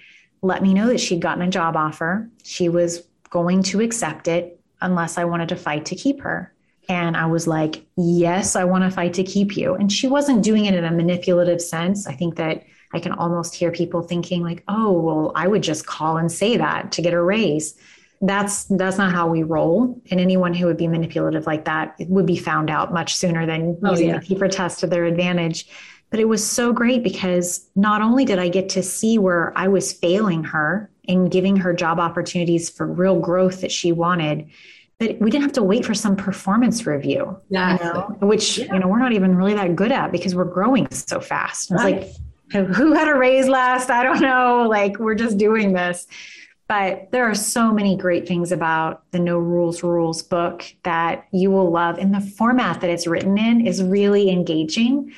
Let 0.42 0.62
me 0.62 0.72
know 0.74 0.88
that 0.88 1.00
she'd 1.00 1.20
gotten 1.20 1.42
a 1.42 1.50
job 1.50 1.76
offer. 1.76 2.30
She 2.42 2.68
was 2.68 3.02
going 3.28 3.62
to 3.64 3.80
accept 3.80 4.28
it 4.28 4.61
unless 4.80 5.18
I 5.18 5.24
wanted 5.24 5.50
to 5.50 5.57
fight 5.57 5.85
to 5.87 5.94
keep 5.94 6.22
her. 6.22 6.54
And 6.88 7.16
I 7.16 7.26
was 7.26 7.46
like, 7.46 7.85
yes, 7.96 8.57
I 8.57 8.64
want 8.64 8.85
to 8.85 8.90
fight 8.90 9.14
to 9.14 9.24
keep 9.24 9.57
you. 9.57 9.74
And 9.74 9.90
she 9.90 10.07
wasn't 10.07 10.42
doing 10.42 10.66
it 10.66 10.74
in 10.74 10.85
a 10.85 10.90
manipulative 10.90 11.61
sense. 11.61 12.07
I 12.07 12.12
think 12.14 12.37
that 12.37 12.64
I 12.94 13.00
can 13.00 13.12
almost 13.12 13.54
hear 13.54 13.72
people 13.72 14.02
thinking 14.02 14.42
like, 14.42 14.62
oh, 14.68 14.92
well, 14.92 15.33
I 15.35 15.48
would 15.48 15.62
just 15.62 15.87
call 15.87 16.16
and 16.16 16.30
say 16.30 16.57
that 16.57 16.92
to 16.92 17.02
get 17.02 17.12
a 17.12 17.20
raise. 17.20 17.74
That's 18.20 18.64
that's 18.64 18.96
not 18.96 19.12
how 19.12 19.26
we 19.26 19.42
roll. 19.42 20.00
And 20.11 20.20
anyone 20.20 20.54
who 20.54 20.66
would 20.66 20.76
be 20.76 20.87
manipulative 20.87 21.46
like 21.46 21.64
that 21.64 21.96
would 22.09 22.24
be 22.24 22.37
found 22.37 22.70
out 22.70 22.94
much 22.94 23.16
sooner 23.16 23.44
than 23.44 23.76
oh, 23.83 23.90
using 23.90 24.09
yeah. 24.09 24.18
the 24.18 24.24
keeper 24.24 24.48
test 24.48 24.80
to 24.80 24.87
their 24.87 25.04
advantage. 25.04 25.68
But 26.11 26.20
it 26.20 26.28
was 26.28 26.48
so 26.48 26.72
great 26.72 27.02
because 27.02 27.68
not 27.74 28.00
only 28.00 28.24
did 28.24 28.38
I 28.38 28.48
get 28.48 28.68
to 28.70 28.83
see 28.83 29.18
where 29.18 29.52
I 29.59 29.66
was 29.66 29.92
failing 29.92 30.44
her 30.44 30.88
and 31.09 31.30
giving 31.30 31.57
her 31.57 31.74
job 31.74 31.98
opportunities 31.98 32.70
for 32.70 32.87
real 32.87 33.18
growth 33.18 33.61
that 33.62 33.72
she 33.72 33.90
wanted, 33.90 34.48
but 34.98 35.18
we 35.20 35.28
didn't 35.30 35.42
have 35.42 35.52
to 35.54 35.62
wait 35.62 35.85
for 35.85 35.92
some 35.92 36.14
performance 36.14 36.87
review, 36.87 37.37
yeah. 37.48 37.72
you 37.72 37.85
know, 37.85 38.16
which 38.28 38.59
yeah. 38.59 38.72
you 38.72 38.78
know 38.78 38.87
we're 38.87 39.00
not 39.00 39.12
even 39.12 39.37
really 39.37 39.54
that 39.54 39.74
good 39.74 39.90
at 39.90 40.12
because 40.12 40.35
we're 40.37 40.44
growing 40.44 40.88
so 40.90 41.20
fast. 41.20 41.72
It's 41.72 41.83
right. 41.83 42.02
like 42.02 42.12
who 42.54 42.92
had 42.92 43.08
a 43.08 43.14
raise 43.14 43.48
last? 43.48 43.90
I 43.90 44.02
don't 44.02 44.20
know. 44.20 44.66
Like 44.68 44.98
we're 44.98 45.14
just 45.14 45.38
doing 45.38 45.72
this. 45.72 46.06
But 46.66 47.10
there 47.10 47.28
are 47.28 47.34
so 47.34 47.72
many 47.72 47.96
great 47.96 48.26
things 48.26 48.50
about 48.50 49.02
the 49.10 49.18
No 49.18 49.38
Rules 49.38 49.82
Rules 49.82 50.22
book 50.22 50.64
that 50.82 51.26
you 51.30 51.50
will 51.50 51.70
love. 51.70 51.98
And 51.98 52.14
the 52.14 52.20
format 52.20 52.80
that 52.80 52.88
it's 52.88 53.06
written 53.06 53.36
in 53.36 53.66
is 53.66 53.82
really 53.82 54.30
engaging. 54.30 55.12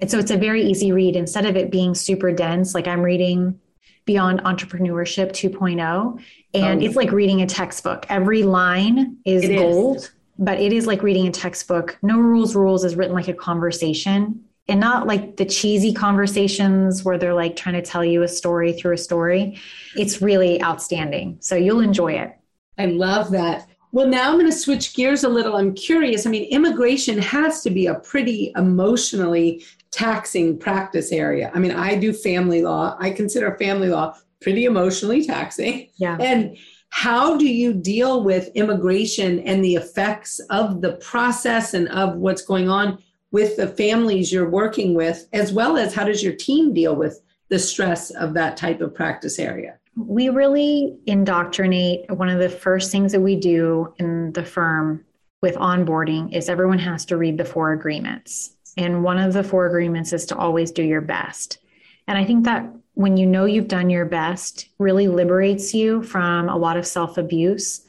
And 0.00 0.10
so 0.10 0.18
it's 0.18 0.30
a 0.30 0.36
very 0.36 0.62
easy 0.62 0.92
read. 0.92 1.16
Instead 1.16 1.46
of 1.46 1.56
it 1.56 1.70
being 1.70 1.94
super 1.94 2.32
dense, 2.32 2.74
like 2.74 2.86
I'm 2.86 3.00
reading 3.00 3.58
Beyond 4.04 4.40
Entrepreneurship 4.40 5.30
2.0, 5.30 6.22
and 6.52 6.82
oh. 6.82 6.84
it's 6.84 6.96
like 6.96 7.12
reading 7.12 7.42
a 7.42 7.46
textbook. 7.46 8.06
Every 8.08 8.42
line 8.42 9.16
is 9.24 9.44
it 9.44 9.56
gold, 9.56 9.98
is. 9.98 10.10
but 10.38 10.58
it 10.58 10.72
is 10.72 10.86
like 10.86 11.02
reading 11.02 11.28
a 11.28 11.30
textbook. 11.30 11.98
No 12.02 12.18
rules, 12.18 12.54
rules 12.54 12.84
is 12.84 12.96
written 12.96 13.14
like 13.14 13.28
a 13.28 13.34
conversation 13.34 14.44
and 14.70 14.80
not 14.80 15.06
like 15.06 15.36
the 15.36 15.44
cheesy 15.44 15.92
conversations 15.92 17.04
where 17.04 17.18
they're 17.18 17.34
like 17.34 17.56
trying 17.56 17.74
to 17.74 17.82
tell 17.82 18.04
you 18.04 18.22
a 18.22 18.28
story 18.28 18.72
through 18.72 18.94
a 18.94 18.98
story. 18.98 19.58
It's 19.96 20.22
really 20.22 20.62
outstanding. 20.62 21.38
So 21.40 21.56
you'll 21.56 21.80
enjoy 21.80 22.12
it. 22.12 22.36
I 22.78 22.86
love 22.86 23.30
that. 23.32 23.66
Well, 23.92 24.06
now 24.06 24.28
I'm 24.30 24.38
going 24.38 24.46
to 24.46 24.56
switch 24.56 24.94
gears 24.94 25.24
a 25.24 25.28
little. 25.28 25.56
I'm 25.56 25.74
curious. 25.74 26.26
I 26.26 26.30
mean, 26.30 26.44
immigration 26.44 27.18
has 27.18 27.62
to 27.62 27.70
be 27.70 27.86
a 27.86 27.96
pretty 27.96 28.52
emotionally 28.56 29.64
taxing 29.90 30.56
practice 30.56 31.10
area. 31.10 31.50
I 31.52 31.58
mean, 31.58 31.72
I 31.72 31.96
do 31.96 32.12
family 32.12 32.62
law. 32.62 32.96
I 33.00 33.10
consider 33.10 33.56
family 33.58 33.88
law 33.88 34.16
pretty 34.40 34.64
emotionally 34.64 35.26
taxing. 35.26 35.88
Yeah. 35.96 36.16
And 36.20 36.56
how 36.90 37.36
do 37.36 37.46
you 37.46 37.72
deal 37.72 38.22
with 38.22 38.48
immigration 38.54 39.40
and 39.40 39.64
the 39.64 39.74
effects 39.74 40.40
of 40.50 40.80
the 40.80 40.92
process 40.92 41.74
and 41.74 41.88
of 41.88 42.16
what's 42.16 42.42
going 42.42 42.68
on 42.68 43.02
with 43.32 43.56
the 43.56 43.68
families 43.68 44.32
you're 44.32 44.48
working 44.48 44.94
with, 44.94 45.28
as 45.32 45.52
well 45.52 45.76
as 45.76 45.94
how 45.94 46.04
does 46.04 46.22
your 46.22 46.34
team 46.34 46.74
deal 46.74 46.96
with 46.96 47.20
the 47.48 47.58
stress 47.58 48.10
of 48.10 48.34
that 48.34 48.56
type 48.56 48.80
of 48.80 48.94
practice 48.94 49.38
area? 49.38 49.78
We 49.96 50.28
really 50.28 50.96
indoctrinate. 51.06 52.10
One 52.10 52.28
of 52.28 52.38
the 52.38 52.48
first 52.48 52.90
things 52.90 53.12
that 53.12 53.20
we 53.20 53.36
do 53.36 53.92
in 53.98 54.32
the 54.32 54.44
firm 54.44 55.04
with 55.42 55.56
onboarding 55.56 56.34
is 56.34 56.48
everyone 56.48 56.78
has 56.78 57.04
to 57.06 57.16
read 57.16 57.38
the 57.38 57.44
four 57.44 57.72
agreements. 57.72 58.56
And 58.76 59.02
one 59.02 59.18
of 59.18 59.32
the 59.32 59.42
four 59.42 59.66
agreements 59.66 60.12
is 60.12 60.26
to 60.26 60.36
always 60.36 60.70
do 60.70 60.82
your 60.82 61.00
best. 61.00 61.58
And 62.06 62.16
I 62.18 62.24
think 62.24 62.44
that 62.44 62.68
when 62.94 63.16
you 63.16 63.26
know 63.26 63.44
you've 63.44 63.68
done 63.68 63.90
your 63.90 64.04
best, 64.04 64.68
really 64.78 65.08
liberates 65.08 65.74
you 65.74 66.02
from 66.02 66.48
a 66.48 66.56
lot 66.56 66.76
of 66.76 66.86
self 66.86 67.18
abuse. 67.18 67.82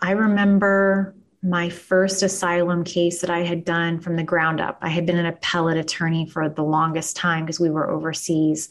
I 0.00 0.12
remember 0.12 1.14
my 1.42 1.68
first 1.68 2.22
asylum 2.22 2.82
case 2.82 3.20
that 3.20 3.30
I 3.30 3.40
had 3.40 3.64
done 3.64 4.00
from 4.00 4.16
the 4.16 4.24
ground 4.24 4.60
up. 4.60 4.78
I 4.82 4.88
had 4.88 5.06
been 5.06 5.18
an 5.18 5.26
appellate 5.26 5.76
attorney 5.76 6.26
for 6.26 6.48
the 6.48 6.64
longest 6.64 7.16
time 7.16 7.44
because 7.44 7.60
we 7.60 7.70
were 7.70 7.90
overseas. 7.90 8.70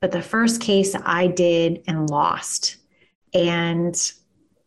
But 0.00 0.12
the 0.12 0.22
first 0.22 0.60
case 0.60 0.94
I 1.04 1.26
did 1.26 1.82
and 1.86 2.08
lost. 2.08 2.76
And, 3.34 4.12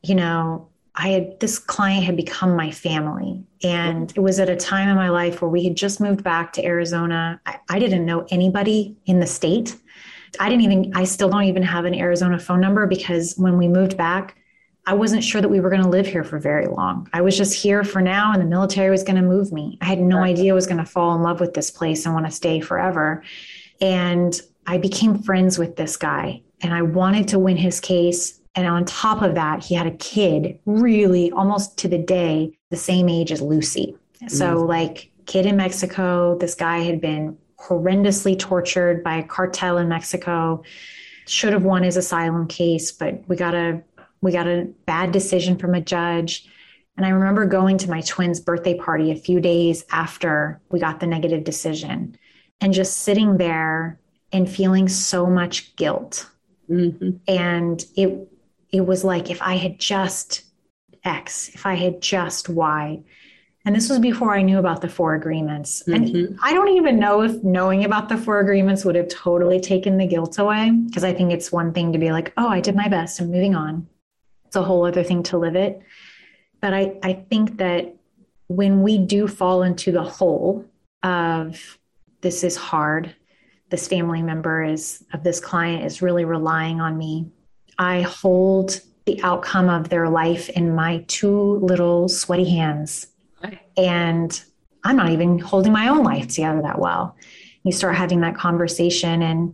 you 0.04 0.16
know, 0.16 0.70
I 0.96 1.10
had 1.10 1.40
this 1.40 1.58
client 1.60 2.04
had 2.04 2.18
become 2.18 2.56
my 2.56 2.72
family. 2.72 3.44
And 3.64 4.12
it 4.16 4.20
was 4.20 4.40
at 4.40 4.50
a 4.50 4.56
time 4.56 4.90
in 4.90 4.96
my 4.96 5.10
life 5.10 5.42
where 5.42 5.50
we 5.50 5.64
had 5.64 5.76
just 5.76 6.00
moved 6.00 6.24
back 6.24 6.54
to 6.54 6.66
Arizona. 6.66 7.40
I, 7.46 7.60
I, 7.70 7.80
didn't 7.80 8.06
know 8.06 8.26
anybody 8.30 8.98
in 9.06 9.20
the 9.20 9.28
state. 9.28 9.76
I 10.40 10.50
didn't 10.50 10.64
even, 10.64 10.92
I 10.96 11.06
still 11.06 11.30
don't 11.30 11.44
even 11.44 11.64
have 11.64 11.86
an 11.86 11.96
Arizona 11.96 12.38
phone 12.38 12.62
number 12.62 12.86
because 12.86 13.36
when 13.38 13.58
we 13.58 13.68
moved 13.68 13.98
back, 13.98 14.38
I 14.90 14.94
wasn't 14.94 15.24
sure 15.24 15.40
that 15.40 15.50
we 15.50 15.60
were 15.60 15.70
going 15.70 15.84
to 15.84 15.88
live 15.88 16.08
here 16.08 16.24
for 16.24 16.40
very 16.40 16.66
long. 16.66 17.08
I 17.14 17.22
was 17.22 17.38
just 17.38 17.54
here 17.54 17.84
for 17.84 18.02
now, 18.02 18.34
and 18.34 18.42
the 18.42 18.48
military 18.48 18.90
was 18.90 19.04
going 19.04 19.18
to 19.18 19.22
move 19.22 19.52
me. 19.52 19.78
I 19.82 19.86
had 19.86 20.00
no 20.00 20.24
idea 20.24 20.52
I 20.52 20.56
was 20.56 20.66
going 20.66 20.80
to 20.80 20.86
fall 20.86 21.16
in 21.16 21.22
love 21.22 21.40
with 21.40 21.54
this 21.54 21.70
place 21.70 22.08
and 22.08 22.16
want 22.16 22.26
to 22.26 22.32
stay 22.32 22.60
forever. 22.60 23.24
And 23.80 24.42
I 24.66 24.80
became 24.80 25.22
friends 25.22 25.60
with 25.60 25.76
this 25.76 25.96
guy, 25.96 26.42
and 26.62 26.74
I 26.74 26.82
wanted 26.82 27.28
to 27.28 27.38
win 27.38 27.56
his 27.56 27.80
case. 27.80 28.42
And 28.56 28.66
on 28.66 28.84
top 28.86 29.22
of 29.22 29.36
that, 29.36 29.64
he 29.64 29.76
had 29.76 29.86
a 29.86 29.92
kid, 29.92 30.58
really 30.66 31.32
almost 31.34 31.78
to 31.78 31.88
the 31.88 32.00
day, 32.00 32.58
the 32.72 32.76
same 32.76 33.10
age 33.10 33.32
as 33.32 33.44
Lucy. 33.44 33.96
So, 34.28 34.56
mm-hmm. 34.56 34.70
like, 34.70 35.12
kid 35.28 35.46
in 35.46 35.56
Mexico, 35.56 36.36
this 36.40 36.56
guy 36.56 36.80
had 36.80 37.00
been 37.00 37.38
horrendously 37.60 38.40
tortured 38.40 39.04
by 39.04 39.18
a 39.18 39.24
cartel 39.24 39.78
in 39.78 39.88
Mexico. 39.88 40.64
Should 41.28 41.54
have 41.54 41.64
won 41.64 41.84
his 41.84 41.96
asylum 41.96 42.48
case, 42.48 42.92
but 42.92 43.22
we 43.28 43.36
got 43.36 43.54
a 43.54 43.84
we 44.22 44.32
got 44.32 44.48
a 44.48 44.70
bad 44.86 45.12
decision 45.12 45.58
from 45.58 45.74
a 45.74 45.82
judge. 45.82 46.48
And 46.98 47.06
I 47.06 47.10
remember 47.10 47.46
going 47.46 47.78
to 47.80 47.90
my 47.90 48.02
twins' 48.02 48.40
birthday 48.40 48.78
party 48.78 49.12
a 49.12 49.16
few 49.16 49.40
days 49.40 49.86
after 49.92 50.60
we 50.70 50.80
got 50.80 51.00
the 51.00 51.08
negative 51.08 51.44
decision 51.44 52.18
and 52.60 52.74
just 52.74 53.00
sitting 53.00 53.38
there 53.38 54.00
and 54.34 54.50
feeling 54.50 54.90
so 54.90 55.26
much 55.26 55.76
guilt. 55.78 56.30
Mm-hmm. 56.70 57.12
And 57.28 57.86
it 57.96 58.28
it 58.72 58.82
was 58.82 59.04
like 59.04 59.32
if 59.32 59.42
I 59.42 59.56
had 59.56 59.80
just 59.80 60.44
X, 61.04 61.50
if 61.54 61.66
I 61.66 61.76
had 61.76 62.02
just 62.02 62.50
Y. 62.50 63.02
And 63.66 63.76
this 63.76 63.90
was 63.90 64.00
before 64.00 64.36
I 64.36 64.42
knew 64.42 64.58
about 64.58 64.82
the 64.82 64.90
four 64.90 65.16
agreements. 65.16 65.84
Mm-hmm. 65.88 66.16
And 66.16 66.40
I 66.44 66.54
don't 66.54 66.70
even 66.70 67.00
know 67.00 67.22
if 67.22 67.44
knowing 67.44 67.86
about 67.86 68.10
the 68.10 68.18
four 68.18 68.40
agreements 68.40 68.84
would 68.86 68.96
have 68.96 69.10
totally 69.10 69.60
taken 69.60 69.98
the 69.98 70.08
guilt 70.08 70.38
away. 70.38 70.72
Because 70.72 71.04
I 71.04 71.14
think 71.14 71.32
it's 71.32 71.52
one 71.52 71.74
thing 71.74 71.94
to 71.94 72.00
be 72.00 72.12
like, 72.12 72.34
oh, 72.38 72.48
I 72.48 72.62
did 72.62 72.76
my 72.76 72.88
best, 72.88 73.20
I'm 73.20 73.32
moving 73.32 73.56
on 73.56 73.88
it's 74.50 74.56
a 74.56 74.64
whole 74.64 74.84
other 74.84 75.04
thing 75.04 75.22
to 75.22 75.38
live 75.38 75.56
it. 75.56 75.80
But 76.60 76.74
I, 76.74 76.98
I 77.04 77.14
think 77.14 77.58
that 77.58 77.96
when 78.48 78.82
we 78.82 78.98
do 78.98 79.28
fall 79.28 79.62
into 79.62 79.92
the 79.92 80.02
hole 80.02 80.66
of 81.04 81.78
this 82.22 82.44
is 82.44 82.56
hard, 82.56 83.16
this 83.70 83.88
family 83.88 84.24
member 84.24 84.64
is 84.64 85.06
of 85.14 85.24
this 85.24 85.40
client 85.40 85.86
is 85.86 86.02
really 86.02 86.26
relying 86.26 86.82
on 86.82 86.98
me, 86.98 87.28
I 87.78 88.02
hold 88.02 88.82
the 89.06 89.22
outcome 89.22 89.70
of 89.70 89.90
their 89.90 90.10
life 90.10 90.50
in 90.50 90.74
my 90.74 91.06
two 91.08 91.60
little 91.60 92.10
sweaty 92.10 92.50
hands. 92.50 93.06
And 93.78 94.44
I'm 94.84 94.96
not 94.96 95.12
even 95.12 95.38
holding 95.38 95.74
my 95.74 95.90
own 95.90 96.04
life 96.04 96.28
together 96.28 96.64
that 96.64 96.80
well. 96.80 97.16
You 97.64 97.72
start 97.72 97.96
having 97.96 98.22
that 98.22 98.36
conversation. 98.36 99.22
And 99.22 99.54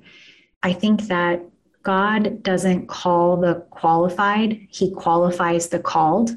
I 0.64 0.72
think 0.72 1.08
that 1.08 1.44
God 1.86 2.42
doesn't 2.42 2.88
call 2.88 3.38
the 3.38 3.64
qualified, 3.70 4.60
He 4.70 4.92
qualifies 4.92 5.70
the 5.70 5.80
called. 5.80 6.32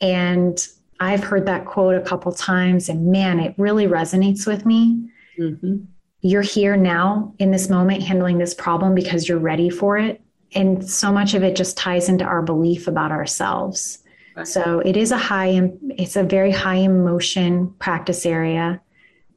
And 0.00 0.66
I've 0.98 1.22
heard 1.22 1.46
that 1.46 1.66
quote 1.66 1.94
a 1.94 2.00
couple 2.00 2.32
times, 2.32 2.88
and 2.88 3.06
man, 3.06 3.38
it 3.38 3.54
really 3.58 3.86
resonates 3.86 4.46
with 4.46 4.66
me. 4.66 5.08
Mm-hmm. 5.38 5.84
You're 6.20 6.42
here 6.42 6.76
now 6.76 7.32
in 7.38 7.52
this 7.52 7.70
moment 7.70 8.02
handling 8.02 8.38
this 8.38 8.54
problem 8.54 8.94
because 8.94 9.28
you're 9.28 9.38
ready 9.38 9.70
for 9.70 9.98
it. 9.98 10.20
And 10.54 10.88
so 10.88 11.12
much 11.12 11.34
of 11.34 11.44
it 11.44 11.54
just 11.54 11.76
ties 11.76 12.08
into 12.08 12.24
our 12.24 12.42
belief 12.42 12.88
about 12.88 13.12
ourselves. 13.12 14.02
Right. 14.34 14.48
So 14.48 14.80
it 14.80 14.96
is 14.96 15.12
a 15.12 15.18
high, 15.18 15.70
it's 15.90 16.16
a 16.16 16.24
very 16.24 16.50
high 16.50 16.76
emotion 16.76 17.72
practice 17.78 18.26
area. 18.26 18.80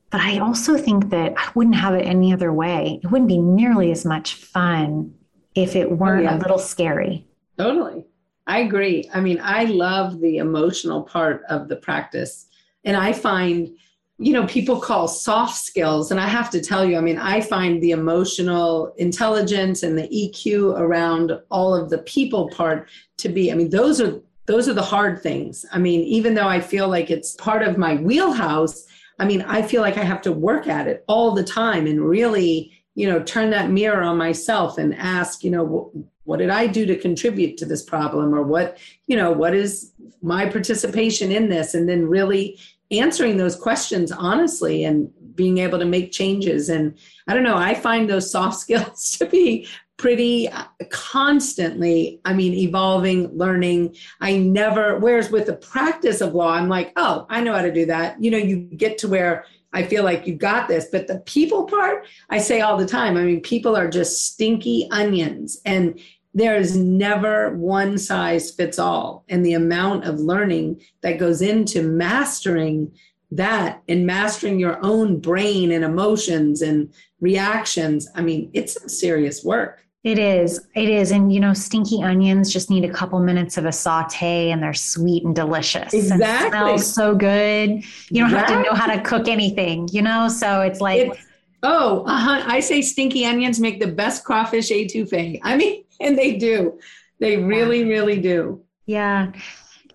But 0.09 0.21
I 0.21 0.39
also 0.39 0.75
think 0.75 1.11
that 1.11 1.35
I 1.37 1.51
wouldn't 1.53 1.75
have 1.75 1.93
it 1.93 2.05
any 2.05 2.33
other 2.33 2.51
way. 2.51 2.99
It 3.03 3.11
wouldn't 3.11 3.27
be 3.27 3.37
nearly 3.37 3.91
as 3.91 4.05
much 4.05 4.33
fun 4.33 5.13
if 5.55 5.75
it 5.75 5.87
oh, 5.89 5.95
weren't 5.95 6.27
oh, 6.27 6.31
yeah. 6.31 6.37
a 6.37 6.39
little 6.39 6.59
scary. 6.59 7.25
Totally. 7.57 8.05
I 8.47 8.59
agree. 8.59 9.09
I 9.13 9.19
mean, 9.19 9.39
I 9.43 9.65
love 9.65 10.21
the 10.21 10.37
emotional 10.37 11.03
part 11.03 11.43
of 11.49 11.67
the 11.67 11.75
practice. 11.75 12.47
And 12.83 12.97
I 12.97 13.13
find, 13.13 13.69
you 14.17 14.33
know, 14.33 14.47
people 14.47 14.79
call 14.79 15.07
soft 15.07 15.55
skills. 15.55 16.09
And 16.09 16.19
I 16.19 16.27
have 16.27 16.49
to 16.51 16.61
tell 16.61 16.83
you, 16.83 16.97
I 16.97 17.01
mean, 17.01 17.19
I 17.19 17.41
find 17.41 17.81
the 17.81 17.91
emotional 17.91 18.93
intelligence 18.97 19.83
and 19.83 19.97
the 19.97 20.07
EQ 20.07 20.79
around 20.79 21.39
all 21.51 21.75
of 21.75 21.89
the 21.89 21.99
people 21.99 22.49
part 22.49 22.89
to 23.17 23.29
be, 23.29 23.51
I 23.51 23.55
mean, 23.55 23.69
those 23.69 24.01
are 24.01 24.19
those 24.47 24.67
are 24.67 24.73
the 24.73 24.81
hard 24.81 25.21
things. 25.21 25.63
I 25.71 25.77
mean, 25.77 26.01
even 26.01 26.33
though 26.33 26.47
I 26.47 26.59
feel 26.59 26.87
like 26.87 27.11
it's 27.11 27.35
part 27.35 27.61
of 27.61 27.77
my 27.77 27.97
wheelhouse, 27.97 28.87
I 29.19 29.25
mean, 29.25 29.43
I 29.43 29.61
feel 29.61 29.83
like 29.83 29.97
I 29.97 30.03
have 30.03 30.23
to 30.23 30.31
work 30.31 30.65
at 30.65 30.87
it 30.87 31.03
all 31.07 31.35
the 31.35 31.43
time 31.43 31.85
and 31.85 32.01
really 32.01 32.71
you 32.99 33.07
know 33.07 33.23
turn 33.23 33.49
that 33.51 33.71
mirror 33.71 34.03
on 34.03 34.17
myself 34.17 34.77
and 34.77 34.93
ask 34.95 35.41
you 35.41 35.49
know 35.49 35.89
what, 36.25 36.39
did 36.39 36.49
i 36.49 36.67
do 36.67 36.85
to 36.85 36.97
contribute 36.97 37.55
to 37.57 37.65
this 37.65 37.81
problem? 37.81 38.35
Or 38.35 38.43
what 38.43 38.77
you 39.07 39.15
know 39.15 39.31
what 39.31 39.55
is 39.55 39.93
my 40.21 40.49
participation 40.49 41.31
in 41.31 41.47
this? 41.47 41.73
And 41.73 41.87
then 41.87 42.09
really 42.09 42.59
answering 42.91 43.37
those 43.37 43.55
questions 43.55 44.11
honestly 44.11 44.83
and 44.83 45.09
being 45.33 45.59
able 45.59 45.79
to 45.79 45.85
make 45.85 46.11
changes. 46.11 46.67
And 46.67 46.97
i 47.29 47.33
don't 47.33 47.43
know 47.43 47.55
i 47.55 47.73
find 47.73 48.09
those 48.09 48.29
soft 48.29 48.59
skills 48.65 49.11
to 49.17 49.25
be 49.25 49.65
pretty 49.95 50.49
uh, 50.49 50.65
constantly 50.89 52.19
i 52.25 52.33
mean 52.33 52.53
evolving 52.53 53.29
learning. 53.37 53.95
I 54.19 54.37
never 54.37 54.99
whereas 54.99 55.31
with 55.31 55.45
the 55.45 55.55
practice 55.55 56.19
of 56.19 56.35
law 56.35 56.51
i'm 56.51 56.67
like 56.67 56.91
oh 56.97 57.25
i 57.29 57.39
know 57.39 57.53
how 57.53 57.61
to 57.61 57.71
do 57.71 57.85
that. 57.85 58.21
You 58.21 58.29
know 58.31 58.43
you 58.49 58.57
get 58.57 58.97
to 58.97 59.07
where 59.07 59.45
I 59.73 59.83
feel 59.83 60.03
like 60.03 60.25
you 60.25 60.35
got 60.35 60.67
this. 60.67 60.87
But 60.91 61.07
the 61.07 61.19
people 61.19 61.65
part, 61.65 62.07
I 62.29 62.39
say 62.39 62.61
all 62.61 62.77
the 62.77 62.87
time. 62.87 63.17
I 63.17 63.23
mean, 63.23 63.41
people 63.41 63.75
are 63.75 63.89
just 63.89 64.25
stinky 64.25 64.87
onions, 64.91 65.61
and 65.65 65.99
there 66.33 66.57
is 66.57 66.75
never 66.75 67.55
one 67.55 67.97
size 67.97 68.51
fits 68.51 68.79
all. 68.79 69.23
And 69.29 69.45
the 69.45 69.53
amount 69.53 70.05
of 70.05 70.19
learning 70.19 70.81
that 71.01 71.19
goes 71.19 71.41
into 71.41 71.83
mastering 71.83 72.91
that 73.31 73.81
and 73.87 74.05
mastering 74.05 74.59
your 74.59 74.83
own 74.83 75.19
brain 75.19 75.71
and 75.71 75.83
emotions 75.83 76.61
and 76.61 76.91
reactions, 77.19 78.07
I 78.15 78.21
mean, 78.21 78.49
it's 78.53 78.73
some 78.73 78.89
serious 78.89 79.43
work. 79.43 79.85
It 80.03 80.17
is. 80.17 80.65
It 80.75 80.87
is. 80.87 81.11
And, 81.11 81.33
you 81.33 81.41
know, 81.41 81.53
stinky 81.53 82.01
onions 82.01 82.53
just 82.53 82.69
need 82.69 82.85
a 82.85 82.89
couple 82.89 83.19
minutes 83.19 83.57
of 83.57 83.65
a 83.65 83.71
saute 83.71 84.51
and 84.51 84.63
they're 84.63 84.73
sweet 84.73 85.25
and 85.25 85.35
delicious. 85.35 85.93
Exactly. 85.93 86.25
And 86.25 86.51
smells 86.51 86.93
so 86.93 87.15
good. 87.15 87.83
You 88.09 88.23
don't 88.23 88.29
have 88.29 88.47
to 88.47 88.63
know 88.63 88.73
how 88.73 88.87
to 88.87 89.01
cook 89.01 89.27
anything, 89.27 89.89
you 89.91 90.01
know? 90.01 90.29
So 90.29 90.61
it's 90.61 90.79
like. 90.79 91.09
It's, 91.09 91.25
oh, 91.63 92.05
uh-huh. 92.05 92.43
I 92.47 92.61
say 92.61 92.81
stinky 92.81 93.25
onions 93.25 93.59
make 93.59 93.81
the 93.81 93.87
best 93.87 94.23
crawfish 94.23 94.69
etouffee. 94.69 95.41
I 95.43 95.57
mean, 95.57 95.83
and 95.99 96.17
they 96.17 96.37
do. 96.37 96.79
They 97.19 97.35
really, 97.35 97.81
yeah. 97.81 97.87
really 97.87 98.21
do. 98.21 98.63
Yeah. 98.85 99.33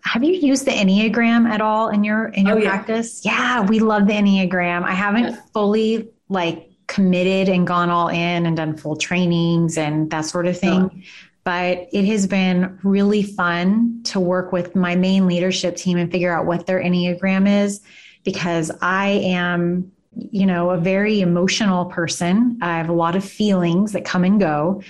Have 0.02 0.22
you 0.22 0.34
used 0.34 0.66
the 0.66 0.70
Enneagram 0.70 1.48
at 1.48 1.62
all 1.62 1.88
in 1.88 2.04
your 2.04 2.26
in 2.26 2.46
your 2.46 2.58
oh, 2.58 2.62
practice? 2.62 3.24
Yeah. 3.24 3.32
yeah, 3.32 3.66
we 3.66 3.78
love 3.78 4.06
the 4.06 4.12
Enneagram. 4.12 4.82
I 4.82 4.92
haven't 4.92 5.24
yeah. 5.24 5.40
fully 5.54 6.10
like 6.28 6.68
committed 6.94 7.48
and 7.48 7.66
gone 7.66 7.90
all 7.90 8.07
in 8.07 8.46
and 8.46 8.57
done 8.57 8.76
full 8.76 8.94
trainings 8.94 9.76
and 9.76 10.11
that 10.11 10.20
sort 10.20 10.46
of 10.46 10.57
thing. 10.57 11.04
But 11.42 11.88
it 11.92 12.04
has 12.04 12.28
been 12.28 12.78
really 12.85 13.24
fun 13.24 14.00
to 14.04 14.20
work 14.20 14.52
with 14.52 14.76
my 14.76 14.94
main 14.94 15.26
leadership 15.26 15.74
team 15.74 15.98
and 15.98 16.11
figure 16.11 16.33
out 16.33 16.46
what 16.46 16.66
their 16.66 16.80
Enneagram 16.80 17.64
is 17.64 17.80
because 18.22 18.70
I 18.80 19.09
am, 19.09 19.90
you 20.14 20.46
know, 20.46 20.70
a 20.70 20.78
very 20.78 21.20
emotional 21.20 21.87
person. 21.87 22.61
I 22.62 22.76
have 22.78 22.88
a 22.88 22.94
lot 22.94 23.16
of 23.16 23.24
feelings 23.24 23.90
that 23.92 24.04
come 24.04 24.22
and 24.22 24.38
go, 24.38 24.80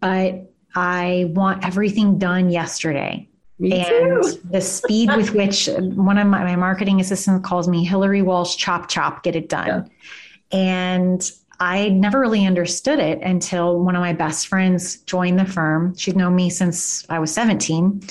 but 0.00 0.52
I 0.74 1.30
want 1.34 1.64
everything 1.64 2.18
done 2.18 2.50
yesterday. 2.50 3.28
Me 3.60 3.86
and 3.86 4.24
too. 4.24 4.40
the 4.50 4.60
speed 4.60 5.08
with 5.16 5.34
which 5.34 5.68
one 5.68 6.18
of 6.18 6.26
my, 6.26 6.42
my, 6.42 6.56
marketing 6.56 7.00
assistants 7.00 7.46
calls 7.46 7.68
me 7.68 7.84
Hillary 7.84 8.22
Walsh 8.22 8.56
chop 8.56 8.88
chop, 8.88 9.22
get 9.22 9.36
it 9.36 9.48
done. 9.48 9.88
Yeah. 10.50 10.58
And 10.58 11.30
I 11.60 11.88
never 11.90 12.20
really 12.20 12.46
understood 12.46 12.98
it 12.98 13.20
until 13.22 13.80
one 13.80 13.96
of 13.96 14.00
my 14.00 14.12
best 14.12 14.48
friends 14.48 14.98
joined 15.02 15.38
the 15.38 15.44
firm. 15.44 15.96
She'd 15.96 16.16
known 16.16 16.34
me 16.34 16.50
since 16.50 17.08
I 17.08 17.18
was 17.18 17.32
17. 17.32 18.02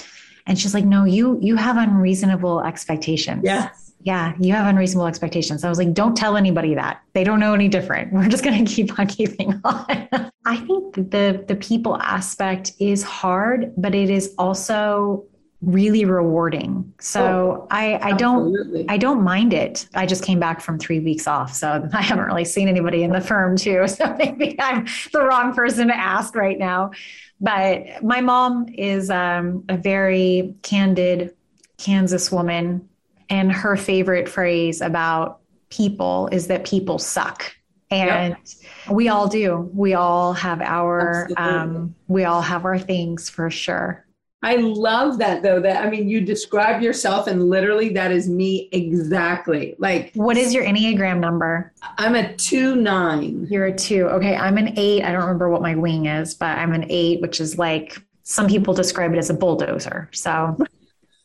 And 0.46 0.60
she's 0.60 0.74
like, 0.74 0.86
no, 0.86 1.06
you 1.06 1.40
you 1.42 1.56
have 1.56 1.78
unreasonable 1.78 2.62
expectations. 2.64 3.42
Yeah. 3.44 3.70
Yeah, 4.06 4.34
you 4.38 4.52
have 4.54 4.68
unreasonable 4.68 5.08
expectations. 5.08 5.64
I 5.64 5.70
was 5.70 5.78
like, 5.78 5.94
don't 5.94 6.16
tell 6.16 6.36
anybody 6.36 6.76
that. 6.76 7.02
They 7.14 7.24
don't 7.24 7.40
know 7.40 7.54
any 7.54 7.70
different. 7.70 8.12
We're 8.12 8.28
just 8.28 8.44
gonna 8.44 8.66
keep 8.66 9.00
on 9.00 9.08
keeping 9.08 9.62
on. 9.64 10.32
I 10.46 10.58
think 10.58 10.96
the 10.96 11.46
the 11.48 11.56
people 11.56 11.98
aspect 12.02 12.74
is 12.80 13.02
hard, 13.04 13.72
but 13.78 13.96
it 13.96 14.10
is 14.10 14.36
also 14.38 15.26
really 15.64 16.06
rewarding. 16.06 16.94
So 17.00 17.24
oh, 17.24 17.68
I, 17.72 17.98
I 18.02 18.12
don't 18.14 18.86
I 18.90 18.98
don't 18.98 19.24
mind 19.24 19.54
it. 19.54 19.88
I 19.94 20.06
just 20.06 20.24
came 20.24 20.40
back 20.40 20.62
from 20.62 20.78
three 20.78 21.00
weeks 21.00 21.28
off, 21.28 21.54
so 21.54 21.88
I 21.94 22.02
haven't 22.02 22.26
really 22.26 22.46
seen 22.46 22.68
anybody 22.68 23.04
in 23.04 23.12
the 23.12 23.22
firm 23.22 23.56
too. 23.58 23.86
So 23.94 24.16
maybe 24.18 24.60
I'm 24.60 24.88
the 25.12 25.24
wrong 25.24 25.54
person 25.54 25.88
to 25.88 25.96
ask 25.96 26.36
right 26.36 26.58
now. 26.58 26.92
But 27.40 28.04
my 28.04 28.22
mom 28.22 28.68
is 28.70 29.10
um, 29.10 29.64
a 29.70 29.78
very 29.78 30.56
candid 30.64 31.36
Kansas 31.78 32.32
woman, 32.32 32.90
and 33.30 33.52
her 33.52 33.78
favorite 33.78 34.28
phrase 34.28 34.82
about 34.82 35.42
people 35.70 36.28
is 36.32 36.48
that 36.48 36.66
people 36.66 36.98
suck. 36.98 37.56
And 37.92 38.36
yep. 38.36 38.96
we 38.96 39.10
all 39.10 39.28
do. 39.28 39.70
We 39.74 39.94
all 39.94 40.34
have 40.34 40.62
our 40.62 41.30
um, 41.38 41.94
we 42.08 42.24
all 42.24 42.42
have 42.42 42.66
our 42.66 42.80
things 42.80 43.30
for 43.30 43.52
sure. 43.52 44.06
I 44.44 44.58
love 44.58 45.18
that 45.20 45.42
though. 45.42 45.62
That 45.62 45.86
I 45.86 45.90
mean, 45.90 46.10
you 46.10 46.20
describe 46.20 46.82
yourself, 46.82 47.28
and 47.28 47.50
literally 47.50 47.90
that 47.90 48.12
is 48.12 48.30
me 48.30 48.68
exactly. 48.74 49.76
Like, 49.80 50.12
what 50.16 50.36
is 50.38 50.54
your 50.54 50.66
Enneagram 50.66 51.20
number? 51.20 51.72
I'm 51.98 52.16
a 52.16 52.34
two 52.36 52.76
nine. 52.76 53.48
You're 53.50 53.68
a 53.68 53.76
two. 53.76 54.08
Okay, 54.10 54.36
I'm 54.36 54.58
an 54.58 54.78
eight. 54.78 55.04
I 55.04 55.14
don't 55.14 55.22
remember 55.22 55.50
what 55.50 55.62
my 55.62 55.76
wing 55.76 56.08
is, 56.08 56.36
but 56.36 56.58
I'm 56.58 56.74
an 56.74 56.86
eight, 56.90 57.22
which 57.22 57.40
is 57.40 57.58
like 57.58 58.04
some 58.24 58.48
people 58.48 58.74
describe 58.74 59.14
it 59.14 59.18
as 59.18 59.30
a 59.30 59.34
bulldozer. 59.34 60.10
So 60.12 60.58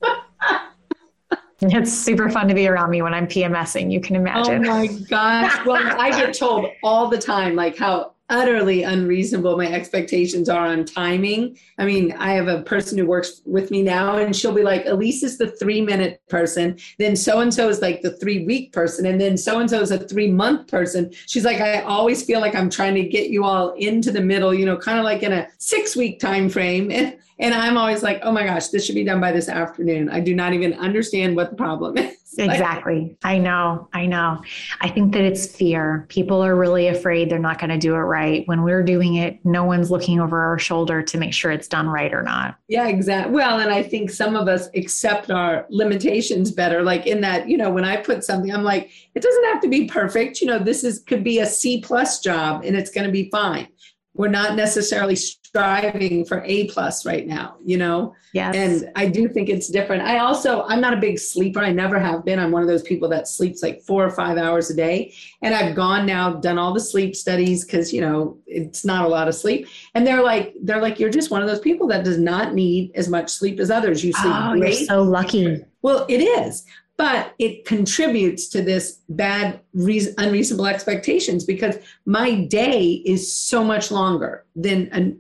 it's 1.61 1.93
super 1.93 2.31
fun 2.31 2.47
to 2.47 2.55
be 2.55 2.69
around 2.69 2.91
me 2.91 3.03
when 3.03 3.15
I'm 3.15 3.27
PMSing. 3.27 3.91
You 3.91 4.01
can 4.01 4.15
imagine. 4.15 4.65
Oh 4.65 4.71
my 4.71 4.87
gosh! 4.87 5.67
Well, 5.67 6.01
I 6.01 6.11
get 6.11 6.35
told 6.39 6.67
all 6.85 7.09
the 7.09 7.19
time, 7.19 7.57
like 7.57 7.77
how 7.77 8.15
utterly 8.31 8.83
unreasonable 8.83 9.57
my 9.57 9.67
expectations 9.67 10.49
are 10.49 10.67
on 10.67 10.85
timing. 10.85 11.59
I 11.79 11.85
mean, 11.85 12.13
I 12.13 12.33
have 12.33 12.49
a 12.49 12.63
person 12.63 12.99
who 12.99 13.07
works 13.07 13.43
with 13.45 13.71
me 13.71 13.83
now, 13.83 14.17
and 14.17 14.35
she'll 14.35 14.55
be 14.55 14.63
like, 14.63 14.87
Elise 14.87 15.23
is 15.23 15.39
the 15.39 15.51
three 15.53 15.81
minute 15.81 16.21
person, 16.29 16.79
then 16.99 17.17
so 17.17 17.41
and 17.41 17.53
so 17.53 17.69
is 17.69 17.81
like 17.81 18.03
the 18.03 18.17
three 18.19 18.45
week 18.45 18.73
person, 18.73 19.07
and 19.07 19.21
then 19.21 19.37
so 19.37 19.61
and 19.61 19.71
so 19.71 19.81
is 19.81 19.91
a 19.91 19.99
three 19.99 20.31
month 20.31 20.69
person. 20.69 21.13
She's 21.27 21.45
like, 21.45 21.61
I 21.61 21.83
always 21.83 22.25
feel 22.25 22.41
like 22.41 22.55
I'm 22.55 22.71
trying 22.71 22.95
to 22.95 23.03
get 23.03 23.31
you 23.31 23.45
all 23.45 23.71
into 23.75 24.11
the 24.11 24.21
middle, 24.21 24.53
you 24.53 24.67
know, 24.67 24.77
kind 24.77 24.99
of 24.99 25.05
like 25.05 25.23
in 25.23 25.33
a 25.33 25.49
six 25.59 25.97
week 25.97 26.21
time 26.21 26.49
frame. 26.49 26.91
And 26.91 27.17
and 27.41 27.55
I'm 27.55 27.79
always 27.79 28.03
like, 28.03 28.21
oh 28.23 28.33
my 28.33 28.45
gosh, 28.45 28.69
this 28.69 28.85
should 28.85 28.97
be 28.97 29.05
done 29.05 29.21
by 29.21 29.33
this 29.33 29.49
afternoon. 29.49 30.09
I 30.09 30.21
do 30.21 30.35
not 30.35 30.55
even 30.55 30.75
understand 30.75 31.37
what 31.37 31.51
the 31.51 31.57
problem 31.57 31.97
is. 31.99 32.18
Exactly. 32.39 33.17
I 33.25 33.39
know. 33.39 33.89
I 33.93 34.07
know. 34.07 34.43
I 34.81 34.89
think 34.89 35.13
that 35.13 35.23
it's 35.25 35.47
fear. 35.47 36.07
People 36.09 36.43
are 36.43 36.55
really 36.55 36.87
afraid 36.89 37.31
they're 37.31 37.39
not 37.39 37.59
going 37.59 37.71
to 37.71 37.79
do 37.79 37.95
it 37.95 37.99
right. 37.99 38.47
When 38.47 38.63
we're 38.63 38.83
doing 38.83 39.17
it, 39.17 39.45
no 39.45 39.65
one's 39.65 39.91
looking 39.91 40.21
over 40.21 40.41
our 40.41 40.59
shoulder 40.59 41.03
to 41.03 41.19
make 41.19 41.33
sure 41.33 41.51
it's 41.51 41.69
done 41.69 41.89
right 41.89 42.13
or 42.15 42.23
not. 42.23 42.57
Yeah, 42.69 42.87
exactly. 42.89 43.35
Well, 43.35 43.59
and 43.59 43.73
I 43.73 43.83
think 43.83 44.11
some 44.11 44.37
of 44.37 44.49
us 44.49 44.69
accept 44.75 45.31
our 45.31 45.67
limitations 45.69 46.51
better. 46.51 46.83
Like 46.83 47.07
in 47.07 47.21
that, 47.23 47.49
you 47.49 47.57
know, 47.57 47.71
when 47.71 47.85
I 47.85 47.97
put 47.97 48.25
something, 48.25 48.53
I'm 48.53 48.65
like, 48.65 48.91
it 49.15 49.23
doesn't 49.23 49.45
have 49.45 49.61
to 49.63 49.69
be 49.69 49.87
perfect. 49.87 50.41
You 50.41 50.47
know, 50.47 50.59
this 50.59 50.85
is 50.85 51.01
could 51.01 51.25
be 51.25 51.41
a 51.41 51.47
C 51.47 51.81
plus 51.81 52.21
job 52.21 52.63
and 52.65 52.77
it's 52.77 52.91
going 52.91 53.07
to 53.07 53.13
be 53.13 53.31
fine 53.31 53.69
we're 54.15 54.29
not 54.29 54.57
necessarily 54.57 55.15
striving 55.17 56.25
for 56.25 56.43
a 56.45 56.67
plus 56.69 57.07
right 57.07 57.27
now 57.27 57.57
you 57.65 57.77
know? 57.77 58.15
Yeah 58.33 58.53
and 58.55 58.91
i 58.97 59.07
do 59.07 59.29
think 59.29 59.49
it's 59.49 59.69
different. 59.69 60.03
I 60.03 60.19
also 60.19 60.63
i'm 60.65 60.81
not 60.81 60.93
a 60.93 60.99
big 60.99 61.19
sleeper. 61.19 61.61
I 61.61 61.73
never 61.73 61.99
have 61.99 62.25
been. 62.25 62.39
I'm 62.39 62.51
one 62.51 62.63
of 62.63 62.69
those 62.69 62.83
people 62.83 63.09
that 63.09 63.29
sleeps 63.29 63.63
like 63.63 63.81
four 63.83 64.05
or 64.05 64.11
five 64.11 64.37
hours 64.37 64.71
a 64.71 64.75
day. 64.75 65.15
And 65.43 65.55
i've 65.55 65.75
gone 65.75 66.07
now 66.07 66.35
done 66.35 66.59
all 66.59 66.73
the 66.73 66.81
sleep 66.81 67.17
studies 67.17 67.65
because 67.65 67.93
you 67.93 68.01
know 68.01 68.39
it's 68.47 68.85
not 68.85 69.05
a 69.05 69.09
lot 69.09 69.29
of 69.29 69.35
sleep. 69.35 69.67
And 69.95 70.07
they're 70.07 70.23
like 70.23 70.55
they're 70.63 70.83
like 70.83 70.99
you're 70.99 71.11
just 71.11 71.31
one 71.31 71.43
of 71.43 71.49
those 71.49 71.61
people 71.61 71.87
that 71.89 72.05
does 72.05 72.19
not 72.19 72.55
need 72.55 72.93
as 72.95 73.09
much 73.09 73.31
sleep 73.31 73.61
as 73.61 73.71
others. 73.71 74.05
You 74.05 74.13
sleep 74.13 74.35
oh, 74.35 74.59
great. 74.59 74.79
you're 74.79 74.87
so 74.87 75.03
lucky. 75.03 75.65
Well 75.83 76.05
it 76.09 76.21
is 76.21 76.67
but 76.99 77.33
it 77.39 77.65
contributes 77.65 78.49
to 78.49 78.61
this 78.61 78.99
bad 79.09 79.61
unreasonable 79.73 80.67
expectations 80.67 81.45
because 81.45 81.77
my 82.05 82.35
day 82.35 83.01
is 83.07 83.33
so 83.33 83.63
much 83.65 83.91
longer 83.93 84.45
than 84.57 84.91
a 84.93 85.17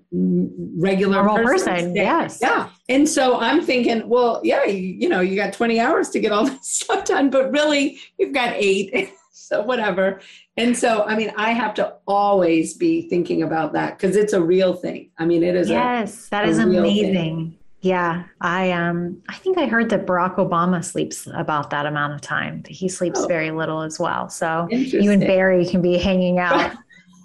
regular 0.77 1.23
person 1.23 1.95
yes. 1.95 2.41
Yeah. 2.43 2.69
And 2.89 3.09
so 3.09 3.39
i'm 3.39 3.63
thinking 3.63 4.07
well 4.09 4.41
yeah 4.45 4.65
you, 4.65 4.77
you 4.77 5.09
know 5.09 5.21
you 5.21 5.37
got 5.37 5.53
20 5.55 5.81
hours 5.81 6.11
to 6.11 6.21
get 6.21 6.33
all 6.33 6.47
this 6.51 6.69
stuff 6.69 7.05
done 7.05 7.31
but 7.31 7.51
really 7.53 7.99
you've 8.19 8.35
got 8.35 8.53
eight 8.55 9.13
so 9.33 9.63
whatever. 9.63 10.21
And 10.59 10.77
so 10.77 11.05
i 11.05 11.17
mean 11.17 11.33
i 11.37 11.53
have 11.53 11.75
to 11.75 11.95
always 12.07 12.75
be 12.75 13.09
thinking 13.09 13.43
about 13.45 13.73
that 13.75 13.97
because 13.97 14.17
it's 14.17 14.33
a 14.33 14.43
real 14.43 14.75
thing. 14.75 15.11
I 15.17 15.25
mean 15.25 15.43
it 15.45 15.55
is 15.55 15.71
yes 15.71 16.27
a, 16.27 16.31
that 16.31 16.49
is 16.49 16.59
amazing 16.59 17.15
thing. 17.15 17.59
Yeah, 17.81 18.25
I 18.41 18.73
um 18.73 19.23
I 19.29 19.37
think 19.37 19.57
I 19.57 19.67
heard 19.67 19.89
that 19.91 20.05
Barack 20.05 20.37
Obama 20.37 20.85
sleeps 20.85 21.29
about 21.33 21.71
that 21.71 21.87
amount 21.87 22.15
of 22.15 22.21
time. 22.21 22.65
He 22.69 22.89
sleeps 22.89 23.21
oh. 23.21 23.29
very 23.29 23.53
little 23.53 23.83
as 23.83 24.01
well. 24.01 24.29
So 24.29 24.67
you 24.71 25.13
and 25.13 25.21
Barry 25.21 25.65
can 25.65 25.81
be 25.81 25.97
hanging 25.97 26.39
out. 26.41 26.73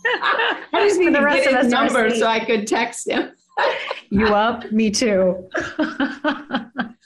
I 0.06 0.88
just 0.88 1.00
need 1.00 1.14
to 1.14 1.22
get 1.22 1.64
his 1.64 1.72
number 1.72 2.10
so 2.12 2.28
I 2.28 2.44
could 2.44 2.68
text 2.68 3.08
him. 3.08 3.32
you 4.10 4.28
up? 4.28 4.72
Me 4.72 4.92
too. 4.92 5.50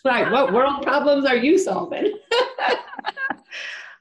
right. 0.04 0.32
What 0.32 0.52
world 0.54 0.84
problems 0.84 1.26
are 1.26 1.36
you 1.36 1.58
solving? 1.58 2.18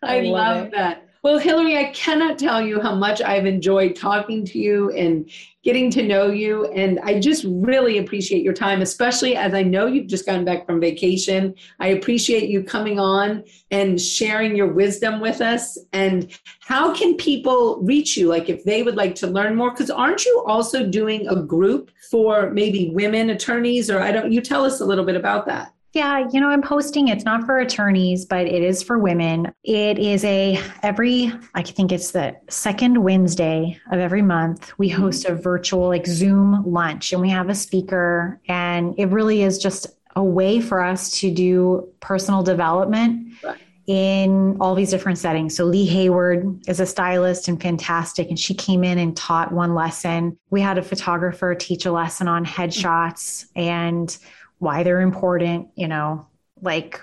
I, 0.03 0.19
I 0.19 0.21
love, 0.21 0.57
love 0.57 0.71
that. 0.73 1.09
Well, 1.27 1.39
Hillary, 1.39 1.77
I 1.77 1.87
cannot 1.87 2.39
tell 2.39 2.63
you 2.63 2.81
how 2.81 2.95
much 2.95 3.21
I've 3.21 3.47
enjoyed 3.47 3.97
talking 3.97 4.45
to 4.45 4.61
you 4.61 4.93
and 4.93 5.29
getting 5.65 5.91
to 5.91 6.05
know 6.05 6.31
you. 6.31 6.67
And 6.67 7.01
I 7.01 7.19
just 7.19 7.45
really 7.49 7.99
appreciate 7.99 8.45
your 8.45 8.53
time, 8.53 8.81
especially 8.81 9.35
as 9.35 9.53
I 9.53 9.65
know 9.65 9.87
you've 9.87 10.07
just 10.07 10.25
gotten 10.25 10.45
back 10.45 10.67
from 10.67 10.81
vacation. 10.81 11.57
I 11.81 11.89
appreciate 11.89 12.49
you 12.49 12.63
coming 12.63 13.01
on 13.01 13.43
and 13.73 14.01
sharing 14.01 14.55
your 14.55 14.69
wisdom 14.69 15.19
with 15.19 15.41
us. 15.41 15.77
And 15.93 16.31
how 16.61 16.95
can 16.95 17.17
people 17.17 17.83
reach 17.83 18.17
you? 18.17 18.29
Like 18.29 18.49
if 18.49 18.63
they 18.63 18.85
would 18.85 18.95
like 18.95 19.17
to 19.17 19.27
learn 19.27 19.57
more, 19.57 19.73
because 19.73 19.91
aren't 19.91 20.25
you 20.25 20.45
also 20.47 20.87
doing 20.87 21.27
a 21.27 21.43
group 21.43 21.91
for 22.09 22.53
maybe 22.53 22.91
women 22.91 23.31
attorneys? 23.31 23.91
Or 23.91 23.99
I 23.99 24.13
don't, 24.13 24.31
you 24.31 24.41
tell 24.41 24.65
us 24.65 24.81
a 24.81 24.85
little 24.85 25.05
bit 25.05 25.17
about 25.17 25.47
that. 25.47 25.73
Yeah, 25.93 26.29
you 26.31 26.41
know, 26.41 26.51
I'm 26.51 26.63
posting. 26.63 27.09
It's 27.09 27.25
not 27.25 27.45
for 27.45 27.59
attorneys, 27.59 28.27
but 28.27 28.47
it 28.47 28.63
is 28.63 28.83
for 28.83 28.99
women. 28.99 29.53
It 29.65 29.99
is 29.99 30.25
a 30.25 30.61
every 30.83 31.33
I 31.55 31.63
think 31.63 31.91
it's 31.91 32.11
the 32.11 32.37
second 32.51 33.03
Wednesday 33.03 33.81
of 33.91 33.99
every 33.99 34.23
month. 34.23 34.77
We 34.79 34.91
mm-hmm. 34.91 35.01
host 35.01 35.25
a 35.25 35.35
virtual 35.35 35.89
like 35.89 36.07
Zoom 36.07 36.63
lunch 36.67 37.13
and 37.13 37.23
we 37.23 37.31
have 37.31 37.49
a 37.49 37.55
speaker 37.55 38.39
and 38.47 38.95
it 38.99 39.07
really 39.07 39.43
is 39.43 39.59
just 39.59 39.87
a 40.15 40.23
way 40.23 40.61
for 40.61 40.83
us 40.83 41.11
to 41.21 41.31
do 41.31 41.89
personal 42.01 42.43
development. 42.43 43.33
Right 43.43 43.61
in 43.87 44.57
all 44.61 44.75
these 44.75 44.91
different 44.91 45.19
settings. 45.19 45.57
So 45.57 45.65
Lee 45.65 45.87
Hayward 45.87 46.69
is 46.69 46.81
a 46.81 46.87
stylist 46.87 47.49
and 47.49 47.61
fantastic, 47.61 48.29
and 48.29 48.39
she 48.39 48.53
came 48.53 48.83
in 48.83 48.99
and 48.99 49.17
taught 49.17 49.53
one 49.53 49.75
lesson. 49.75 50.37
We 50.51 50.61
had 50.61 50.77
a 50.77 50.83
photographer 50.83 51.55
teach 51.55 51.87
a 51.87 51.93
lesson 51.93 52.27
on 52.27 52.45
headshots, 52.45 53.47
and 53.55 54.17
why 54.59 54.83
they're 54.83 55.01
important, 55.01 55.69
you 55.75 55.89
know, 55.89 56.27
like 56.61 57.01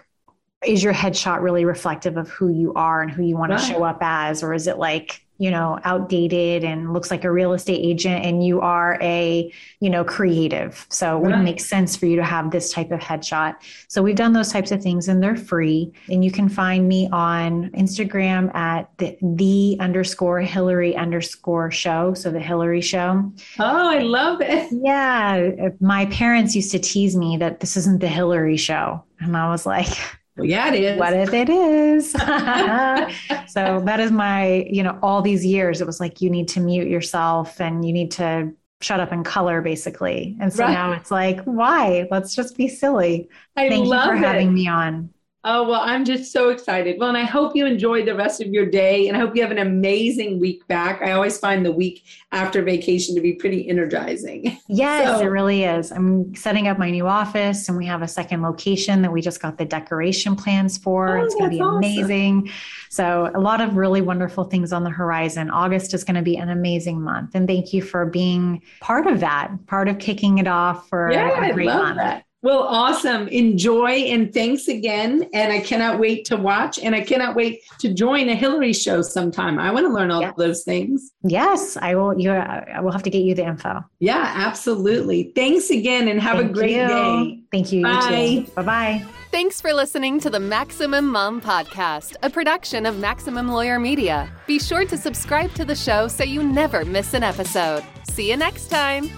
is 0.66 0.84
your 0.84 0.94
headshot 0.94 1.42
really 1.42 1.66
reflective 1.66 2.18
of 2.18 2.30
who 2.30 2.50
you 2.50 2.74
are 2.74 3.02
and 3.02 3.12
who 3.12 3.24
you 3.24 3.36
want 3.36 3.52
right. 3.52 3.60
to 3.60 3.66
show 3.66 3.84
up 3.84 3.98
as 4.02 4.44
or 4.44 4.54
is 4.54 4.68
it 4.68 4.78
like 4.78 5.26
you 5.44 5.52
know 5.52 5.78
outdated 5.84 6.64
and 6.64 6.94
looks 6.94 7.12
like 7.12 7.26
a 7.26 7.32
real 7.32 7.52
estate 7.52 7.82
agent 7.84 8.24
and 8.24 8.46
you 8.46 8.62
are 8.62 8.98
a 9.02 9.52
you 9.82 9.90
know 9.90 10.06
creative. 10.06 10.86
So 10.88 11.18
it 11.18 11.22
wouldn't 11.22 11.44
make 11.44 11.60
sense 11.60 11.98
for 11.98 12.06
you 12.06 12.16
to 12.16 12.24
have 12.24 12.52
this 12.52 12.72
type 12.72 12.92
of 12.92 13.02
headshot. 13.02 13.56
So 13.90 14.02
we've 14.02 14.16
done 14.16 14.32
those 14.32 14.54
types 14.54 14.72
of 14.72 14.82
things 14.82 15.10
and 15.10 15.22
they're 15.22 15.36
free. 15.36 15.92
And 16.10 16.24
you 16.24 16.32
can 16.32 16.48
find 16.48 16.88
me 16.88 17.10
on 17.12 17.72
instagram 17.72 18.56
at 18.56 18.90
the, 19.00 19.18
the 19.22 19.76
underscore 19.82 20.40
hillary 20.40 20.96
underscore 20.96 21.72
show. 21.72 22.14
So 22.14 22.32
the 22.32 22.40
hillary 22.40 22.82
show. 22.82 23.30
Oh 23.60 23.90
i 23.90 24.00
love 24.00 24.40
it. 24.40 24.72
Yeah. 24.94 25.70
My 25.82 26.06
parents 26.06 26.56
used 26.56 26.72
to 26.72 26.80
tease 26.80 27.16
me 27.18 27.36
that 27.38 27.60
this 27.60 27.76
isn't 27.76 28.00
the 28.00 28.08
hillary 28.08 28.58
show. 28.58 29.04
And 29.20 29.36
i 29.36 29.50
was 29.50 29.66
like 29.66 29.90
well, 30.36 30.46
yeah, 30.46 30.74
it 30.74 30.84
is. 30.84 31.00
What 31.00 31.14
if 31.14 31.34
it 31.34 31.50
is? 31.50 32.12
so 33.52 33.82
that 33.86 34.00
is 34.00 34.12
my, 34.12 34.68
you 34.70 34.84
know, 34.84 34.98
all 35.04 35.22
these 35.22 35.46
years, 35.46 35.82
it 35.82 35.88
was 35.88 36.00
like 36.00 36.22
you 36.22 36.30
need 36.30 36.48
to 36.50 36.60
mute 36.60 36.88
yourself 36.88 37.62
and 37.62 37.86
you 37.86 37.94
need 37.94 38.12
to 38.12 38.52
shut 38.82 39.00
up 39.00 39.12
and 39.12 39.24
color 39.24 39.62
basically. 39.62 40.36
And 40.42 40.52
so 40.52 40.64
right. 40.64 40.74
now 40.74 40.92
it's 40.92 41.12
like, 41.12 41.42
why? 41.44 42.08
Let's 42.12 42.36
just 42.36 42.58
be 42.58 42.68
silly. 42.68 43.30
I 43.56 43.70
Thank 43.70 43.86
you 43.86 43.92
for 43.92 44.16
it. 44.16 44.20
having 44.20 44.54
me 44.54 44.68
on. 44.68 45.13
Oh, 45.46 45.68
well, 45.68 45.82
I'm 45.82 46.06
just 46.06 46.32
so 46.32 46.50
excited. 46.50 46.98
Well, 46.98 47.10
and 47.10 47.18
I 47.18 47.26
hope 47.26 47.54
you 47.54 47.66
enjoy 47.66 48.06
the 48.06 48.16
rest 48.16 48.40
of 48.40 48.48
your 48.48 48.66
day 48.66 49.10
and 49.10 49.18
I 49.18 49.20
hope 49.20 49.36
you 49.36 49.42
have 49.42 49.52
an 49.52 49.58
amazing 49.58 50.40
week 50.40 50.66
back. 50.68 51.02
I 51.02 51.12
always 51.12 51.38
find 51.38 51.66
the 51.66 51.72
week 51.72 52.06
after 52.32 52.62
vacation 52.62 53.14
to 53.16 53.22
be 53.22 53.34
pretty 53.34 53.68
energizing. 53.70 54.58
Yes, 54.70 55.20
so. 55.20 55.26
it 55.26 55.30
really 55.30 55.66
is. 55.66 55.92
I'm 55.92 56.34
setting 56.36 56.68
up 56.68 56.80
my 56.80 56.90
new 56.90 57.06
office 57.06 57.70
and 57.70 57.78
we 57.78 57.86
have 57.86 58.02
a 58.02 58.08
second 58.08 58.42
location 58.42 59.04
that 59.04 59.12
we 59.12 59.22
just 59.22 59.40
got 59.40 59.58
the 59.58 59.66
decoration 59.66 60.36
plans 60.36 60.78
for. 60.78 61.18
Oh, 61.18 61.24
it's 61.24 61.36
going 61.36 61.52
to 61.52 61.58
be 61.58 61.60
amazing. 61.60 62.44
Awesome. 62.48 62.56
So, 62.90 63.32
a 63.36 63.40
lot 63.40 63.62
of 63.62 63.76
really 63.76 64.02
wonderful 64.02 64.46
things 64.46 64.74
on 64.74 64.84
the 64.84 64.90
horizon. 64.90 65.52
August 65.52 65.94
is 65.94 66.04
going 66.04 66.16
to 66.16 66.24
be 66.24 66.38
an 66.38 66.50
amazing 66.50 67.02
month. 67.02 67.36
And 67.36 67.48
thank 67.48 67.72
you 67.72 67.84
for 67.84 68.06
being 68.06 68.64
part 68.80 69.06
of 69.06 69.20
that, 69.20 69.52
part 69.68 69.90
of 69.90 70.00
kicking 70.00 70.40
it 70.40 70.48
off 70.48 70.90
for 70.90 71.12
yeah, 71.12 71.46
a 71.46 71.54
great 71.54 71.68
month. 71.68 71.98
That. 71.98 72.26
Well, 72.44 72.60
awesome. 72.64 73.28
Enjoy 73.30 73.90
and 73.90 74.34
thanks 74.34 74.68
again. 74.68 75.28
And 75.34 75.52
I 75.52 75.60
cannot 75.62 75.98
wait 76.00 76.26
to 76.26 76.36
watch 76.38 76.78
and 76.78 76.94
I 76.94 77.02
cannot 77.02 77.36
wait 77.36 77.62
to 77.80 77.94
join 77.94 78.28
a 78.30 78.36
Hillary 78.36 78.74
show 78.74 79.02
sometime. 79.02 79.58
I 79.58 79.72
want 79.72 79.86
to 79.88 79.94
learn 79.94 80.12
all 80.12 80.22
Yeah. 80.22 80.34
those 80.38 80.64
things. 80.64 81.12
Yes, 81.24 81.78
I 81.78 81.96
will. 81.96 82.20
You, 82.20 82.32
I 82.32 82.82
will 82.82 82.92
have 82.92 83.04
to 83.04 83.10
get 83.10 83.24
you 83.24 83.34
the 83.34 83.46
info. 83.46 83.84
Yeah, 84.00 84.32
absolutely. 84.36 85.32
Thanks 85.36 85.70
again 85.70 86.10
and 86.10 86.20
have 86.22 86.38
a 86.38 86.44
great 86.44 86.72
you. 86.72 86.88
day. 86.88 87.40
Thank 87.52 87.72
you. 87.72 87.84
Bye. 87.84 88.46
Bye 88.56 88.62
bye. 88.64 89.06
Thanks 89.32 89.62
for 89.62 89.74
listening 89.74 90.20
to 90.20 90.30
the 90.30 90.40
Maximum 90.40 91.08
Mom 91.08 91.42
Podcast, 91.42 92.18
a 92.22 92.30
production 92.30 92.86
of 92.86 93.00
Maximum 93.00 93.48
Lawyer 93.48 93.80
Media. 93.80 94.30
Be 94.46 94.60
sure 94.60 94.86
to 94.86 94.98
subscribe 94.98 95.54
to 95.54 95.66
the 95.66 95.76
show 95.76 96.08
so 96.08 96.24
you 96.24 96.44
never 96.44 96.86
miss 96.86 97.14
an 97.16 97.24
episode. 97.24 97.84
See 98.12 98.30
you 98.30 98.38
next 98.38 98.68
time. 98.68 99.10